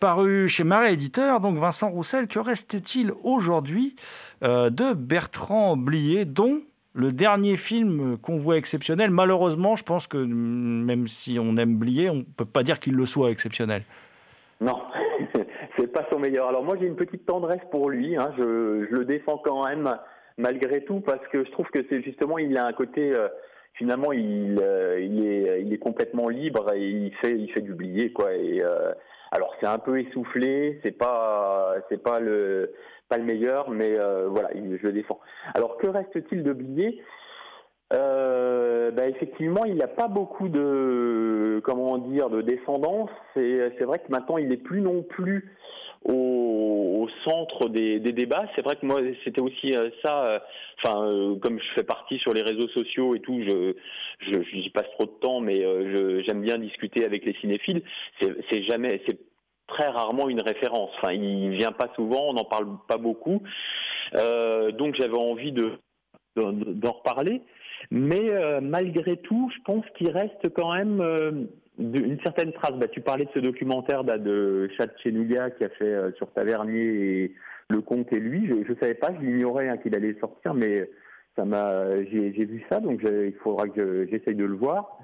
paru 0.00 0.48
chez 0.48 0.64
Marais 0.64 0.94
Éditeur. 0.94 1.38
Donc 1.40 1.58
Vincent 1.58 1.88
Roussel, 1.90 2.26
que 2.26 2.40
reste-t-il 2.40 3.12
aujourd'hui 3.22 3.94
de 4.42 4.92
Bertrand 4.94 5.76
Blier, 5.76 6.24
dont 6.24 6.60
le 6.94 7.12
dernier 7.12 7.56
film 7.56 8.16
qu'on 8.18 8.38
voit 8.38 8.56
exceptionnel, 8.56 9.10
malheureusement, 9.10 9.74
je 9.74 9.82
pense 9.82 10.06
que 10.06 10.16
même 10.16 11.08
si 11.08 11.38
on 11.40 11.56
aime 11.56 11.76
Blier, 11.76 12.08
on 12.08 12.16
ne 12.16 12.22
peut 12.22 12.44
pas 12.44 12.62
dire 12.62 12.78
qu'il 12.78 12.94
le 12.94 13.04
soit 13.04 13.30
exceptionnel. 13.30 13.82
Non, 14.60 14.80
c'est 15.76 15.92
pas 15.92 16.06
son 16.12 16.20
meilleur. 16.20 16.48
Alors 16.48 16.62
moi 16.62 16.76
j'ai 16.80 16.86
une 16.86 16.94
petite 16.94 17.26
tendresse 17.26 17.62
pour 17.72 17.90
lui, 17.90 18.16
hein. 18.16 18.32
je, 18.38 18.86
le 18.88 19.04
défends 19.04 19.38
quand 19.38 19.66
même 19.66 19.98
malgré 20.38 20.84
tout 20.84 21.00
parce 21.00 21.26
que 21.28 21.44
je 21.44 21.50
trouve 21.50 21.66
que 21.66 21.80
c'est 21.90 22.00
justement 22.02 22.38
il 22.38 22.56
a 22.56 22.66
un 22.66 22.72
côté, 22.72 23.12
euh, 23.12 23.28
finalement 23.74 24.12
il, 24.12 24.52
il, 25.00 25.26
est, 25.26 25.62
il 25.62 25.72
est 25.72 25.78
complètement 25.78 26.28
libre 26.28 26.72
et 26.74 26.88
il 26.88 27.12
fait, 27.16 27.36
il 27.36 27.50
fait 27.50 27.60
du 27.60 27.74
billet 27.74 28.12
quoi. 28.12 28.32
Et 28.34 28.62
alors 29.32 29.52
c'est 29.58 29.66
un 29.66 29.80
peu 29.80 29.98
essoufflé, 29.98 30.80
c'est 30.84 30.96
pas, 30.96 31.74
pas 32.04 32.20
le, 32.20 32.72
pas 33.08 33.18
le 33.18 33.24
meilleur, 33.24 33.70
mais 33.70 33.96
voilà, 34.28 34.50
je 34.54 34.82
le 34.82 34.92
défends. 34.92 35.20
Alors 35.54 35.76
que 35.76 35.86
reste-t-il 35.86 36.42
de 36.42 36.52
billets 36.52 37.00
euh, 37.92 38.90
bah, 38.90 39.08
effectivement, 39.08 39.64
il 39.64 39.76
n'a 39.76 39.86
pas 39.86 40.08
beaucoup 40.08 40.48
de 40.48 41.60
comment 41.64 41.98
dire 41.98 42.30
de 42.30 42.40
descendance. 42.40 43.10
C'est 43.34 43.82
vrai 43.82 43.98
que 43.98 44.10
maintenant, 44.10 44.38
il 44.38 44.48
n'est 44.48 44.56
plus 44.56 44.80
non 44.80 45.02
plus 45.02 45.52
au, 46.04 47.08
centre 47.24 47.68
des, 47.68 48.00
débats. 48.00 48.46
C'est 48.54 48.62
vrai 48.62 48.76
que 48.76 48.86
moi, 48.86 49.00
c'était 49.24 49.40
aussi 49.40 49.74
euh, 49.76 49.90
ça. 50.02 50.24
Euh, 50.24 50.38
enfin, 50.82 51.38
comme 51.42 51.58
je 51.58 51.74
fais 51.74 51.84
partie 51.84 52.18
sur 52.18 52.32
les 52.32 52.42
réseaux 52.42 52.68
sociaux 52.68 53.14
et 53.14 53.20
tout, 53.20 53.40
je 53.42 53.74
j'y 54.52 54.70
passe 54.70 54.90
trop 54.94 55.04
de 55.04 55.20
temps, 55.20 55.40
mais 55.40 55.60
j'aime 56.24 56.40
bien 56.40 56.58
discuter 56.58 57.04
avec 57.04 57.24
les 57.24 57.34
cinéphiles. 57.40 57.82
C'est 58.20 58.62
jamais, 58.62 59.02
très 59.66 59.88
rarement 59.88 60.28
une 60.28 60.42
référence. 60.42 60.90
Enfin, 60.98 61.12
il 61.12 61.50
vient 61.56 61.72
pas 61.72 61.90
souvent, 61.94 62.28
on 62.28 62.34
n'en 62.34 62.44
parle 62.44 62.76
pas 62.88 62.98
beaucoup. 62.98 63.42
donc, 64.12 64.94
j'avais 64.96 65.18
envie 65.18 65.52
de 65.52 65.78
d'en 66.36 66.92
reparler. 66.92 67.42
Mais 67.90 68.30
euh, 68.30 68.60
malgré 68.60 69.16
tout, 69.18 69.50
je 69.54 69.62
pense 69.64 69.84
qu'il 69.96 70.10
reste 70.10 70.48
quand 70.54 70.74
même 70.74 71.00
euh, 71.00 71.44
une 71.78 72.20
certaine 72.22 72.52
trace. 72.52 72.72
Bah, 72.72 72.88
tu 72.88 73.00
parlais 73.00 73.24
de 73.26 73.30
ce 73.34 73.40
documentaire 73.40 74.04
bah, 74.04 74.18
de 74.18 74.68
Chad 74.76 74.90
Chenouga 75.02 75.50
qui 75.50 75.64
a 75.64 75.68
fait 75.70 75.84
euh, 75.84 76.12
sur 76.16 76.32
Tavernier 76.32 76.82
et 76.82 77.34
Le 77.70 77.80
Comte 77.80 78.12
et 78.12 78.20
lui. 78.20 78.46
Je 78.46 78.54
ne 78.54 78.78
savais 78.80 78.94
pas, 78.94 79.12
je 79.14 79.24
l'ignorais 79.24 79.68
hein, 79.68 79.76
qu'il 79.78 79.94
allait 79.94 80.16
sortir, 80.20 80.54
mais 80.54 80.88
ça 81.36 81.44
m'a, 81.44 82.02
j'ai, 82.04 82.30
vu 82.30 82.64
ça, 82.70 82.78
donc 82.80 83.00
il 83.02 83.34
faudra 83.42 83.68
que 83.68 84.06
j'essaye 84.08 84.36
de 84.36 84.44
le 84.44 84.54
voir. 84.54 84.98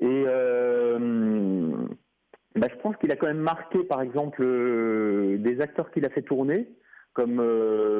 Et 0.00 0.24
bah, 2.60 2.68
je 2.70 2.80
pense 2.80 2.96
qu'il 2.96 3.10
a 3.10 3.16
quand 3.16 3.26
même 3.26 3.38
marqué, 3.38 3.80
par 3.84 4.02
exemple, 4.02 4.44
des 5.38 5.60
acteurs 5.60 5.90
qu'il 5.90 6.04
a 6.04 6.10
fait 6.10 6.22
tourner, 6.22 6.68
comme, 7.14 7.42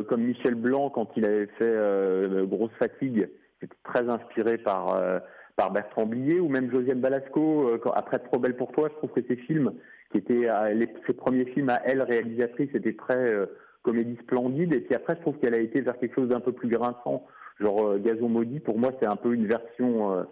comme 0.09 0.23
Michel 0.23 0.55
Blanc 0.55 0.91
quand 0.91 1.11
il 1.17 1.25
avait 1.25 1.49
fait 1.59 2.47
Grosse 2.47 2.73
Fatigue 2.79 3.29
c'était 3.61 3.77
très 3.85 4.09
inspiré 4.09 4.59
par, 4.59 4.97
euh, 4.97 5.19
par 5.57 5.71
Bertrand 5.71 6.07
Blier 6.07 6.41
ou 6.41 6.49
même 6.49 6.71
Josiane 6.71 7.01
Balasco. 7.01 7.69
Euh, 7.69 7.81
après 7.95 8.19
Trop 8.19 8.39
belle 8.39 8.57
pour 8.57 8.73
toi, 8.73 8.89
je 8.91 8.97
trouve 8.97 9.11
que 9.11 9.27
ses 9.27 9.37
films, 9.37 9.73
qui 10.11 10.19
étaient 10.19 10.49
les, 10.75 10.89
ses 11.07 11.13
premiers 11.13 11.45
films 11.47 11.69
à 11.69 11.81
elle, 11.85 12.03
réalisatrice, 12.03 12.71
étaient 12.75 12.97
très 12.97 13.33
euh, 13.33 13.47
comédie 13.83 14.17
splendide. 14.23 14.75
Et 14.75 14.81
puis 14.81 14.95
après, 14.95 15.15
je 15.17 15.21
trouve 15.21 15.39
qu'elle 15.39 15.55
a 15.55 15.59
été 15.59 15.81
vers 15.81 15.99
quelque 15.99 16.15
chose 16.15 16.29
d'un 16.29 16.41
peu 16.41 16.53
plus 16.53 16.69
grinçant, 16.69 17.27
genre 17.61 17.99
Gazon 17.99 18.29
maudit. 18.29 18.61
Pour 18.61 18.79
moi, 18.79 18.93
c'est 19.01 19.07
un 19.07 19.17
peu 19.17 19.35
une 19.35 19.47
version 19.47 20.27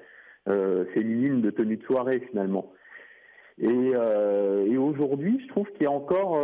féminine 0.94 1.42
de 1.42 1.50
tenue 1.50 1.76
de 1.76 1.84
soirée 1.84 2.20
finalement. 2.30 2.72
Et, 3.60 3.92
et 4.70 4.76
aujourd'hui, 4.76 5.40
je 5.42 5.48
trouve 5.48 5.66
qu'il 5.72 5.82
y 5.82 5.86
a 5.86 5.90
encore, 5.90 6.36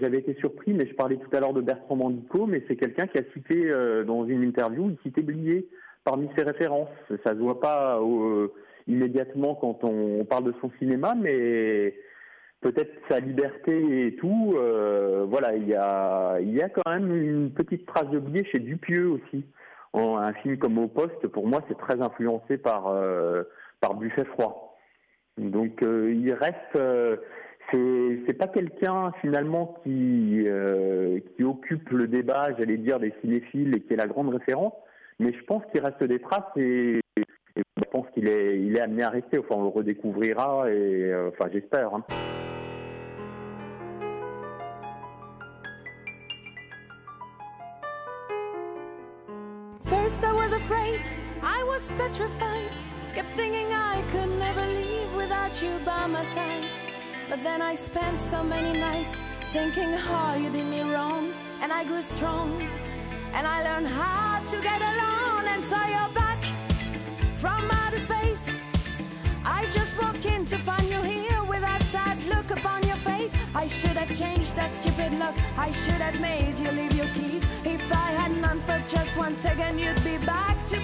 j'avais 0.00 0.18
été 0.18 0.34
surpris, 0.34 0.72
mais 0.72 0.86
je 0.86 0.94
parlais 0.94 1.16
tout 1.16 1.36
à 1.36 1.40
l'heure 1.40 1.52
de 1.52 1.60
Bertrand 1.60 1.96
Mandico, 1.96 2.46
mais 2.46 2.62
c'est 2.68 2.76
quelqu'un 2.76 3.08
qui 3.08 3.18
a 3.18 3.22
cité 3.34 3.72
dans 4.06 4.24
une 4.24 4.44
interview, 4.44 4.90
il 4.90 4.98
citait 5.02 5.22
Blier 5.22 5.66
parmi 6.04 6.28
ses 6.36 6.42
références. 6.42 6.88
Ça 7.24 7.32
se 7.32 7.38
voit 7.38 7.60
pas 7.60 8.00
euh, 8.00 8.48
immédiatement 8.86 9.54
quand 9.54 9.84
on, 9.84 10.24
parle 10.24 10.44
de 10.44 10.54
son 10.60 10.70
cinéma, 10.78 11.14
mais 11.14 11.94
peut-être 12.60 12.92
sa 13.08 13.20
liberté 13.20 14.06
et 14.06 14.16
tout. 14.16 14.54
Euh, 14.56 15.24
voilà, 15.28 15.56
il 15.56 15.68
y 15.68 15.74
a, 15.74 16.40
y 16.40 16.62
a 16.62 16.68
quand 16.68 16.90
même 16.90 17.14
une 17.14 17.52
petite 17.52 17.86
trace 17.86 18.08
de 18.10 18.18
biais 18.18 18.44
chez 18.44 18.58
Dupieux 18.58 19.08
aussi. 19.08 19.44
un 19.94 20.32
film 20.34 20.58
comme 20.58 20.78
Au 20.78 20.88
Poste, 20.88 21.26
pour 21.28 21.46
moi, 21.46 21.62
c'est 21.68 21.78
très 21.78 22.00
influencé 22.00 22.58
par 22.58 22.88
euh, 22.88 23.44
par 23.80 23.94
Buffet 23.94 24.24
froid. 24.24 24.69
Donc 25.40 25.82
il 25.82 26.32
reste 26.32 26.78
c'est 27.70 28.20
c'est 28.26 28.34
pas 28.34 28.46
quelqu'un 28.46 29.12
finalement 29.20 29.74
qui 29.82 30.46
qui 31.36 31.44
occupe 31.44 31.88
le 31.90 32.06
débat, 32.06 32.48
j'allais 32.58 32.76
dire 32.76 33.00
des 33.00 33.12
cinéphiles 33.20 33.76
et 33.76 33.80
qui 33.80 33.94
est 33.94 33.96
la 33.96 34.06
grande 34.06 34.28
référence, 34.28 34.74
mais 35.20 35.32
je 35.32 35.44
pense 35.44 35.62
qu'il 35.70 35.82
reste 35.84 36.02
des 36.02 36.18
traces 36.18 36.56
et, 36.56 37.00
je 37.56 37.84
pense 37.90 38.06
qu'il 38.14 38.28
est, 38.28 38.80
amené 38.80 39.02
à 39.02 39.10
rester. 39.10 39.38
Enfin, 39.38 39.56
on 39.56 39.62
le 39.64 39.68
redécouvrira 39.68 40.70
et 40.70 41.12
euh, 41.12 41.28
enfin, 41.28 41.50
j'espère. 41.52 41.94
Hein. 41.94 42.04
First 49.84 50.24
I 50.24 50.32
was 50.32 50.52
afraid, 50.52 51.00
I 51.42 51.62
was 51.64 51.90
petrified. 51.96 52.70
Kept 53.14 53.28
thinking 53.36 53.66
I 53.72 54.02
could 54.12 54.30
never 54.38 54.66
leave 54.66 54.99
without 55.30 55.62
you 55.62 55.70
by 55.86 56.06
my 56.08 56.24
side. 56.34 56.64
But 57.28 57.40
then 57.44 57.62
I 57.62 57.76
spent 57.76 58.18
so 58.18 58.42
many 58.42 58.76
nights 58.80 59.16
thinking 59.52 59.90
how 60.08 60.34
you 60.34 60.50
did 60.50 60.66
me 60.66 60.82
wrong. 60.92 61.30
And 61.62 61.72
I 61.72 61.84
grew 61.84 62.02
strong. 62.02 62.50
And 63.36 63.46
I 63.46 63.58
learned 63.62 63.86
how 63.86 64.40
to 64.52 64.56
get 64.60 64.80
along 64.92 65.42
and 65.52 65.62
saw 65.62 65.84
your 65.86 66.08
back 66.20 66.40
from 67.42 67.62
outer 67.70 68.00
space. 68.00 68.50
I 69.44 69.66
just 69.70 69.92
walked 70.02 70.26
in 70.26 70.44
to 70.46 70.56
find 70.58 70.86
you 70.94 71.00
here 71.02 71.40
with 71.44 71.60
that 71.60 71.82
sad 71.84 72.18
look 72.34 72.50
upon 72.50 72.82
your 72.82 73.00
face. 73.10 73.32
I 73.54 73.68
should 73.68 73.96
have 74.02 74.12
changed 74.18 74.56
that 74.56 74.74
stupid 74.74 75.12
look. 75.22 75.36
I 75.56 75.70
should 75.70 76.02
have 76.06 76.20
made 76.20 76.58
you 76.58 76.70
leave 76.72 76.94
your 76.94 77.10
keys. 77.14 77.44
If 77.64 77.82
I 77.92 78.08
had 78.20 78.32
none 78.46 78.58
for 78.66 78.78
just 78.88 79.16
one 79.16 79.36
second, 79.36 79.78
you'd 79.78 80.02
be 80.02 80.18
back 80.26 80.56
to 80.72 80.80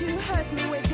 to 0.00 0.16
hurt 0.16 0.50
me 0.54 0.64
with 0.70 0.89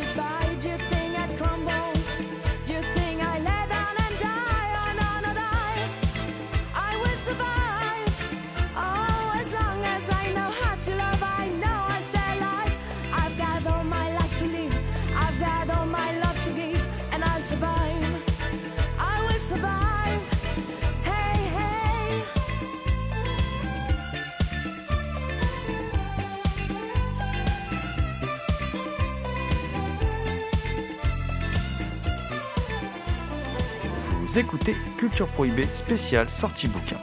écoutez 34.38 34.76
Culture 34.98 35.28
Prohibée 35.28 35.66
spéciale 35.72 36.28
sortie 36.28 36.68
bouquin. 36.68 36.98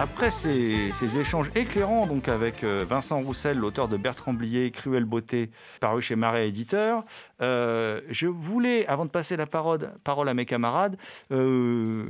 Après 0.00 0.30
ces, 0.30 0.90
échanges 1.18 1.50
éclairants 1.54 2.06
donc 2.06 2.28
avec 2.28 2.64
euh, 2.64 2.84
Vincent 2.88 3.20
Roussel, 3.20 3.58
l'auteur 3.58 3.88
de 3.88 3.96
Bertrand 3.96 4.32
Blier, 4.32 4.70
Cruelle 4.70 5.04
Beauté, 5.04 5.50
paru 5.80 6.00
chez 6.00 6.16
Marais 6.16 6.48
Éditeur, 6.48 7.04
euh, 7.42 8.00
je 8.08 8.26
voulais, 8.26 8.86
avant 8.86 9.04
de 9.04 9.10
passer 9.10 9.36
la 9.36 9.46
parole, 9.46 9.90
à 10.28 10.34
mes 10.34 10.46
camarades, 10.46 10.96
euh, 11.30 12.06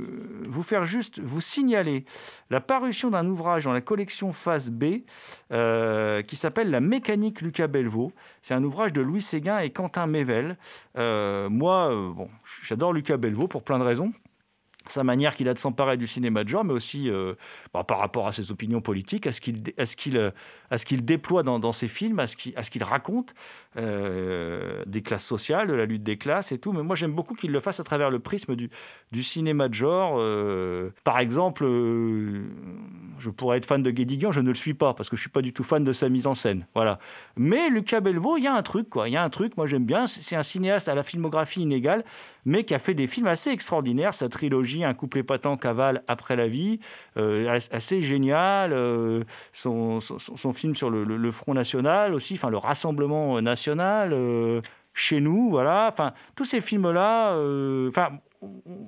vous 0.47 0.63
faire 0.63 0.85
juste 0.85 1.19
vous 1.19 1.41
signaler 1.41 2.05
la 2.49 2.61
parution 2.61 3.09
d'un 3.09 3.27
ouvrage 3.27 3.65
dans 3.65 3.73
la 3.73 3.81
collection 3.81 4.31
Phase 4.31 4.71
B 4.71 5.03
qui 6.25 6.35
s'appelle 6.35 6.71
La 6.71 6.79
mécanique 6.79 7.41
Lucas 7.41 7.67
Belvaux. 7.67 8.13
C'est 8.41 8.53
un 8.53 8.63
ouvrage 8.63 8.93
de 8.93 9.01
Louis 9.01 9.21
Séguin 9.21 9.59
et 9.59 9.69
Quentin 9.69 10.07
Mével. 10.07 10.57
moi, 10.95 12.13
j'adore 12.63 12.93
Lucas 12.93 13.17
Belvaux 13.17 13.47
pour 13.47 13.63
plein 13.63 13.77
de 13.77 13.83
raisons 13.83 14.13
sa 14.89 15.03
manière 15.03 15.35
qu'il 15.35 15.47
a 15.47 15.53
de 15.53 15.59
s'emparer 15.59 15.97
du 15.97 16.07
cinéma 16.07 16.43
de 16.43 16.49
genre, 16.49 16.63
mais 16.63 16.73
aussi 16.73 17.09
euh, 17.09 17.33
bah, 17.73 17.83
par 17.83 17.99
rapport 17.99 18.27
à 18.27 18.31
ses 18.31 18.51
opinions 18.51 18.81
politiques, 18.81 19.27
à 19.27 19.31
ce 19.31 19.41
qu'il 19.41 20.17
euh, 20.17 20.31
qu'il 20.85 21.05
déploie 21.05 21.43
dans, 21.43 21.71
ses 21.71 21.87
films, 21.87 22.19
à 22.19 22.27
ce 22.27 22.35
qu'il 22.35 22.83
raconte 22.83 23.33
euh, 23.77 24.83
des 24.85 25.01
classes 25.01 25.25
sociales, 25.25 25.67
de 25.67 25.73
la 25.73 25.85
lutte 25.85 26.03
des 26.03 26.17
classes 26.17 26.51
et 26.51 26.57
tout. 26.57 26.73
Mais 26.73 26.83
moi, 26.83 26.95
j'aime 26.95 27.13
beaucoup 27.13 27.35
qu'il 27.35 27.51
le 27.51 27.59
fasse 27.59 27.79
à 27.79 27.83
travers 27.83 28.09
le 28.09 28.19
prisme 28.19 28.55
du, 28.55 28.69
du 29.11 29.23
cinéma 29.23 29.69
de 29.69 29.73
genre. 29.73 30.21
par 31.03 31.19
exemple, 31.19 31.65
je 33.23 33.29
pourrais 33.29 33.57
être 33.57 33.65
fan 33.65 33.81
de 33.81 33.89
Guédiguian, 33.89 34.31
je 34.31 34.41
ne 34.41 34.49
le 34.49 34.53
suis 34.53 34.73
pas, 34.73 34.93
parce 34.93 35.09
que 35.09 35.15
je 35.15 35.21
ne 35.21 35.23
suis 35.23 35.29
pas 35.29 35.41
du 35.41 35.53
tout 35.53 35.63
fan 35.63 35.83
de 35.83 35.93
sa 35.93 36.09
mise 36.09 36.27
en 36.27 36.33
scène. 36.33 36.67
Voilà. 36.75 36.99
Mais 37.37 37.69
Lucas 37.69 38.01
Belvaux, 38.01 38.37
il 38.37 38.43
y 38.43 38.47
a 38.47 38.53
un 38.53 38.61
truc, 38.63 38.89
quoi. 38.89 39.07
Il 39.07 39.13
y 39.13 39.17
a 39.17 39.23
un 39.23 39.29
truc, 39.29 39.55
moi 39.55 39.65
j'aime 39.65 39.85
bien. 39.85 40.07
C'est 40.07 40.35
un 40.35 40.43
cinéaste 40.43 40.89
à 40.89 40.95
la 40.95 41.03
filmographie 41.03 41.61
inégale, 41.61 42.03
mais 42.45 42.65
qui 42.65 42.73
a 42.73 42.79
fait 42.79 42.93
des 42.93 43.07
films 43.07 43.27
assez 43.27 43.49
extraordinaires. 43.49 44.13
Sa 44.13 44.27
trilogie 44.27 44.83
Un 44.83 44.93
couple 44.93 45.19
épatant 45.19 45.55
cavale 45.55 46.03
après 46.07 46.35
la 46.35 46.47
vie, 46.47 46.79
euh, 47.17 47.57
assez 47.71 48.01
génial. 48.01 48.73
Euh, 48.73 49.23
son, 49.53 49.99
film 50.53 50.75
sur 50.75 50.89
le, 50.89 51.31
Front 51.31 51.53
National 51.53 52.13
aussi, 52.13 52.33
enfin 52.33 52.49
le 52.49 52.57
Rassemblement 52.57 53.41
National, 53.41 54.11
euh, 54.13 54.61
chez 54.93 55.21
nous, 55.21 55.49
voilà. 55.49 55.87
Enfin, 55.89 56.13
tous 56.35 56.45
ces 56.45 56.59
films-là, 56.61 57.37
enfin, 57.87 58.19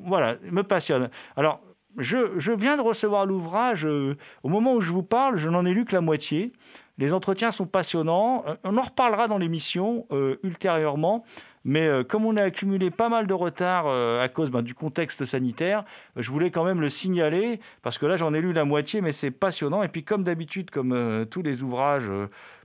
voilà, 0.06 0.36
me 0.52 0.62
passionne. 0.64 1.10
Alors, 1.38 1.62
je, 1.98 2.52
viens 2.52 2.78
de 2.78 2.82
recevoir 2.82 3.26
l'ouvrage. 3.26 3.86
euh, 3.86 4.18
au 4.43 4.50
moment 4.50 4.74
où 4.74 4.82
je 4.82 4.91
vous 4.91 5.04
parle, 5.04 5.38
je 5.38 5.50
n'en 5.50 5.66
ai 5.66 5.74
lu 5.74 5.86
que 5.86 5.93
la 5.93 6.02
moitié. 6.02 6.52
Les 6.98 7.14
entretiens 7.14 7.52
sont 7.52 7.66
passionnants. 7.66 8.43
Euh, 8.48 8.56
On 8.64 8.78
en 8.78 8.82
reparlera 8.82 9.28
dans 9.28 9.38
l'émission 9.38 10.06
euh, 10.12 10.38
ultérieurement. 10.43 11.24
Mais 11.68 11.89
comme 12.08 12.26
on 12.26 12.38
a 12.38 12.43
accumulé 12.43 12.91
pas 12.91 13.10
mal 13.10 13.26
de 13.26 13.34
retard 13.34 13.88
à 13.88 14.30
cause 14.30 14.52
ben, 14.52 14.62
du 14.62 14.76
contexte 14.76 15.26
sanitaire, 15.26 15.84
je 16.16 16.30
voulais 16.30 16.52
quand 16.52 16.64
même 16.64 16.80
le 16.80 16.89
signaler 16.89 17.60
parce 17.82 17.98
que 17.98 18.06
là 18.06 18.18
j'en 18.18 18.36
ai 18.36 18.41
lu 18.41 18.54
la 18.54 18.66
moitié, 18.66 19.02
mais 19.02 19.12
c'est 19.12 19.32
passionnant. 19.32 19.82
Et 19.82 19.88
puis 19.88 20.04
comme 20.04 20.24
d'habitude, 20.24 20.70
comme 20.70 21.26
tous 21.32 21.41
les 21.41 21.64
ouvrages 21.64 22.08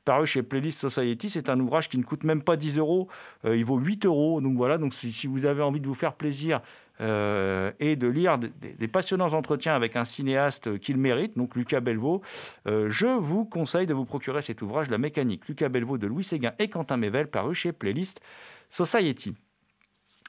parus 0.04 0.28
chez 0.28 0.42
Playlist 0.42 0.80
Society, 0.80 1.30
c'est 1.30 1.48
un 1.48 1.58
ouvrage 1.60 1.88
qui 1.88 1.96
ne 1.96 2.02
coûte 2.02 2.24
même 2.24 2.42
pas 2.42 2.56
10 2.56 2.76
euros, 2.76 3.08
il 3.44 3.64
vaut 3.64 3.78
8 3.78 4.04
euros. 4.04 4.42
Donc 4.42 4.58
voilà, 4.58 4.76
donc 4.76 4.92
si 4.92 5.26
vous 5.26 5.46
avez 5.46 5.62
envie 5.62 5.80
de 5.80 5.86
vous 5.86 5.94
faire 5.94 6.12
plaisir 6.12 6.60
euh, 7.00 7.72
et 7.80 7.96
de 7.96 8.06
lire 8.06 8.38
des, 8.38 8.88
passionnants 8.88 9.32
entretiens 9.32 9.74
avec 9.74 9.96
un 9.96 10.04
cinéaste 10.04 10.78
qui 10.78 10.92
le 10.92 10.98
mérite, 10.98 11.36
donc 11.36 11.56
Lucas 11.56 11.80
Belvaux, 11.80 12.20
euh, 12.66 12.88
je 12.90 13.06
vous 13.06 13.44
conseille 13.44 13.86
de 13.86 13.94
vous 13.94 14.04
procurer 14.04 14.42
cet 14.42 14.60
ouvrage, 14.60 14.90
La 14.90 14.98
mécanique, 14.98 15.48
Lucas 15.48 15.68
Belvaux 15.68 15.98
de 15.98 16.06
Louis 16.06 16.24
Séguin 16.24 16.52
et 16.58 16.68
Quentin 16.68 16.98
Mével, 16.98 17.28
paru 17.28 17.54
chez 17.54 17.72
Playlist 17.72 18.20
Society. 18.68 19.34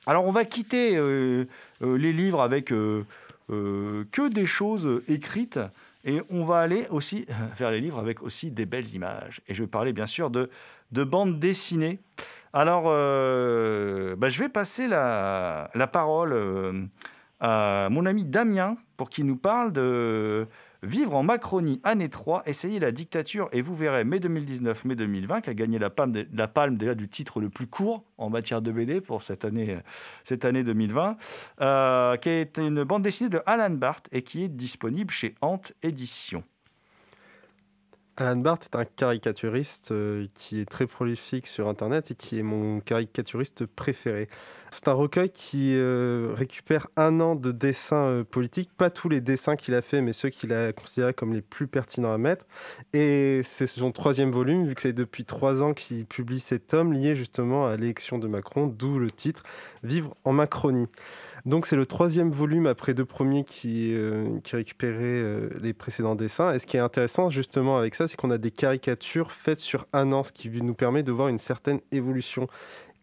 Alors 0.05 0.25
on 0.25 0.31
va 0.31 0.45
quitter 0.45 0.95
euh, 0.95 1.45
les 1.81 2.13
livres 2.13 2.41
avec 2.41 2.65
que 2.67 4.29
des 4.29 4.45
choses 4.45 5.01
écrites 5.09 5.59
et 6.05 6.21
on 6.29 6.45
va 6.45 6.59
aller 6.59 6.87
aussi 6.89 7.25
vers 7.57 7.71
les 7.71 7.81
livres 7.81 7.99
avec 7.99 8.21
aussi 8.23 8.49
des 8.51 8.65
belles 8.65 8.93
images. 8.93 9.41
Et 9.47 9.53
je 9.53 9.63
vais 9.63 9.67
parler 9.67 9.93
bien 9.93 10.07
sûr 10.07 10.29
de, 10.29 10.49
de 10.91 11.03
bande 11.03 11.39
dessinée. 11.39 11.99
Alors 12.53 12.83
euh, 12.87 14.15
bah, 14.17 14.29
je 14.29 14.39
vais 14.39 14.49
passer 14.49 14.87
la, 14.87 15.69
parole 15.91 16.33
euh, 16.33 16.85
à 17.39 17.87
mon 17.89 18.05
ami 18.05 18.25
Damien 18.25 18.77
pour 18.97 19.09
qu'il 19.09 19.25
nous 19.25 19.37
parle 19.37 19.71
de 19.71 20.47
Vivre 20.83 21.15
en 21.15 21.21
Macronie, 21.21 21.79
année 21.83 22.09
3, 22.09 22.41
essayer 22.47 22.79
la 22.79 22.91
dictature 22.91 23.47
et 23.51 23.61
vous 23.61 23.75
verrez 23.75 24.03
mai 24.03 24.19
2019, 24.19 24.83
mai 24.85 24.95
2020, 24.95 25.41
qui 25.41 25.49
a 25.51 25.53
gagné 25.53 25.77
la 25.77 25.91
palme, 25.91 26.15
la 26.33 26.95
du 26.95 27.07
titre 27.07 27.39
le 27.39 27.49
plus 27.49 27.67
court 27.67 28.03
en 28.17 28.31
matière 28.31 28.63
de 28.63 28.71
BD 28.71 28.99
pour 28.99 29.21
cette 29.21 29.45
année, 29.45 29.77
cette 30.23 30.43
année 30.43 30.63
2020, 30.63 31.17
euh, 31.61 32.17
qui 32.17 32.29
est 32.29 32.57
une 32.57 32.83
bande 32.83 33.03
dessinée 33.03 33.29
de 33.29 33.41
Alan 33.45 33.69
Barth 33.69 34.07
et 34.11 34.23
qui 34.23 34.43
est 34.43 34.49
disponible 34.49 35.11
chez 35.11 35.35
Ant 35.41 35.61
Édition. 35.83 36.43
Alan 38.17 38.35
Barth 38.35 38.65
est 38.65 38.75
un 38.75 38.83
caricaturiste 38.83 39.91
euh, 39.91 40.27
qui 40.33 40.59
est 40.59 40.69
très 40.69 40.85
prolifique 40.85 41.47
sur 41.47 41.69
Internet 41.69 42.11
et 42.11 42.15
qui 42.15 42.37
est 42.37 42.43
mon 42.43 42.81
caricaturiste 42.81 43.65
préféré. 43.65 44.27
C'est 44.69 44.89
un 44.89 44.93
recueil 44.93 45.29
qui 45.29 45.75
euh, 45.75 46.33
récupère 46.35 46.87
un 46.97 47.19
an 47.21 47.35
de 47.35 47.51
dessins 47.51 48.05
euh, 48.07 48.23
politiques, 48.23 48.69
pas 48.75 48.89
tous 48.89 49.07
les 49.07 49.21
dessins 49.21 49.55
qu'il 49.55 49.73
a 49.75 49.81
fait, 49.81 50.01
mais 50.01 50.13
ceux 50.13 50.29
qu'il 50.29 50.51
a 50.53 50.73
considérés 50.73 51.13
comme 51.13 51.33
les 51.33 51.41
plus 51.41 51.67
pertinents 51.67 52.13
à 52.13 52.17
mettre. 52.17 52.45
Et 52.93 53.41
c'est 53.43 53.67
son 53.67 53.91
troisième 53.91 54.31
volume, 54.31 54.67
vu 54.67 54.75
que 54.75 54.81
c'est 54.81 54.93
depuis 54.93 55.23
trois 55.23 55.61
ans 55.61 55.73
qu'il 55.73 56.05
publie 56.05 56.39
cet 56.39 56.67
tome 56.67 56.91
lié 56.93 57.15
justement 57.15 57.65
à 57.65 57.77
l'élection 57.77 58.17
de 58.17 58.27
Macron, 58.27 58.67
d'où 58.67 58.99
le 58.99 59.09
titre 59.09 59.43
Vivre 59.83 60.15
en 60.25 60.33
Macronie. 60.33 60.87
Donc 61.45 61.65
c'est 61.65 61.75
le 61.75 61.85
troisième 61.85 62.31
volume 62.31 62.67
après 62.67 62.93
deux 62.93 63.05
premiers 63.05 63.43
qui, 63.43 63.93
euh, 63.95 64.39
récupérait 64.51 64.99
euh, 65.01 65.49
les 65.61 65.73
précédents 65.73 66.15
dessins. 66.15 66.51
Et 66.53 66.59
ce 66.59 66.65
qui 66.65 66.77
est 66.77 66.81
intéressant 66.81 67.29
justement 67.29 67.77
avec 67.77 67.95
ça, 67.95 68.07
c'est 68.07 68.15
qu'on 68.15 68.31
a 68.31 68.37
des 68.37 68.51
caricatures 68.51 69.31
faites 69.31 69.59
sur 69.59 69.87
un 69.93 70.11
an, 70.11 70.23
ce 70.23 70.31
qui 70.31 70.49
nous 70.49 70.75
permet 70.75 71.03
de 71.03 71.11
voir 71.11 71.29
une 71.29 71.39
certaine 71.39 71.79
évolution. 71.91 72.47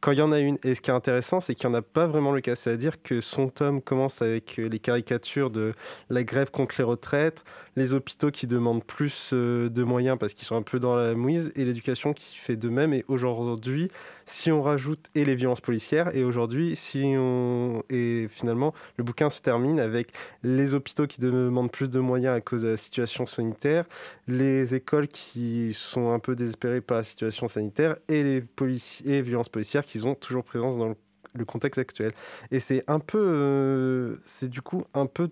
Quand 0.01 0.13
il 0.13 0.19
y 0.19 0.23
en 0.23 0.31
a 0.31 0.39
une, 0.39 0.59
et 0.63 0.77
ce 0.77 0.81
qui 0.81 0.91
est 0.91 0.95
intéressant, 0.95 1.41
c'est 1.41 1.57
qu'il 1.57 1.69
n'y 1.69 1.75
en 1.75 1.79
a 1.79 1.83
pas 1.83 2.07
vraiment 2.07 2.31
le 2.31 2.41
cas. 2.41 2.55
C'est-à-dire 2.55 3.03
que 3.03 3.21
son 3.21 3.49
tome 3.49 3.83
commence 3.83 4.23
avec 4.23 4.61
euh, 4.61 4.69
les 4.69 4.79
caricatures 4.79 5.51
de 5.51 5.73
la 6.09 6.23
grève 6.23 6.53
contre 6.53 6.77
les 6.79 6.85
retraites, 6.85 7.43
les 7.75 7.95
hôpitaux 7.95 8.31
qui 8.31 8.47
demandent 8.47 8.85
plus 8.85 9.31
euh, 9.33 9.69
de 9.69 9.83
moyens 9.83 10.17
parce 10.17 10.35
qu'ils 10.35 10.47
sont 10.47 10.55
un 10.55 10.63
peu 10.63 10.79
dans 10.79 10.95
la 10.95 11.15
mouise, 11.17 11.51
et 11.57 11.65
l'éducation 11.65 12.13
qui 12.13 12.37
fait 12.37 12.55
de 12.55 12.69
même. 12.69 12.95
Et 12.95 13.05
aujourd'hui, 13.09 13.91
si 14.29 14.53
on 14.53 14.61
rajoute 14.61 15.07
et 15.15 15.25
les 15.25 15.35
violences 15.35 15.61
policières, 15.61 16.15
et 16.15 16.23
aujourd'hui, 16.23 16.77
si 16.77 17.15
on 17.17 17.83
et 17.91 18.27
finalement 18.29 18.75
le 18.97 19.05
bouquin 19.05 19.31
se 19.31 19.41
termine 19.41 19.81
avec 19.81 20.13
les 20.43 20.75
hôpitaux 20.75 21.07
qui 21.07 21.21
demandent 21.21 21.71
plus 21.71 21.89
de 21.89 21.99
moyens 21.99 22.37
à 22.37 22.41
cause 22.41 22.63
de 22.63 22.69
la 22.69 22.77
situation 22.77 23.27
sanitaire, 23.27 23.85
les 24.27 24.75
écoles 24.75 25.09
qui 25.09 25.73
sont 25.73 26.13
un 26.13 26.19
peu 26.19 26.37
désespérées 26.37 26.81
par 26.81 26.99
la 26.99 27.05
situation 27.05 27.49
sanitaire, 27.49 27.97
et 28.09 28.23
les 28.23 28.41
policiers 28.43 29.19
et 29.19 29.23
violences 29.23 29.49
policières 29.49 29.85
qui 29.85 30.05
ont 30.05 30.15
toujours 30.15 30.45
présence 30.45 30.79
dans 30.79 30.89
le, 30.89 31.45
contexte 31.45 31.79
actuel. 31.79 32.13
Et 32.51 32.59
c'est 32.59 32.83
un 32.89 32.99
peu, 32.99 33.19
euh, 33.19 34.17
c'est 34.25 34.49
du 34.49 34.61
coup 34.61 34.85
un 34.93 35.07
peu 35.07 35.29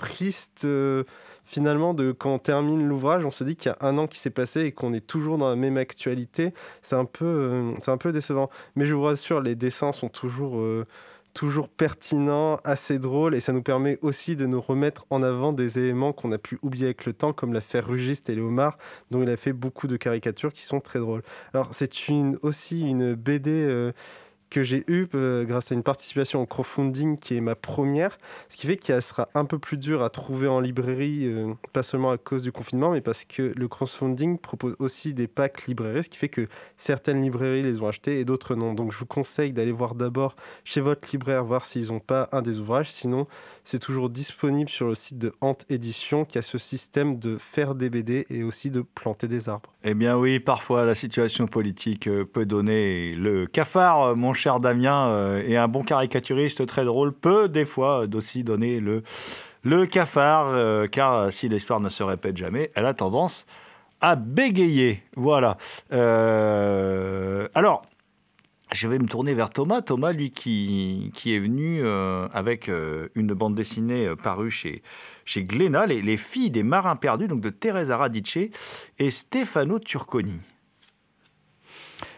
triste 0.00 0.62
euh, 0.64 1.04
finalement 1.44 1.92
de 1.92 2.10
quand 2.10 2.34
on 2.34 2.38
termine 2.38 2.88
l'ouvrage, 2.88 3.26
on 3.26 3.30
se 3.30 3.44
dit 3.44 3.54
qu'il 3.54 3.70
y 3.70 3.74
a 3.74 3.86
un 3.86 3.98
an 3.98 4.06
qui 4.06 4.18
s'est 4.18 4.30
passé 4.30 4.62
et 4.62 4.72
qu'on 4.72 4.94
est 4.94 5.06
toujours 5.06 5.36
dans 5.36 5.48
la 5.48 5.56
même 5.56 5.76
actualité. 5.76 6.54
C'est 6.80 6.96
un 6.96 7.04
peu, 7.04 7.26
euh, 7.26 7.72
c'est 7.82 7.90
un 7.90 7.98
peu 7.98 8.10
décevant. 8.10 8.48
Mais 8.76 8.86
je 8.86 8.94
vous 8.94 9.02
rassure, 9.02 9.42
les 9.42 9.54
dessins 9.54 9.92
sont 9.92 10.08
toujours 10.08 10.58
euh, 10.58 10.86
toujours 11.34 11.68
pertinents, 11.68 12.56
assez 12.64 12.98
drôles, 12.98 13.34
et 13.34 13.40
ça 13.40 13.52
nous 13.52 13.62
permet 13.62 13.98
aussi 14.00 14.36
de 14.36 14.46
nous 14.46 14.60
remettre 14.60 15.06
en 15.10 15.22
avant 15.22 15.52
des 15.52 15.78
éléments 15.78 16.12
qu'on 16.12 16.32
a 16.32 16.38
pu 16.38 16.58
oublier 16.62 16.86
avec 16.86 17.04
le 17.04 17.12
temps, 17.12 17.32
comme 17.32 17.52
l'affaire 17.52 17.86
Rugiste 17.86 18.30
et 18.30 18.34
Léomar, 18.34 18.78
dont 19.10 19.22
il 19.22 19.28
a 19.28 19.36
fait 19.36 19.52
beaucoup 19.52 19.86
de 19.86 19.96
caricatures 19.96 20.52
qui 20.52 20.64
sont 20.64 20.80
très 20.80 20.98
drôles. 20.98 21.22
Alors 21.52 21.68
c'est 21.72 22.08
une, 22.08 22.36
aussi 22.42 22.80
une 22.80 23.14
BD 23.14 23.92
que 24.50 24.64
j'ai 24.64 24.84
eue 24.88 25.06
euh, 25.14 25.44
grâce 25.44 25.70
à 25.70 25.74
une 25.76 25.84
participation 25.84 26.42
au 26.42 26.46
crowdfunding 26.46 27.18
qui 27.18 27.36
est 27.36 27.40
ma 27.40 27.54
première, 27.54 28.18
ce 28.48 28.56
qui 28.56 28.66
fait 28.66 28.76
qu'elle 28.76 29.00
sera 29.00 29.28
un 29.34 29.44
peu 29.44 29.58
plus 29.58 29.78
dure 29.78 30.02
à 30.02 30.10
trouver 30.10 30.48
en 30.48 30.58
librairie, 30.58 31.26
euh, 31.26 31.54
pas 31.72 31.84
seulement 31.84 32.10
à 32.10 32.18
cause 32.18 32.42
du 32.42 32.50
confinement, 32.50 32.90
mais 32.90 33.00
parce 33.00 33.24
que 33.24 33.52
le 33.56 33.68
crowdfunding 33.68 34.38
propose 34.38 34.74
aussi 34.80 35.14
des 35.14 35.28
packs 35.28 35.66
librairies, 35.66 36.04
ce 36.04 36.08
qui 36.08 36.18
fait 36.18 36.28
que 36.28 36.48
certaines 36.76 37.22
librairies 37.22 37.62
les 37.62 37.80
ont 37.80 37.86
achetés 37.86 38.18
et 38.18 38.24
d'autres 38.24 38.56
non. 38.56 38.74
Donc 38.74 38.92
je 38.92 38.98
vous 38.98 39.06
conseille 39.06 39.52
d'aller 39.52 39.72
voir 39.72 39.94
d'abord 39.94 40.34
chez 40.64 40.80
votre 40.80 41.08
libraire, 41.12 41.44
voir 41.44 41.64
s'ils 41.64 41.88
n'ont 41.88 42.00
pas 42.00 42.28
un 42.32 42.42
des 42.42 42.58
ouvrages. 42.58 42.90
Sinon, 42.90 43.28
c'est 43.62 43.78
toujours 43.78 44.10
disponible 44.10 44.68
sur 44.68 44.88
le 44.88 44.96
site 44.96 45.18
de 45.18 45.32
Hante 45.40 45.64
Édition 45.70 46.24
qui 46.24 46.38
a 46.38 46.42
ce 46.42 46.58
système 46.58 47.20
de 47.20 47.38
faire 47.38 47.76
des 47.76 47.88
BD 47.88 48.26
et 48.30 48.42
aussi 48.42 48.72
de 48.72 48.80
planter 48.80 49.28
des 49.28 49.48
arbres. 49.48 49.72
Eh 49.84 49.94
bien 49.94 50.18
oui, 50.18 50.40
parfois 50.40 50.84
la 50.84 50.94
situation 50.94 51.46
politique 51.46 52.08
euh, 52.08 52.24
peut 52.24 52.44
donner 52.44 53.14
le 53.14 53.46
cafard, 53.46 54.16
mon 54.16 54.34
cher 54.34 54.39
Damien, 54.60 55.08
euh, 55.08 55.42
et 55.46 55.56
un 55.56 55.68
bon 55.68 55.82
caricaturiste 55.82 56.66
très 56.66 56.84
drôle 56.84 57.12
peut 57.12 57.48
des 57.48 57.64
fois 57.64 58.06
aussi 58.14 58.42
donner 58.42 58.80
le, 58.80 59.02
le 59.62 59.86
cafard, 59.86 60.48
euh, 60.48 60.86
car 60.86 61.32
si 61.32 61.48
l'histoire 61.48 61.80
ne 61.80 61.88
se 61.88 62.02
répète 62.02 62.36
jamais, 62.36 62.70
elle 62.74 62.86
a 62.86 62.94
tendance 62.94 63.46
à 64.00 64.16
bégayer. 64.16 65.02
Voilà. 65.14 65.58
Euh, 65.92 67.48
alors, 67.54 67.82
je 68.72 68.88
vais 68.88 68.98
me 68.98 69.06
tourner 69.06 69.34
vers 69.34 69.50
Thomas. 69.50 69.82
Thomas, 69.82 70.12
lui, 70.12 70.30
qui, 70.30 71.12
qui 71.14 71.34
est 71.34 71.40
venu 71.40 71.86
avec 72.32 72.70
une 73.16 73.34
bande 73.34 73.56
dessinée 73.56 74.08
parue 74.22 74.52
chez, 74.52 74.82
chez 75.24 75.42
Glénat, 75.42 75.86
Les 75.86 76.16
filles 76.16 76.50
des 76.50 76.62
marins 76.62 76.94
perdus, 76.94 77.26
donc 77.26 77.40
de 77.40 77.50
Teresa 77.50 77.96
Radice 77.96 78.38
et 79.00 79.10
Stefano 79.10 79.80
Turconi. 79.80 80.40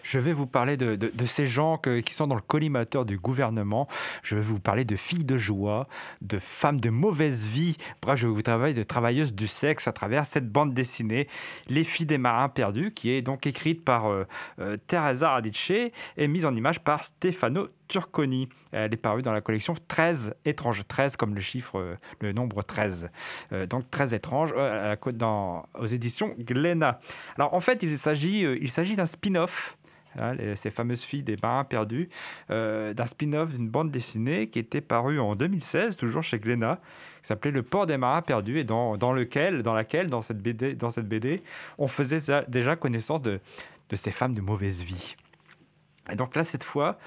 Je 0.03 0.19
vais 0.19 0.33
vous 0.33 0.47
parler 0.47 0.77
de, 0.77 1.11
ces 1.27 1.47
gens 1.47 1.79
qui 1.79 2.15
sont 2.15 2.27
dans 2.27 2.35
le 2.35 2.41
collimateur 2.41 3.05
du 3.05 3.19
gouvernement. 3.19 3.89
Je 4.23 4.35
vais 4.35 4.43
vous 4.43 4.61
parler 4.61 4.85
de 4.85 4.97
filles 4.97 5.25
de 5.25 5.39
joie, 5.39 5.89
de 6.21 6.39
femmes 6.39 6.81
de 6.81 6.91
mauvaise 6.91 7.47
vie. 7.47 7.77
Bref, 8.01 8.19
je 8.19 8.27
vais 8.27 8.33
vous 8.33 8.43
parler 8.43 8.75
de 8.75 8.83
travailleuses 8.83 9.35
du 9.35 9.47
sexe 9.47 9.89
à 9.89 9.93
travers 9.93 10.27
cette 10.27 10.51
bande 10.51 10.75
dessinée, 10.75 11.29
Les 11.69 11.85
filles 11.85 12.07
des 12.07 12.19
marins 12.19 12.49
perdus, 12.49 12.93
qui 12.93 13.11
est 13.11 13.23
donc 13.23 13.47
écrite 13.47 13.85
par 13.85 14.07
euh, 14.07 14.25
euh, 14.59 14.77
Teresa 14.87 15.31
Radice 15.31 15.73
et 16.17 16.29
mise 16.29 16.47
en 16.47 16.55
image 16.55 16.81
par 16.81 17.05
Stefano 17.05 17.69
Turconi. 17.93 18.49
Elle 18.73 18.95
est 18.95 18.97
parue 18.97 19.21
dans 19.21 19.33
la 19.33 19.43
collection 19.43 19.75
13 19.87 20.35
étranges. 20.47 20.81
13 20.89 21.17
comme 21.17 21.35
le 21.35 21.43
chiffre, 21.43 21.79
euh, 21.79 21.97
le 22.21 22.33
nombre 22.33 22.63
13. 22.63 23.11
Euh, 23.53 23.67
donc 23.67 23.91
13 23.91 24.15
étranges 24.15 24.55
euh, 24.57 24.97
dans, 25.13 25.67
aux 25.79 25.85
éditions 25.85 26.35
Glénat. 26.39 27.01
Alors 27.37 27.53
en 27.53 27.61
fait, 27.61 27.83
il 27.83 27.99
s'agit, 27.99 28.47
euh, 28.47 28.57
il 28.63 28.71
s'agit 28.71 28.97
d'un 28.97 29.05
spin-off 29.05 29.77
hein, 30.19 30.35
ces 30.55 30.71
fameuses 30.71 31.03
filles 31.03 31.23
des 31.23 31.37
marins 31.43 31.65
perdus, 31.65 32.09
euh, 32.51 32.95
d'un 32.95 33.07
spin-off 33.07 33.53
d'une 33.53 33.69
bande 33.69 33.91
dessinée 33.91 34.49
qui 34.49 34.59
était 34.59 34.81
parue 34.81 35.21
en 35.21 35.37
2016, 35.37 35.99
toujours 35.99 36.23
chez 36.23 36.39
Glénat, 36.39 36.81
qui 37.21 37.29
s'appelait 37.29 37.51
Le 37.51 37.63
port 37.63 37.87
des 37.87 37.99
marins 37.99 38.23
perdus, 38.23 38.59
et 38.61 38.65
dans, 38.65 38.97
lequel, 39.13 39.63
dans 39.63 39.75
laquelle, 39.75 40.07
dans 40.09 40.23
cette 40.23 40.39
BD, 40.39 40.75
dans 40.75 40.89
cette 40.89 41.09
BD 41.09 41.43
on 41.77 41.89
faisait 41.89 42.21
déjà- 42.21 42.43
déjà 42.49 42.75
connaissance 42.75 43.21
de, 43.21 43.39
de 43.91 43.97
ces 43.97 44.11
femmes 44.11 44.33
de 44.33 44.41
mauvaise 44.41 44.83
vie. 44.83 45.15
Et 46.11 46.17
donc 46.17 46.35
là, 46.37 46.43
cette 46.43 46.65
fois, 46.65 46.99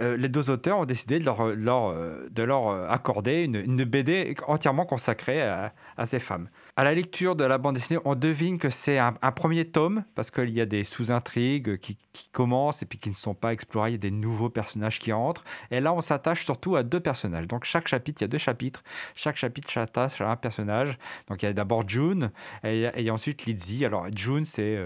euh, 0.00 0.16
les 0.16 0.28
deux 0.28 0.50
auteurs 0.50 0.78
ont 0.78 0.84
décidé 0.84 1.18
de 1.18 1.24
leur, 1.24 1.38
de 1.46 2.42
leur 2.42 2.90
accorder 2.90 3.44
une, 3.44 3.84
BD 3.84 4.34
entièrement 4.46 4.84
consacrée 4.84 5.42
à, 5.42 5.72
ces 6.04 6.18
femmes. 6.18 6.48
À 6.76 6.84
la 6.84 6.94
lecture 6.94 7.36
de 7.36 7.44
la 7.44 7.58
bande 7.58 7.74
dessinée, 7.74 8.00
on 8.04 8.14
devine 8.14 8.58
que 8.58 8.68
c'est 8.68 8.98
un, 8.98 9.12
premier 9.12 9.64
tome, 9.64 10.04
parce 10.14 10.30
qu'il 10.30 10.50
y 10.50 10.60
a 10.60 10.66
des 10.66 10.84
sous-intrigues 10.84 11.78
qui, 11.78 11.96
qui, 12.12 12.28
commencent 12.30 12.82
et 12.82 12.86
puis 12.86 12.98
qui 12.98 13.10
ne 13.10 13.14
sont 13.14 13.34
pas 13.34 13.52
explorées, 13.52 13.90
il 13.90 13.92
y 13.92 13.96
a 13.96 13.98
des 13.98 14.10
nouveaux 14.10 14.50
personnages 14.50 14.98
qui 14.98 15.12
entrent. 15.12 15.44
Et 15.70 15.80
là, 15.80 15.92
on 15.92 16.00
s'attache 16.00 16.44
surtout 16.44 16.76
à 16.76 16.82
deux 16.82 17.00
personnages. 17.00 17.46
Donc 17.46 17.64
chaque 17.64 17.88
chapitre, 17.88 18.22
il 18.22 18.24
y 18.24 18.26
a 18.26 18.28
deux 18.28 18.38
chapitres. 18.38 18.82
Chaque 19.14 19.36
chapitre 19.36 19.70
s'attache 19.70 20.20
à 20.20 20.30
un 20.30 20.36
personnage. 20.36 20.98
Donc 21.28 21.42
il 21.42 21.46
y 21.46 21.48
a 21.48 21.52
d'abord 21.52 21.88
June 21.88 22.30
et, 22.64 22.86
a 22.86 23.12
ensuite 23.12 23.46
Lizzie. 23.46 23.84
Alors 23.84 24.06
June, 24.14 24.44
c'est 24.44 24.76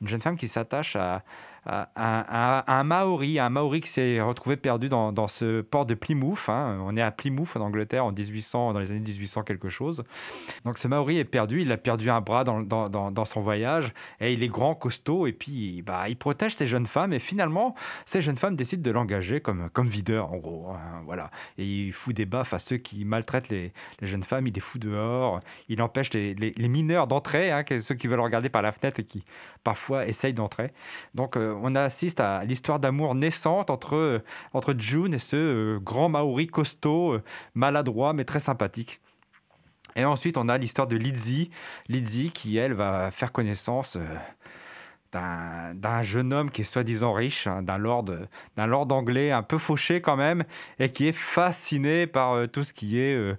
une 0.00 0.08
jeune 0.08 0.20
femme 0.20 0.36
qui 0.36 0.48
s'attache 0.48 0.96
à, 0.96 1.22
un, 1.70 2.64
un, 2.66 2.84
Maori, 2.84 3.38
un 3.38 3.48
Maori 3.48 3.80
qui 3.80 3.88
s'est 3.88 4.20
retrouvé 4.20 4.56
perdu 4.56 4.88
dans, 4.88 5.12
dans, 5.12 5.28
ce 5.28 5.60
port 5.60 5.86
de 5.86 5.94
Plymouth. 5.94 6.48
Hein. 6.48 6.78
On 6.82 6.96
est 6.96 7.02
à 7.02 7.10
Plymouth 7.10 7.56
en 7.56 7.60
Angleterre 7.60 8.04
en 8.04 8.12
1800, 8.12 8.72
dans 8.72 8.80
les 8.80 8.90
années 8.90 9.00
1800 9.00 9.42
quelque 9.42 9.68
chose. 9.68 10.02
Donc 10.64 10.78
ce 10.78 10.88
Maori 10.88 11.18
est 11.18 11.24
perdu, 11.24 11.62
il 11.62 11.70
a 11.70 11.76
perdu 11.76 12.10
un 12.10 12.20
bras 12.20 12.44
dans, 12.44 12.60
dans, 12.60 12.88
dans 12.88 13.24
son 13.24 13.40
voyage 13.40 13.92
et 14.18 14.32
il 14.32 14.42
est 14.42 14.48
grand, 14.48 14.74
costaud 14.74 15.26
et 15.26 15.32
puis 15.32 15.82
bah, 15.82 16.08
il 16.08 16.16
protège 16.16 16.54
ces 16.54 16.66
jeunes 16.66 16.86
femmes 16.86 17.12
et 17.12 17.18
finalement 17.18 17.74
ces 18.04 18.22
jeunes 18.22 18.36
femmes 18.36 18.56
décident 18.56 18.82
de 18.82 18.90
l'engager 18.90 19.40
comme, 19.40 19.70
comme 19.70 19.88
videur 19.88 20.32
en 20.32 20.38
gros. 20.38 20.70
Hein, 20.70 21.02
voilà. 21.04 21.30
Et 21.58 21.64
il 21.64 21.92
fout 21.92 22.14
des 22.14 22.26
baffes 22.26 22.54
à 22.54 22.58
ceux 22.58 22.78
qui 22.78 23.04
maltraitent 23.04 23.48
les, 23.48 23.72
les, 24.00 24.06
jeunes 24.06 24.22
femmes, 24.22 24.46
il 24.46 24.54
les 24.54 24.60
fout 24.60 24.80
dehors, 24.80 25.40
il 25.68 25.82
empêche 25.82 26.12
les, 26.12 26.34
les, 26.34 26.68
mineurs 26.68 27.06
d'entrer, 27.06 27.52
hein, 27.52 27.64
ceux 27.80 27.94
qui 27.94 28.06
veulent 28.06 28.20
regarder 28.20 28.48
par 28.48 28.62
la 28.62 28.72
fenêtre 28.72 29.00
et 29.00 29.04
qui 29.04 29.24
parfois 29.62 30.06
essayent 30.06 30.34
d'entrer. 30.34 30.72
Donc 31.14 31.36
euh, 31.36 31.59
on 31.62 31.74
assiste 31.74 32.20
à 32.20 32.44
l'histoire 32.44 32.80
d'amour 32.80 33.14
naissante 33.14 33.70
entre, 33.70 33.96
euh, 33.96 34.22
entre 34.52 34.74
June 34.76 35.14
et 35.14 35.18
ce 35.18 35.36
euh, 35.36 35.78
grand 35.78 36.08
Maori 36.08 36.46
costaud, 36.46 37.14
euh, 37.14 37.22
maladroit 37.54 38.12
mais 38.12 38.24
très 38.24 38.40
sympathique. 38.40 39.00
Et 39.96 40.04
ensuite, 40.04 40.36
on 40.36 40.48
a 40.48 40.56
l'histoire 40.56 40.86
de 40.86 40.96
Lizzie, 40.96 41.50
Lizzie 41.88 42.30
qui, 42.30 42.56
elle, 42.56 42.74
va 42.74 43.10
faire 43.10 43.32
connaissance 43.32 43.98
d'un 45.12 46.02
jeune 46.02 46.32
homme 46.32 46.50
qui 46.50 46.60
est 46.60 46.64
soi-disant 46.64 47.12
riche, 47.12 47.46
hein, 47.46 47.62
d'un 47.62 47.78
lord, 47.78 48.06
lord 48.56 48.92
anglais 48.92 49.32
un 49.32 49.42
peu 49.42 49.58
fauché 49.58 50.00
quand 50.00 50.16
même, 50.16 50.44
et 50.78 50.90
qui 50.90 51.08
est 51.08 51.12
fasciné 51.12 52.06
par 52.06 52.32
euh, 52.32 52.46
tout 52.46 52.62
ce 52.62 52.72
qui 52.72 53.00
est 53.00 53.14
euh, 53.16 53.36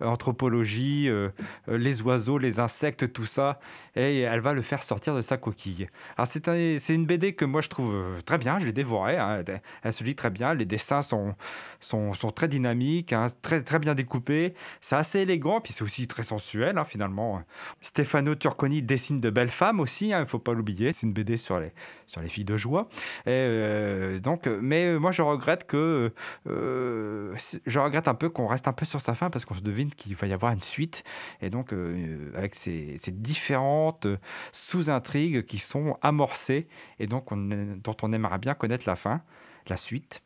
anthropologie, 0.00 1.08
euh, 1.08 1.30
les 1.66 2.02
oiseaux, 2.02 2.38
les 2.38 2.60
insectes, 2.60 3.12
tout 3.12 3.24
ça, 3.24 3.58
et 3.96 4.20
elle 4.20 4.40
va 4.40 4.52
le 4.52 4.60
faire 4.60 4.82
sortir 4.82 5.14
de 5.14 5.22
sa 5.22 5.36
coquille. 5.36 5.88
Alors 6.16 6.26
c'est, 6.26 6.78
c'est 6.78 6.94
une 6.94 7.06
BD 7.06 7.34
que 7.34 7.44
moi 7.44 7.62
je 7.62 7.68
trouve 7.68 7.94
très 8.26 8.38
bien, 8.38 8.58
je 8.58 8.66
l'ai 8.66 8.72
dévorée, 8.72 9.16
hein, 9.16 9.42
elle 9.82 9.92
se 9.92 10.04
lit 10.04 10.14
très 10.14 10.30
bien, 10.30 10.52
les 10.54 10.66
dessins 10.66 11.02
sont, 11.02 11.34
sont, 11.80 12.12
sont 12.12 12.30
très 12.30 12.48
dynamiques, 12.48 13.12
hein, 13.12 13.28
très, 13.40 13.62
très 13.62 13.78
bien 13.78 13.94
découpés, 13.94 14.54
c'est 14.80 14.96
assez 14.96 15.20
élégant, 15.20 15.60
puis 15.60 15.72
c'est 15.72 15.84
aussi 15.84 16.06
très 16.06 16.22
sensuel 16.22 16.78
finalement. 16.86 17.42
Stefano 17.80 18.34
Turconi 18.34 18.82
dessine 18.82 19.20
de 19.20 19.30
belles 19.30 19.48
femmes 19.48 19.80
aussi, 19.80 20.08
il 20.08 20.18
ne 20.18 20.24
faut 20.24 20.38
pas 20.38 20.52
l'oublier, 20.52 20.92
c'est 20.92 21.06
une 21.06 21.13
BD 21.14 21.36
sur 21.36 21.58
les, 21.58 21.72
sur 22.06 22.20
les 22.20 22.28
filles 22.28 22.44
de 22.44 22.56
joie. 22.56 22.88
Euh, 23.26 24.18
donc, 24.18 24.46
mais 24.46 24.86
euh, 24.86 24.98
moi, 24.98 25.12
je 25.12 25.22
regrette 25.22 25.66
que. 25.66 26.12
Euh, 26.46 27.34
je 27.66 27.78
regrette 27.78 28.08
un 28.08 28.14
peu 28.14 28.28
qu'on 28.28 28.46
reste 28.46 28.68
un 28.68 28.72
peu 28.72 28.84
sur 28.84 29.00
sa 29.00 29.14
fin 29.14 29.30
parce 29.30 29.44
qu'on 29.44 29.54
se 29.54 29.62
devine 29.62 29.90
qu'il 29.90 30.14
va 30.14 30.26
y 30.26 30.32
avoir 30.32 30.52
une 30.52 30.60
suite. 30.60 31.04
Et 31.40 31.50
donc, 31.50 31.72
avec 32.34 32.54
ces, 32.54 32.98
différentes 33.12 34.06
sous-intrigues 34.52 35.46
qui 35.46 35.58
sont 35.58 35.96
amorcées 36.02 36.66
et 36.98 37.06
donc 37.06 37.30
on, 37.32 37.36
dont 37.36 37.96
on 38.02 38.12
aimerait 38.12 38.38
bien 38.38 38.54
connaître 38.54 38.84
la 38.86 38.96
fin 38.96 39.22
la 39.68 39.78
suite. 39.78 40.22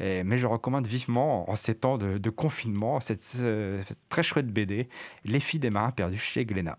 mais 0.00 0.36
je 0.36 0.46
recommande 0.46 0.86
vivement, 0.86 1.50
en 1.50 1.56
ces 1.56 1.74
temps 1.74 1.96
de, 1.96 2.18
de 2.18 2.30
confinement, 2.30 3.00
cette, 3.00 3.22
cette, 3.22 4.08
très 4.10 4.22
chouette 4.22 4.48
BD, 4.48 4.90
Les 5.24 5.40
filles 5.40 5.60
des 5.60 5.70
marins 5.70 5.92
perdus 5.92 6.18
chez 6.18 6.44
Glénat. 6.44 6.78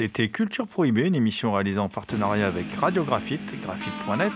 C'était 0.00 0.30
Culture 0.30 0.66
Prohibée, 0.66 1.08
une 1.08 1.14
émission 1.14 1.52
réalisée 1.52 1.78
en 1.78 1.90
partenariat 1.90 2.46
avec 2.46 2.74
Radiographite, 2.74 3.60
graphite.net. 3.60 4.32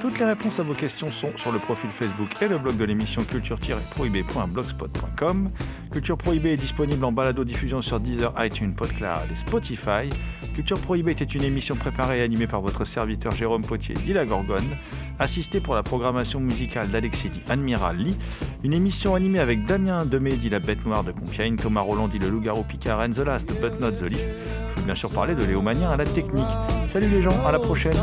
Toutes 0.00 0.18
les 0.18 0.24
réponses 0.24 0.58
à 0.58 0.64
vos 0.64 0.74
questions 0.74 1.12
sont 1.12 1.30
sur 1.36 1.52
le 1.52 1.60
profil 1.60 1.90
Facebook 1.90 2.30
et 2.42 2.48
le 2.48 2.58
blog 2.58 2.76
de 2.76 2.82
l'émission 2.82 3.22
culture-prohibée.blogspot.com. 3.22 5.52
Culture 5.92 6.18
Prohibée 6.18 6.54
est 6.54 6.56
disponible 6.56 7.04
en 7.04 7.12
balado-diffusion 7.12 7.80
sur 7.80 8.00
Deezer, 8.00 8.34
iTunes, 8.44 8.74
PodCloud 8.74 9.30
et 9.30 9.36
Spotify. 9.36 10.08
Culture 10.56 10.80
Prohibée 10.80 11.12
était 11.12 11.24
une 11.24 11.44
émission 11.44 11.76
préparée 11.76 12.18
et 12.18 12.22
animée 12.22 12.48
par 12.48 12.60
votre 12.60 12.84
serviteur 12.84 13.30
Jérôme 13.30 13.64
Potier, 13.64 13.94
dit 13.94 14.14
Gorgone, 14.14 14.76
assisté 15.18 15.60
pour 15.60 15.74
la 15.74 15.82
programmation 15.82 16.40
musicale 16.40 16.88
d'Alexis 16.88 17.30
dit 17.30 17.42
Admiral 17.48 17.96
Lee, 17.96 18.16
une 18.64 18.72
émission 18.72 19.14
animée 19.14 19.38
avec 19.38 19.64
Damien 19.64 20.06
Demé 20.06 20.32
dit 20.32 20.50
la 20.50 20.58
Bête 20.58 20.84
Noire 20.86 21.04
de 21.04 21.12
Compiègne, 21.12 21.56
Thomas 21.56 21.80
Roland 21.80 22.08
dit 22.08 22.18
le 22.18 22.28
Loup-Garou 22.28 22.64
Picard 22.64 23.00
and 23.00 23.10
the 23.10 23.18
Last 23.18 23.48
but 23.60 23.80
not 23.80 23.92
the 23.92 24.02
least. 24.02 24.28
Je 24.74 24.80
veux 24.80 24.86
bien 24.86 24.94
sûr 24.94 25.10
parler 25.10 25.34
de 25.34 25.44
Léo 25.44 25.62
Manien 25.62 25.90
à 25.90 25.96
la 25.96 26.04
technique. 26.04 26.46
Salut 26.92 27.08
les 27.08 27.22
gens, 27.22 27.44
à 27.46 27.52
la 27.52 27.58
prochaine 27.58 27.96